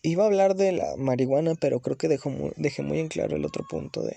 Iba 0.02 0.22
a 0.22 0.26
hablar 0.28 0.54
de 0.54 0.70
la 0.70 0.96
marihuana, 0.96 1.56
pero 1.56 1.80
creo 1.80 1.96
que 1.96 2.06
dejo 2.06 2.30
dejé 2.56 2.82
muy 2.82 3.00
en 3.00 3.08
claro 3.08 3.34
el 3.34 3.44
otro 3.44 3.66
punto 3.68 4.02
de, 4.02 4.16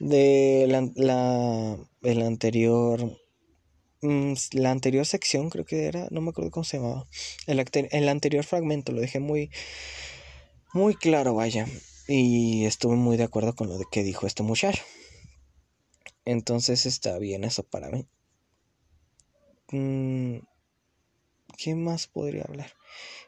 de 0.00 0.66
la, 0.68 0.90
la, 0.96 1.78
el 2.02 2.22
anterior 2.22 3.21
la 4.02 4.70
anterior 4.70 5.06
sección 5.06 5.48
creo 5.48 5.64
que 5.64 5.86
era, 5.86 6.08
no 6.10 6.20
me 6.20 6.30
acuerdo 6.30 6.50
cómo 6.50 6.64
se 6.64 6.78
llamaba. 6.78 7.06
El, 7.46 7.64
el 7.90 8.08
anterior 8.08 8.44
fragmento 8.44 8.92
lo 8.92 9.00
dejé 9.00 9.20
muy, 9.20 9.50
muy 10.72 10.94
claro, 10.94 11.34
vaya. 11.34 11.66
Y 12.08 12.64
estuve 12.64 12.96
muy 12.96 13.16
de 13.16 13.24
acuerdo 13.24 13.54
con 13.54 13.68
lo 13.68 13.78
de 13.78 13.84
que 13.90 14.02
dijo 14.02 14.26
este 14.26 14.42
muchacho. 14.42 14.82
Entonces 16.24 16.86
está 16.86 17.18
bien 17.18 17.44
eso 17.44 17.62
para 17.62 17.90
mí. 17.90 18.06
Mm, 19.70 20.38
¿Qué 21.56 21.74
más 21.74 22.06
podría 22.06 22.42
hablar? 22.42 22.72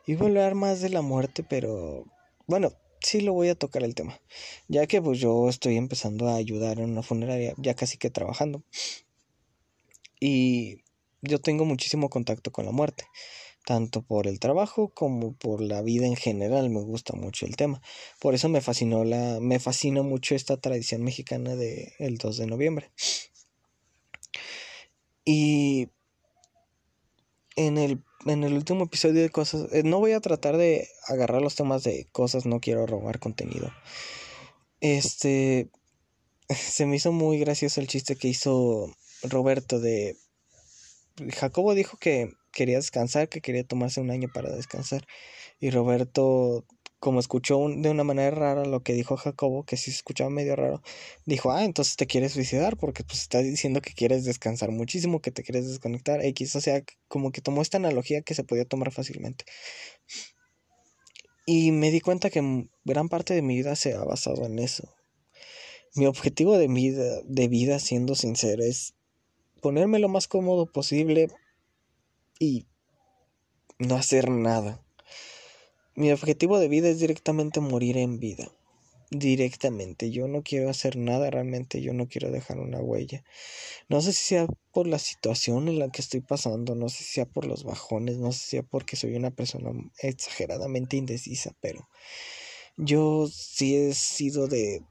Iba 0.06 0.22
a 0.22 0.28
hablar 0.28 0.54
más 0.54 0.80
de 0.80 0.90
la 0.90 1.02
muerte, 1.02 1.44
pero 1.44 2.04
bueno, 2.46 2.72
sí 3.00 3.20
lo 3.20 3.32
voy 3.32 3.48
a 3.48 3.54
tocar 3.54 3.82
el 3.84 3.94
tema. 3.94 4.20
Ya 4.68 4.86
que 4.86 5.00
pues 5.00 5.18
yo 5.18 5.48
estoy 5.48 5.76
empezando 5.76 6.28
a 6.28 6.36
ayudar 6.36 6.78
en 6.78 6.90
una 6.90 7.02
funeraria, 7.02 7.54
ya 7.58 7.74
casi 7.74 7.98
que 7.98 8.10
trabajando. 8.10 8.64
Y 10.26 10.82
yo 11.20 11.38
tengo 11.38 11.66
muchísimo 11.66 12.08
contacto 12.08 12.50
con 12.50 12.64
la 12.64 12.72
muerte, 12.72 13.04
tanto 13.66 14.00
por 14.00 14.26
el 14.26 14.40
trabajo 14.40 14.88
como 14.88 15.34
por 15.34 15.60
la 15.60 15.82
vida 15.82 16.06
en 16.06 16.16
general, 16.16 16.70
me 16.70 16.80
gusta 16.80 17.14
mucho 17.14 17.44
el 17.44 17.56
tema. 17.56 17.82
Por 18.20 18.34
eso 18.34 18.48
me 18.48 18.62
fascinó 18.62 19.04
la 19.04 19.38
me 19.42 19.60
fascina 19.60 20.00
mucho 20.00 20.34
esta 20.34 20.56
tradición 20.56 21.02
mexicana 21.02 21.56
de 21.56 21.92
el 21.98 22.16
2 22.16 22.38
de 22.38 22.46
noviembre. 22.46 22.90
Y 25.26 25.90
en 27.56 27.76
el, 27.76 28.02
en 28.24 28.44
el 28.44 28.54
último 28.54 28.84
episodio 28.84 29.20
de 29.20 29.28
cosas, 29.28 29.70
eh, 29.74 29.82
no 29.82 29.98
voy 29.98 30.12
a 30.12 30.22
tratar 30.22 30.56
de 30.56 30.88
agarrar 31.06 31.42
los 31.42 31.54
temas 31.54 31.82
de 31.84 32.08
cosas, 32.12 32.46
no 32.46 32.60
quiero 32.60 32.86
robar 32.86 33.18
contenido. 33.18 33.70
Este, 34.80 35.68
se 36.48 36.86
me 36.86 36.96
hizo 36.96 37.12
muy 37.12 37.38
gracioso 37.38 37.82
el 37.82 37.88
chiste 37.88 38.16
que 38.16 38.28
hizo 38.28 38.90
Roberto 39.28 39.80
de... 39.80 40.16
Jacobo 41.32 41.74
dijo 41.74 41.96
que 41.96 42.30
quería 42.52 42.76
descansar, 42.76 43.28
que 43.28 43.40
quería 43.40 43.64
tomarse 43.64 44.00
un 44.00 44.10
año 44.10 44.28
para 44.32 44.54
descansar. 44.54 45.06
Y 45.60 45.70
Roberto, 45.70 46.64
como 46.98 47.20
escuchó 47.20 47.58
de 47.68 47.90
una 47.90 48.04
manera 48.04 48.30
rara 48.30 48.64
lo 48.64 48.82
que 48.82 48.94
dijo 48.94 49.16
Jacobo, 49.16 49.64
que 49.64 49.76
sí 49.76 49.90
se 49.90 49.98
escuchaba 49.98 50.30
medio 50.30 50.56
raro, 50.56 50.82
dijo, 51.26 51.52
ah, 51.52 51.64
entonces 51.64 51.96
te 51.96 52.06
quieres 52.06 52.32
suicidar 52.32 52.76
porque 52.76 53.04
pues 53.04 53.20
estás 53.20 53.44
diciendo 53.44 53.80
que 53.80 53.92
quieres 53.92 54.24
descansar 54.24 54.70
muchísimo, 54.70 55.20
que 55.20 55.30
te 55.30 55.42
quieres 55.42 55.68
desconectar. 55.68 56.24
X, 56.24 56.56
o 56.56 56.60
sea, 56.60 56.82
como 57.08 57.30
que 57.30 57.42
tomó 57.42 57.62
esta 57.62 57.76
analogía 57.76 58.22
que 58.22 58.34
se 58.34 58.44
podía 58.44 58.64
tomar 58.64 58.90
fácilmente. 58.90 59.44
Y 61.46 61.72
me 61.72 61.90
di 61.90 62.00
cuenta 62.00 62.30
que 62.30 62.68
gran 62.84 63.08
parte 63.08 63.34
de 63.34 63.42
mi 63.42 63.56
vida 63.56 63.76
se 63.76 63.92
ha 63.94 64.02
basado 64.02 64.46
en 64.46 64.58
eso. 64.58 64.88
Mi 65.94 66.06
objetivo 66.06 66.56
de 66.56 66.68
vida, 66.68 67.20
de 67.24 67.48
vida 67.48 67.78
siendo 67.78 68.14
sincero, 68.14 68.64
es 68.64 68.93
ponerme 69.64 69.98
lo 69.98 70.10
más 70.10 70.28
cómodo 70.28 70.66
posible 70.66 71.28
y 72.38 72.66
no 73.78 73.96
hacer 73.96 74.28
nada. 74.28 74.84
mi 75.94 76.12
objetivo 76.12 76.58
de 76.58 76.68
vida 76.68 76.90
es 76.90 76.98
directamente 76.98 77.60
morir 77.60 77.96
en 77.96 78.18
vida. 78.18 78.46
Directamente. 79.10 80.10
Yo 80.10 80.28
no 80.28 80.42
quiero 80.42 80.68
hacer 80.68 80.96
nada 80.96 81.30
realmente. 81.30 81.80
Yo 81.80 81.94
no 81.94 82.08
quiero 82.08 82.30
dejar 82.30 82.58
una 82.58 82.78
huella. 82.80 83.24
No 83.88 84.02
sé 84.02 84.12
si 84.12 84.24
sea 84.24 84.46
por 84.70 84.86
la 84.86 84.98
situación 84.98 85.68
en 85.68 85.78
la 85.78 85.88
que 85.88 86.02
estoy 86.02 86.20
pasando. 86.20 86.74
No 86.74 86.90
sé 86.90 86.98
si 86.98 87.14
sea 87.14 87.24
por 87.24 87.46
los 87.46 87.64
bajones. 87.64 88.18
No 88.18 88.32
sé 88.32 88.38
si 88.40 88.48
sea 88.50 88.62
porque 88.64 88.96
soy 88.96 89.16
una 89.16 89.30
persona 89.30 89.70
exageradamente 89.98 90.98
indecisa. 90.98 91.56
Pero 91.62 91.88
yo 92.76 93.28
sí 93.32 93.76
he 93.76 93.94
sido 93.94 94.46
de 94.46 94.82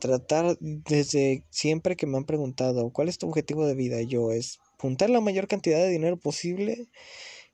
tratar 0.00 0.56
desde 0.60 1.44
siempre 1.50 1.96
que 1.96 2.06
me 2.06 2.16
han 2.16 2.24
preguntado 2.24 2.90
cuál 2.90 3.08
es 3.08 3.18
tu 3.18 3.28
objetivo 3.28 3.66
de 3.66 3.74
vida. 3.74 4.02
Yo 4.02 4.32
es 4.32 4.58
juntar 4.78 5.10
la 5.10 5.20
mayor 5.20 5.48
cantidad 5.48 5.78
de 5.78 5.88
dinero 5.88 6.18
posible 6.18 6.88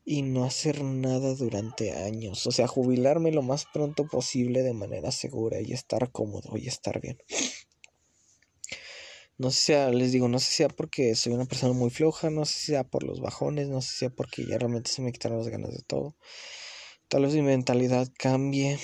y 0.04 0.22
no 0.22 0.44
hacer 0.44 0.82
nada 0.82 1.34
durante 1.34 1.92
años. 1.92 2.46
O 2.46 2.52
sea, 2.52 2.66
jubilarme 2.66 3.32
lo 3.32 3.42
más 3.42 3.66
pronto 3.72 4.06
posible 4.06 4.62
de 4.62 4.74
manera 4.74 5.10
segura 5.12 5.60
y 5.60 5.72
estar 5.72 6.10
cómodo 6.10 6.56
y 6.56 6.66
estar 6.66 7.00
bien. 7.00 7.18
No 9.38 9.50
sé 9.50 9.56
si 9.56 9.64
sea, 9.66 9.90
les 9.90 10.12
digo, 10.12 10.28
no 10.28 10.38
sé 10.38 10.46
si 10.46 10.56
sea 10.56 10.68
porque 10.68 11.14
soy 11.14 11.32
una 11.32 11.46
persona 11.46 11.72
muy 11.72 11.88
floja, 11.88 12.28
no 12.28 12.44
sé 12.44 12.54
si 12.54 12.66
sea 12.66 12.84
por 12.84 13.04
los 13.04 13.20
bajones, 13.20 13.68
no 13.68 13.80
sé 13.80 13.88
si 13.88 13.94
sea 14.00 14.10
porque 14.10 14.44
ya 14.44 14.58
realmente 14.58 14.90
se 14.90 15.00
me 15.00 15.12
quitaron 15.12 15.38
las 15.38 15.48
ganas 15.48 15.72
de 15.72 15.82
todo. 15.86 16.14
Tal 17.08 17.22
vez 17.22 17.34
mi 17.34 17.42
mentalidad 17.42 18.06
cambie, 18.18 18.78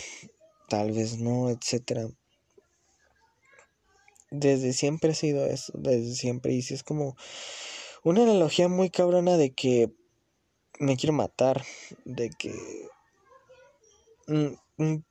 tal 0.68 0.92
vez 0.92 1.18
no, 1.18 1.50
etcétera. 1.50 2.08
Desde 4.38 4.74
siempre 4.74 5.12
he 5.12 5.14
sido 5.14 5.46
eso, 5.46 5.72
desde 5.76 6.14
siempre. 6.14 6.52
Y 6.52 6.62
si 6.62 6.74
es 6.74 6.82
como 6.82 7.16
una 8.04 8.22
analogía 8.22 8.68
muy 8.68 8.90
cabrona 8.90 9.38
de 9.38 9.52
que 9.54 9.90
me 10.78 10.96
quiero 10.96 11.14
matar, 11.14 11.64
de 12.04 12.30
que... 12.30 12.54
Mm, 14.26 14.56
mm, 14.76 15.04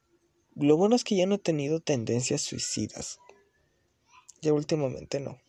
lo 0.57 0.78
bueno 0.78 0.95
es 0.95 1.03
que 1.03 1.15
ya 1.15 1.26
no 1.26 1.36
he 1.36 1.39
tenido 1.39 1.80
tendencias 1.80 2.41
suicidas. 2.41 3.19
Ya 4.41 4.53
últimamente 4.53 5.19
no. 5.19 5.39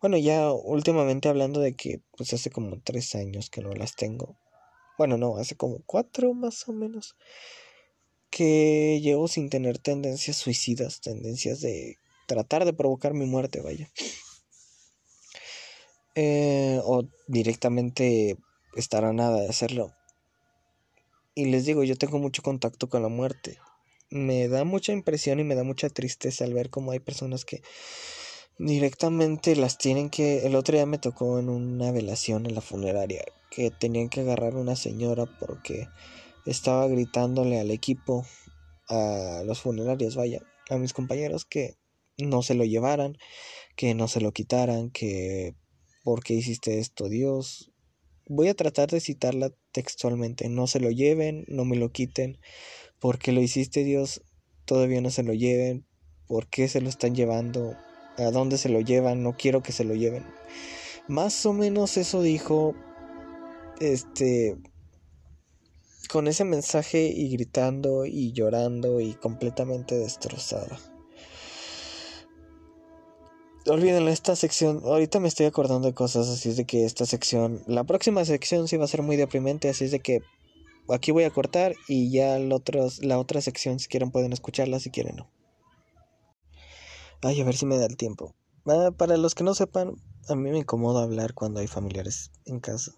Bueno, 0.00 0.16
ya 0.16 0.50
últimamente 0.50 1.28
hablando 1.28 1.60
de 1.60 1.74
que 1.74 2.00
pues 2.16 2.32
hace 2.32 2.50
como 2.50 2.80
tres 2.80 3.14
años 3.14 3.50
que 3.50 3.60
no 3.60 3.72
las 3.72 3.96
tengo. 3.96 4.36
Bueno, 4.96 5.18
no, 5.18 5.36
hace 5.36 5.56
como 5.56 5.82
cuatro 5.84 6.32
más 6.32 6.66
o 6.68 6.72
menos. 6.72 7.16
Que 8.30 8.98
llevo 9.02 9.28
sin 9.28 9.50
tener 9.50 9.78
tendencias 9.78 10.36
suicidas, 10.38 11.00
tendencias 11.00 11.60
de 11.60 11.98
tratar 12.26 12.64
de 12.64 12.72
provocar 12.72 13.14
mi 13.14 13.26
muerte, 13.26 13.60
vaya. 13.60 13.90
Eh, 16.14 16.80
o 16.84 17.02
directamente 17.26 18.36
estar 18.76 19.04
a 19.04 19.12
nada 19.12 19.40
de 19.40 19.48
hacerlo. 19.48 19.92
Y 21.34 21.46
les 21.46 21.64
digo, 21.64 21.82
yo 21.82 21.96
tengo 21.96 22.18
mucho 22.18 22.42
contacto 22.42 22.88
con 22.88 23.02
la 23.02 23.08
muerte. 23.08 23.58
Me 24.10 24.46
da 24.48 24.64
mucha 24.64 24.92
impresión 24.92 25.40
y 25.40 25.44
me 25.44 25.56
da 25.56 25.64
mucha 25.64 25.88
tristeza 25.88 26.44
al 26.44 26.54
ver 26.54 26.70
cómo 26.70 26.92
hay 26.92 27.00
personas 27.00 27.44
que 27.44 27.62
directamente 28.58 29.56
las 29.56 29.78
tienen 29.78 30.10
que... 30.10 30.46
El 30.46 30.54
otro 30.54 30.76
día 30.76 30.86
me 30.86 30.98
tocó 30.98 31.40
en 31.40 31.48
una 31.48 31.90
velación 31.90 32.46
en 32.46 32.54
la 32.54 32.60
funeraria 32.60 33.24
que 33.50 33.70
tenían 33.70 34.08
que 34.08 34.20
agarrar 34.20 34.54
a 34.54 34.58
una 34.58 34.76
señora 34.76 35.26
porque 35.26 35.88
estaba 36.46 36.86
gritándole 36.86 37.58
al 37.58 37.70
equipo, 37.70 38.24
a 38.88 39.42
los 39.44 39.60
funerarios, 39.60 40.14
vaya, 40.14 40.40
a 40.70 40.76
mis 40.76 40.92
compañeros 40.92 41.44
que 41.44 41.76
no 42.18 42.42
se 42.42 42.54
lo 42.54 42.64
llevaran, 42.64 43.16
que 43.76 43.94
no 43.94 44.08
se 44.08 44.20
lo 44.20 44.32
quitaran, 44.32 44.90
que 44.90 45.54
¿por 46.04 46.22
qué 46.22 46.34
hiciste 46.34 46.78
esto, 46.78 47.08
Dios? 47.08 47.72
Voy 48.26 48.48
a 48.48 48.54
tratar 48.54 48.90
de 48.90 49.00
citarla 49.00 49.50
textualmente. 49.72 50.48
No 50.48 50.66
se 50.66 50.80
lo 50.80 50.90
lleven, 50.90 51.44
no 51.48 51.64
me 51.64 51.76
lo 51.76 51.90
quiten. 51.92 52.38
porque 53.00 53.32
lo 53.32 53.42
hiciste 53.42 53.84
Dios? 53.84 54.22
Todavía 54.64 55.02
no 55.02 55.10
se 55.10 55.22
lo 55.24 55.34
lleven. 55.34 55.86
¿Por 56.26 56.48
qué 56.48 56.68
se 56.68 56.80
lo 56.80 56.88
están 56.88 57.14
llevando? 57.14 57.76
¿A 58.16 58.30
dónde 58.30 58.56
se 58.56 58.70
lo 58.70 58.80
llevan? 58.80 59.22
No 59.22 59.36
quiero 59.36 59.62
que 59.62 59.72
se 59.72 59.84
lo 59.84 59.94
lleven. 59.94 60.24
Más 61.06 61.44
o 61.44 61.52
menos 61.52 61.98
eso 61.98 62.22
dijo. 62.22 62.74
Este. 63.80 64.56
Con 66.08 66.28
ese 66.28 66.44
mensaje 66.44 67.08
y 67.08 67.28
gritando 67.30 68.06
y 68.06 68.32
llorando 68.32 69.00
y 69.00 69.14
completamente 69.14 69.96
destrozada. 69.96 70.78
Olvídenlo, 73.66 74.10
esta 74.10 74.36
sección, 74.36 74.82
ahorita 74.84 75.20
me 75.20 75.28
estoy 75.28 75.46
acordando 75.46 75.88
de 75.88 75.94
cosas, 75.94 76.28
así 76.28 76.50
es 76.50 76.58
de 76.58 76.66
que 76.66 76.84
esta 76.84 77.06
sección, 77.06 77.62
la 77.66 77.84
próxima 77.84 78.22
sección 78.26 78.68
sí 78.68 78.76
va 78.76 78.84
a 78.84 78.88
ser 78.88 79.00
muy 79.00 79.16
deprimente, 79.16 79.70
así 79.70 79.86
es 79.86 79.90
de 79.90 80.00
que 80.00 80.20
aquí 80.90 81.12
voy 81.12 81.24
a 81.24 81.30
cortar 81.30 81.74
y 81.88 82.10
ya 82.10 82.38
la 82.38 83.18
otra 83.18 83.40
sección, 83.40 83.78
si 83.78 83.88
quieren 83.88 84.10
pueden 84.10 84.34
escucharla, 84.34 84.80
si 84.80 84.90
quieren 84.90 85.16
no. 85.16 85.30
Ay, 87.22 87.40
a 87.40 87.44
ver 87.44 87.56
si 87.56 87.64
me 87.64 87.78
da 87.78 87.86
el 87.86 87.96
tiempo. 87.96 88.34
Ah, 88.66 88.90
para 88.94 89.16
los 89.16 89.34
que 89.34 89.44
no 89.44 89.54
sepan, 89.54 89.94
a 90.28 90.34
mí 90.34 90.50
me 90.50 90.58
incomoda 90.58 91.02
hablar 91.02 91.32
cuando 91.32 91.60
hay 91.60 91.66
familiares 91.66 92.32
en 92.44 92.60
casa. 92.60 92.92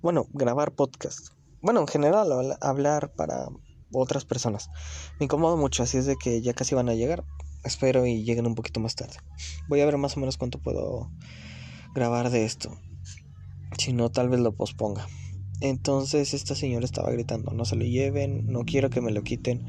Bueno, 0.00 0.26
grabar 0.32 0.76
podcast. 0.76 1.30
Bueno, 1.60 1.80
en 1.80 1.88
general, 1.88 2.56
hablar 2.60 3.12
para 3.16 3.48
otras 3.92 4.24
personas. 4.24 4.70
Me 5.18 5.24
incomoda 5.24 5.56
mucho, 5.56 5.82
así 5.82 5.98
es 5.98 6.06
de 6.06 6.14
que 6.14 6.40
ya 6.40 6.54
casi 6.54 6.76
van 6.76 6.88
a 6.88 6.94
llegar. 6.94 7.24
Espero 7.68 8.06
y 8.06 8.24
lleguen 8.24 8.46
un 8.46 8.54
poquito 8.54 8.80
más 8.80 8.94
tarde. 8.94 9.18
Voy 9.68 9.82
a 9.82 9.84
ver 9.84 9.98
más 9.98 10.16
o 10.16 10.20
menos 10.20 10.38
cuánto 10.38 10.58
puedo 10.58 11.10
grabar 11.94 12.30
de 12.30 12.46
esto. 12.46 12.78
Si 13.76 13.92
no, 13.92 14.10
tal 14.10 14.30
vez 14.30 14.40
lo 14.40 14.56
posponga. 14.56 15.06
Entonces 15.60 16.32
esta 16.32 16.54
señora 16.54 16.86
estaba 16.86 17.10
gritando, 17.10 17.52
no 17.52 17.66
se 17.66 17.76
lo 17.76 17.84
lleven, 17.84 18.46
no 18.46 18.64
quiero 18.64 18.88
que 18.88 19.02
me 19.02 19.10
lo 19.10 19.22
quiten. 19.22 19.66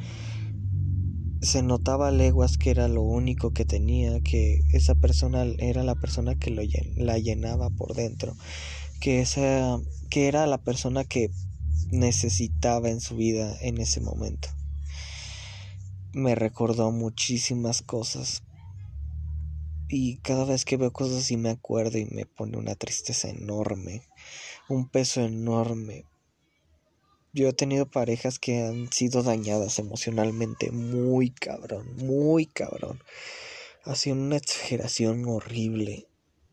Se 1.42 1.62
notaba 1.62 2.08
a 2.08 2.12
leguas 2.12 2.58
que 2.58 2.70
era 2.70 2.88
lo 2.88 3.02
único 3.02 3.52
que 3.52 3.66
tenía, 3.66 4.22
que 4.22 4.62
esa 4.72 4.96
persona 4.96 5.44
era 5.58 5.84
la 5.84 5.96
persona 5.96 6.36
que 6.36 6.52
lo 6.52 6.62
la 6.96 7.18
llenaba 7.18 7.70
por 7.70 7.96
dentro, 7.96 8.34
que 9.02 9.20
esa 9.20 9.78
que 10.10 10.30
era 10.30 10.48
la 10.48 10.60
persona 10.60 11.04
que 11.04 11.32
necesitaba 11.92 12.90
en 12.90 13.02
su 13.02 13.18
vida 13.18 13.58
en 13.60 13.78
ese 13.80 14.00
momento 14.00 14.50
me 16.14 16.36
recordó 16.36 16.92
muchísimas 16.92 17.82
cosas. 17.82 18.44
Y 19.88 20.18
cada 20.18 20.46
vez 20.46 20.66
que 20.66 20.78
veo 20.78 20.92
cosas 20.92 21.18
así 21.18 21.38
me 21.38 21.50
acuerdo 21.50 21.98
y 21.98 22.06
me 22.06 22.26
pone 22.26 22.58
una 22.58 22.76
tristeza 22.76 23.30
enorme, 23.30 24.04
un 24.68 24.88
peso 24.88 25.22
enorme. 25.22 26.06
Yo 27.34 27.50
he 27.50 27.54
tenido 27.54 27.90
parejas 27.90 28.40
que 28.40 28.64
han 28.64 28.92
sido 28.92 29.24
dañadas 29.24 29.80
emocionalmente 29.80 30.72
muy 30.72 31.32
cabrón, 31.32 31.96
muy 31.98 32.46
cabrón. 32.46 33.02
Ha 33.84 33.96
sido 33.96 34.16
una 34.16 34.38
exageración 34.38 35.26
horrible. 35.28 36.08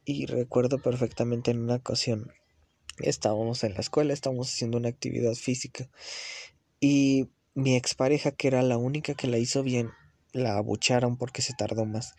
Y 0.04 0.26
recuerdo 0.26 0.78
perfectamente 0.78 1.50
en 1.50 1.58
una 1.58 1.76
ocasión, 1.76 2.30
estábamos 2.98 3.64
en 3.64 3.74
la 3.74 3.80
escuela, 3.80 4.12
estábamos 4.12 4.52
haciendo 4.52 4.78
una 4.78 4.88
actividad 4.88 5.34
física 5.34 5.88
y 6.80 7.28
mi 7.56 7.74
expareja, 7.74 8.30
que 8.30 8.48
era 8.48 8.62
la 8.62 8.76
única 8.76 9.14
que 9.14 9.26
la 9.26 9.38
hizo 9.38 9.62
bien, 9.62 9.90
la 10.32 10.56
abucharon 10.58 11.16
porque 11.16 11.42
se 11.42 11.54
tardó 11.54 11.86
más. 11.86 12.14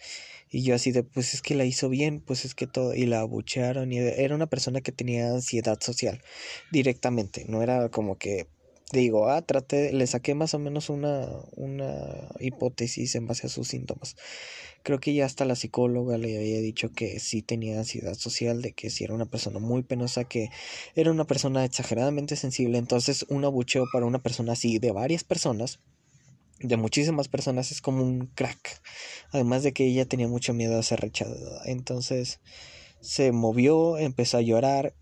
Y 0.50 0.64
yo 0.64 0.76
así 0.76 0.92
de, 0.92 1.04
pues 1.04 1.34
es 1.34 1.42
que 1.42 1.56
la 1.56 1.64
hizo 1.64 1.90
bien, 1.90 2.20
pues 2.20 2.44
es 2.44 2.56
que 2.56 2.68
todo, 2.68 2.96
y 2.96 3.06
la 3.06 3.20
abucharon, 3.20 3.94
y 3.94 4.00
era 4.00 4.34
una 4.36 4.48
persona 4.48 4.82
que 4.82 4.92
tenía 4.92 5.30
ansiedad 5.30 5.80
social 5.80 6.22
directamente, 6.72 7.46
no 7.48 7.62
era 7.62 7.90
como 7.90 8.18
que 8.18 8.48
digo, 8.92 9.30
ah, 9.30 9.42
traté, 9.42 9.92
le 9.92 10.08
saqué 10.08 10.34
más 10.34 10.54
o 10.54 10.60
menos 10.60 10.90
una, 10.90 11.28
una 11.56 12.30
hipótesis 12.40 13.16
en 13.16 13.28
base 13.28 13.48
a 13.48 13.50
sus 13.50 13.68
síntomas. 13.68 14.16
Creo 14.84 15.00
que 15.00 15.14
ya 15.14 15.26
hasta 15.26 15.46
la 15.46 15.56
psicóloga 15.56 16.18
le 16.18 16.38
había 16.38 16.60
dicho 16.60 16.92
que 16.92 17.20
sí 17.20 17.42
tenía 17.42 17.78
ansiedad 17.78 18.14
social, 18.14 18.62
de 18.62 18.74
que 18.74 18.90
sí 18.90 19.04
era 19.04 19.14
una 19.14 19.26
persona 19.26 19.60
muy 19.60 19.84
penosa, 19.84 20.24
que 20.24 20.50
era 20.96 21.12
una 21.12 21.26
persona 21.26 21.66
exageradamente 21.66 22.36
sensible. 22.36 22.78
Entonces, 22.78 23.26
un 23.30 23.46
abucheo 23.46 23.86
para 23.92 24.06
una 24.06 24.20
persona 24.20 24.54
así, 24.54 24.80
de 24.80 24.92
varias 24.92 25.24
personas, 25.24 25.80
de 26.60 26.78
muchísimas 26.78 27.28
personas, 27.28 27.72
es 27.72 27.82
como 27.82 28.04
un 28.04 28.28
crack. 28.28 28.82
Además 29.32 29.64
de 29.64 29.74
que 29.74 29.86
ella 29.86 30.06
tenía 30.06 30.28
mucho 30.28 30.54
miedo 30.54 30.80
a 30.80 30.84
ser 30.84 31.02
rechazada. 31.02 31.62
Entonces, 31.66 32.40
se 33.02 33.32
movió, 33.32 33.98
empezó 33.98 34.38
a 34.38 34.42
llorar 34.42 34.94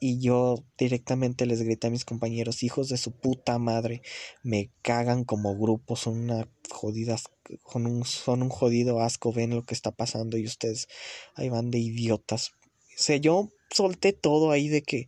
y 0.00 0.18
yo 0.18 0.64
directamente 0.78 1.44
les 1.44 1.62
grité 1.62 1.88
a 1.88 1.90
mis 1.90 2.06
compañeros, 2.06 2.62
hijos 2.62 2.88
de 2.88 2.96
su 2.96 3.12
puta 3.12 3.58
madre, 3.58 4.00
me 4.42 4.70
cagan 4.80 5.24
como 5.24 5.56
grupo, 5.56 5.94
son 5.94 6.18
una 6.20 6.48
jodidas, 6.70 7.24
son 7.70 7.86
un, 7.86 8.04
son 8.06 8.42
un 8.42 8.48
jodido 8.48 9.00
asco, 9.00 9.32
ven 9.32 9.50
lo 9.50 9.62
que 9.64 9.74
está 9.74 9.92
pasando 9.92 10.38
y 10.38 10.46
ustedes 10.46 10.88
ahí 11.34 11.50
van 11.50 11.70
de 11.70 11.78
idiotas. 11.78 12.52
O 12.98 13.02
sea, 13.02 13.18
yo 13.18 13.50
solté 13.70 14.14
todo 14.14 14.50
ahí 14.50 14.68
de 14.68 14.82
que 14.82 15.06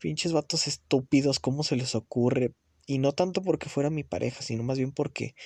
pinches 0.00 0.32
vatos 0.32 0.66
estúpidos, 0.66 1.38
¿cómo 1.38 1.62
se 1.62 1.76
les 1.76 1.94
ocurre? 1.94 2.52
Y 2.84 2.98
no 2.98 3.12
tanto 3.12 3.42
porque 3.42 3.68
fuera 3.68 3.90
mi 3.90 4.02
pareja, 4.02 4.42
sino 4.42 4.64
más 4.64 4.76
bien 4.76 4.90
porque 4.90 5.36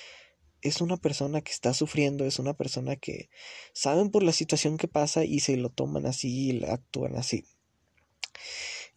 es 0.61 0.81
una 0.81 0.97
persona 0.97 1.41
que 1.41 1.51
está 1.51 1.75
sufriendo, 1.75 2.25
es 2.25 2.39
una 2.39 2.55
persona 2.55 2.95
que 2.95 3.29
saben 3.73 4.09
por 4.09 4.23
la 4.23 4.31
situación 4.31 4.77
que 4.77 4.87
pasa 4.87 5.23
y 5.23 5.39
se 5.39 5.55
lo 5.55 5.69
toman 5.69 6.07
así 6.07 6.49
y 6.49 6.65
actúan 6.65 7.15
así. 7.15 7.45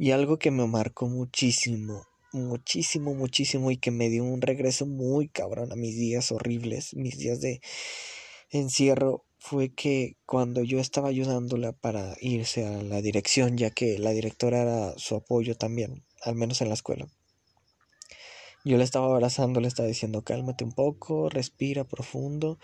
Y 0.01 0.13
algo 0.13 0.39
que 0.39 0.51
me 0.51 0.67
marcó 0.67 1.09
muchísimo 1.09 2.07
muchísimo, 2.33 3.15
muchísimo 3.15 3.71
y 3.71 3.77
que 3.77 3.91
me 3.91 4.09
dio 4.09 4.25
un 4.25 4.41
regreso 4.41 4.87
muy 4.87 5.29
cabrón 5.29 5.73
a 5.73 5.77
mis 5.77 5.97
días 5.97 6.31
horribles, 6.33 6.95
mis 6.95 7.19
días 7.19 7.41
de 7.41 7.61
encierro, 8.51 9.25
fue 9.39 9.71
que 9.71 10.17
cuando 10.27 10.63
yo 10.63 10.81
estaba 10.81 11.09
ayudándola 11.09 11.73
para 11.73 12.15
irse 12.21 12.67
a 12.67 12.83
la 12.83 13.01
dirección, 13.01 13.57
ya 13.57 13.71
que 13.71 13.99
la 13.99 14.11
directora 14.11 14.63
era 14.63 14.99
su 14.99 15.17
apoyo 15.17 15.57
también, 15.57 16.05
al 16.23 16.35
menos 16.35 16.61
en 16.61 16.69
la 16.69 16.75
escuela. 16.75 17.09
Yo 18.65 18.77
la 18.77 18.85
estaba 18.85 19.07
abrazando, 19.07 19.61
le 19.61 19.69
estaba 19.69 19.89
diciendo 19.89 20.23
cálmate 20.23 20.65
un 20.65 20.73
poco, 20.73 21.31
respira 21.31 21.85
profundo 21.85 22.59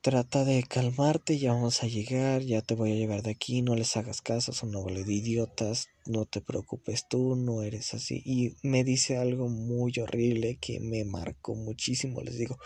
Trata 0.00 0.44
de 0.44 0.62
calmarte, 0.62 1.38
ya 1.38 1.52
vamos 1.52 1.82
a 1.82 1.88
llegar, 1.88 2.42
ya 2.42 2.62
te 2.62 2.76
voy 2.76 2.92
a 2.92 2.94
llevar 2.94 3.22
de 3.24 3.32
aquí, 3.32 3.62
no 3.62 3.74
les 3.74 3.96
hagas 3.96 4.22
caso, 4.22 4.52
son 4.52 4.76
una 4.76 5.02
de 5.02 5.12
idiotas, 5.12 5.88
no 6.06 6.24
te 6.24 6.40
preocupes 6.40 7.08
tú, 7.08 7.34
no 7.34 7.64
eres 7.64 7.94
así. 7.94 8.22
Y 8.24 8.54
me 8.62 8.84
dice 8.84 9.16
algo 9.16 9.48
muy 9.48 9.92
horrible 9.98 10.56
que 10.60 10.78
me 10.78 11.04
marcó 11.04 11.56
muchísimo, 11.56 12.22
les 12.22 12.38
digo, 12.38 12.58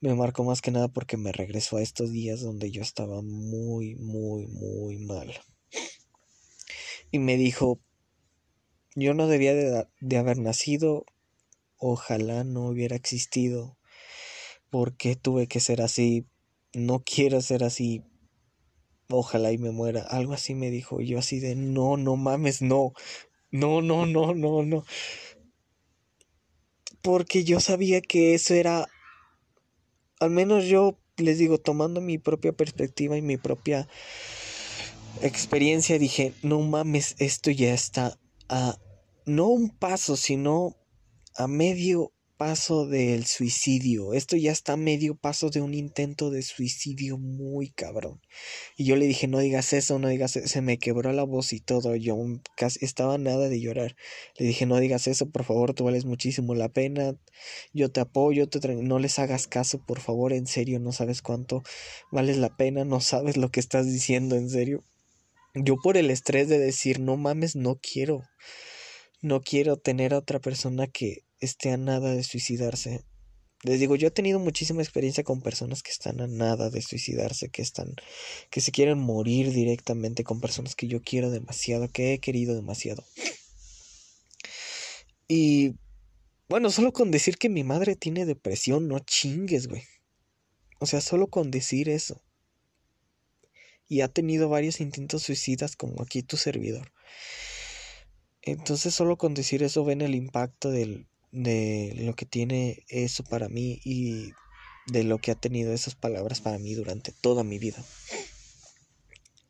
me 0.00 0.14
marcó 0.14 0.44
más 0.44 0.62
que 0.62 0.70
nada 0.70 0.88
porque 0.88 1.18
me 1.18 1.30
regresó 1.30 1.76
a 1.76 1.82
estos 1.82 2.10
días 2.10 2.40
donde 2.40 2.70
yo 2.70 2.80
estaba 2.80 3.20
muy, 3.20 3.94
muy, 3.96 4.46
muy 4.46 4.96
mal. 4.96 5.34
Y 7.10 7.18
me 7.18 7.36
dijo, 7.36 7.80
yo 8.94 9.12
no 9.12 9.26
debía 9.26 9.52
de, 9.52 9.86
de 10.00 10.16
haber 10.16 10.38
nacido, 10.38 11.04
ojalá 11.76 12.44
no 12.44 12.66
hubiera 12.66 12.96
existido, 12.96 13.76
porque 14.70 15.16
tuve 15.16 15.48
que 15.48 15.60
ser 15.60 15.82
así 15.82 16.26
no 16.74 17.02
quiero 17.04 17.40
ser 17.40 17.64
así, 17.64 18.02
ojalá 19.10 19.52
y 19.52 19.58
me 19.58 19.70
muera. 19.70 20.02
Algo 20.02 20.34
así 20.34 20.54
me 20.54 20.70
dijo. 20.70 21.00
Yo 21.00 21.18
así 21.18 21.40
de, 21.40 21.54
no, 21.54 21.96
no 21.96 22.16
mames, 22.16 22.62
no, 22.62 22.92
no, 23.50 23.82
no, 23.82 24.06
no, 24.06 24.34
no, 24.34 24.62
no. 24.62 24.84
Porque 27.02 27.44
yo 27.44 27.60
sabía 27.60 28.00
que 28.00 28.34
eso 28.34 28.54
era, 28.54 28.86
al 30.20 30.30
menos 30.30 30.64
yo 30.66 30.98
les 31.16 31.38
digo, 31.38 31.58
tomando 31.58 32.00
mi 32.00 32.18
propia 32.18 32.52
perspectiva 32.52 33.16
y 33.16 33.22
mi 33.22 33.36
propia 33.36 33.88
experiencia, 35.22 35.98
dije, 35.98 36.34
no 36.42 36.60
mames, 36.60 37.16
esto 37.18 37.50
ya 37.50 37.72
está 37.72 38.18
a, 38.48 38.78
no 39.26 39.46
un 39.48 39.70
paso, 39.70 40.16
sino 40.16 40.76
a 41.36 41.46
medio 41.46 42.12
paso 42.38 42.86
del 42.86 43.26
suicidio. 43.26 44.14
Esto 44.14 44.36
ya 44.36 44.52
está 44.52 44.76
medio 44.76 45.16
paso 45.16 45.50
de 45.50 45.60
un 45.60 45.74
intento 45.74 46.30
de 46.30 46.42
suicidio 46.42 47.18
muy 47.18 47.70
cabrón. 47.70 48.20
Y 48.76 48.84
yo 48.84 48.96
le 48.96 49.06
dije, 49.06 49.26
no 49.26 49.40
digas 49.40 49.72
eso, 49.72 49.98
no 49.98 50.08
digas 50.08 50.36
eso. 50.36 50.46
Se 50.48 50.62
me 50.62 50.78
quebró 50.78 51.12
la 51.12 51.24
voz 51.24 51.52
y 51.52 51.60
todo. 51.60 51.96
Yo 51.96 52.16
casi 52.56 52.84
estaba 52.84 53.18
nada 53.18 53.48
de 53.48 53.60
llorar. 53.60 53.96
Le 54.38 54.46
dije, 54.46 54.66
no 54.66 54.78
digas 54.78 55.08
eso, 55.08 55.28
por 55.28 55.44
favor, 55.44 55.74
tú 55.74 55.84
vales 55.84 56.04
muchísimo 56.04 56.54
la 56.54 56.68
pena. 56.68 57.16
Yo 57.74 57.90
te 57.90 58.00
apoyo, 58.00 58.48
te 58.48 58.60
no 58.76 58.98
les 59.00 59.18
hagas 59.18 59.48
caso, 59.48 59.84
por 59.84 60.00
favor, 60.00 60.32
en 60.32 60.46
serio, 60.46 60.78
no 60.78 60.92
sabes 60.92 61.22
cuánto 61.22 61.62
vales 62.12 62.36
la 62.38 62.56
pena, 62.56 62.84
no 62.84 63.00
sabes 63.00 63.36
lo 63.36 63.50
que 63.50 63.60
estás 63.60 63.86
diciendo, 63.86 64.36
en 64.36 64.48
serio. 64.48 64.84
Yo 65.54 65.76
por 65.82 65.96
el 65.96 66.10
estrés 66.10 66.48
de 66.48 66.58
decir, 66.58 67.00
no 67.00 67.16
mames, 67.16 67.56
no 67.56 67.80
quiero. 67.82 68.22
No 69.20 69.40
quiero 69.40 69.76
tener 69.76 70.14
a 70.14 70.18
otra 70.18 70.38
persona 70.38 70.86
que 70.86 71.24
esté 71.40 71.70
a 71.70 71.76
nada 71.76 72.14
de 72.14 72.22
suicidarse. 72.22 73.04
Les 73.64 73.80
digo, 73.80 73.96
yo 73.96 74.08
he 74.08 74.12
tenido 74.12 74.38
muchísima 74.38 74.82
experiencia 74.82 75.24
con 75.24 75.40
personas 75.40 75.82
que 75.82 75.90
están 75.90 76.20
a 76.20 76.28
nada 76.28 76.70
de 76.70 76.80
suicidarse, 76.80 77.48
que 77.48 77.62
están, 77.62 77.94
que 78.50 78.60
se 78.60 78.70
quieren 78.70 78.98
morir 78.98 79.52
directamente, 79.52 80.22
con 80.22 80.40
personas 80.40 80.76
que 80.76 80.86
yo 80.86 81.02
quiero 81.02 81.30
demasiado, 81.30 81.88
que 81.88 82.14
he 82.14 82.20
querido 82.20 82.54
demasiado. 82.54 83.04
Y 85.26 85.74
bueno, 86.48 86.70
solo 86.70 86.92
con 86.92 87.10
decir 87.10 87.36
que 87.36 87.48
mi 87.48 87.64
madre 87.64 87.96
tiene 87.96 88.26
depresión, 88.26 88.86
no 88.86 89.00
chingues, 89.00 89.66
güey. 89.66 89.82
O 90.78 90.86
sea, 90.86 91.00
solo 91.00 91.26
con 91.26 91.50
decir 91.50 91.88
eso. 91.88 92.22
Y 93.88 94.02
ha 94.02 94.08
tenido 94.08 94.48
varios 94.48 94.80
intentos 94.80 95.24
suicidas 95.24 95.74
como 95.74 96.00
aquí 96.02 96.22
tu 96.22 96.36
servidor. 96.36 96.92
Entonces 98.42 98.94
solo 98.94 99.18
con 99.18 99.34
decir 99.34 99.62
eso 99.62 99.84
ven 99.84 100.00
el 100.00 100.14
impacto 100.14 100.70
del, 100.70 101.07
de 101.30 101.92
lo 101.98 102.14
que 102.14 102.26
tiene 102.26 102.84
eso 102.88 103.24
para 103.24 103.48
mí 103.48 103.80
y 103.84 104.32
de 104.86 105.04
lo 105.04 105.18
que 105.18 105.30
ha 105.30 105.34
tenido 105.34 105.72
esas 105.72 105.94
palabras 105.94 106.40
para 106.40 106.58
mí 106.58 106.74
durante 106.74 107.12
toda 107.12 107.44
mi 107.44 107.58
vida. 107.58 107.84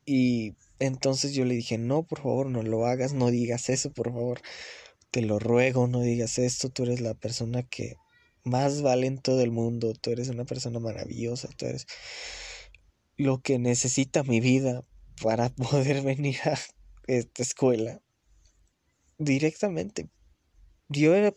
Y 0.05 0.55
entonces 0.79 1.35
yo 1.35 1.45
le 1.45 1.55
dije, 1.55 1.79
no, 1.79 2.03
por 2.03 2.23
favor, 2.23 2.47
no 2.47 2.63
lo 2.63 2.87
hagas, 2.87 3.13
no 3.13 3.31
digas 3.31 3.69
eso, 3.69 3.93
por 3.93 4.13
favor, 4.13 4.41
te 5.11 5.23
lo 5.23 5.39
ruego, 5.39 5.87
no 5.87 6.01
digas 6.01 6.39
esto, 6.39 6.71
tú 6.71 6.85
eres 6.85 7.01
la 7.01 7.15
persona 7.15 7.63
que 7.63 7.97
más 8.45 8.83
vale 8.83 9.07
en 9.07 9.19
todo 9.19 9.43
el 9.43 9.51
mundo, 9.51 9.95
tú 9.95 10.11
eres 10.11 10.29
una 10.29 10.45
persona 10.45 10.79
maravillosa, 10.79 11.49
tú 11.57 11.67
eres 11.67 11.87
lo 13.17 13.41
que 13.41 13.59
necesita 13.59 14.23
mi 14.23 14.41
vida 14.41 14.85
para 15.23 15.49
poder 15.55 16.03
venir 16.03 16.37
a 16.45 16.59
esta 17.07 17.43
escuela 17.43 18.01
directamente 19.19 20.09
yo 20.89 21.15
era, 21.15 21.35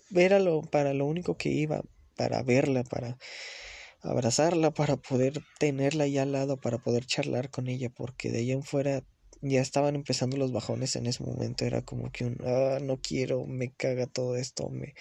para 0.71 0.93
lo 0.93 1.05
único 1.05 1.37
que 1.37 1.49
iba, 1.49 1.81
para 2.15 2.43
verla, 2.43 2.83
para 2.83 3.17
abrazarla, 4.01 4.71
para 4.71 4.97
poder 4.97 5.43
tenerla 5.59 6.05
ahí 6.05 6.17
al 6.17 6.31
lado, 6.31 6.57
para 6.57 6.77
poder 6.79 7.05
charlar 7.05 7.49
con 7.49 7.67
ella, 7.67 7.89
porque 7.89 8.31
de 8.31 8.39
ahí 8.39 8.51
en 8.51 8.63
fuera 8.63 9.03
ya 9.41 9.59
estaban 9.59 9.95
empezando 9.95 10.37
los 10.37 10.51
bajones 10.51 10.95
en 10.95 11.07
ese 11.07 11.23
momento, 11.23 11.65
era 11.65 11.81
como 11.81 12.11
que 12.11 12.25
un, 12.25 12.37
ah, 12.45 12.77
no 12.81 12.97
quiero, 13.01 13.45
me 13.47 13.71
caga 13.73 14.05
todo 14.05 14.35
esto, 14.35 14.69
me, 14.69 14.93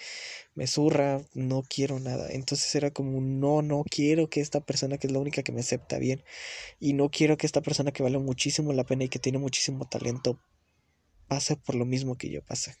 me 0.55 0.67
zurra, 0.67 1.21
no 1.35 1.63
quiero 1.63 1.99
nada. 1.99 2.27
Entonces 2.31 2.73
era 2.75 2.91
como 2.91 3.17
un, 3.17 3.39
no, 3.39 3.61
no 3.61 3.83
quiero 3.89 4.29
que 4.29 4.41
esta 4.41 4.59
persona 4.61 4.97
que 4.97 5.07
es 5.07 5.13
la 5.13 5.19
única 5.19 5.43
que 5.43 5.51
me 5.51 5.61
acepta 5.61 5.99
bien, 5.99 6.23
y 6.79 6.93
no 6.93 7.09
quiero 7.09 7.37
que 7.37 7.45
esta 7.45 7.61
persona 7.61 7.91
que 7.91 8.03
vale 8.03 8.17
muchísimo 8.17 8.73
la 8.73 8.85
pena 8.85 9.03
y 9.05 9.09
que 9.09 9.19
tiene 9.19 9.37
muchísimo 9.37 9.87
talento 9.87 10.39
pase 11.27 11.55
por 11.55 11.75
lo 11.75 11.85
mismo 11.85 12.17
que 12.17 12.29
yo 12.29 12.43
pasé. 12.43 12.75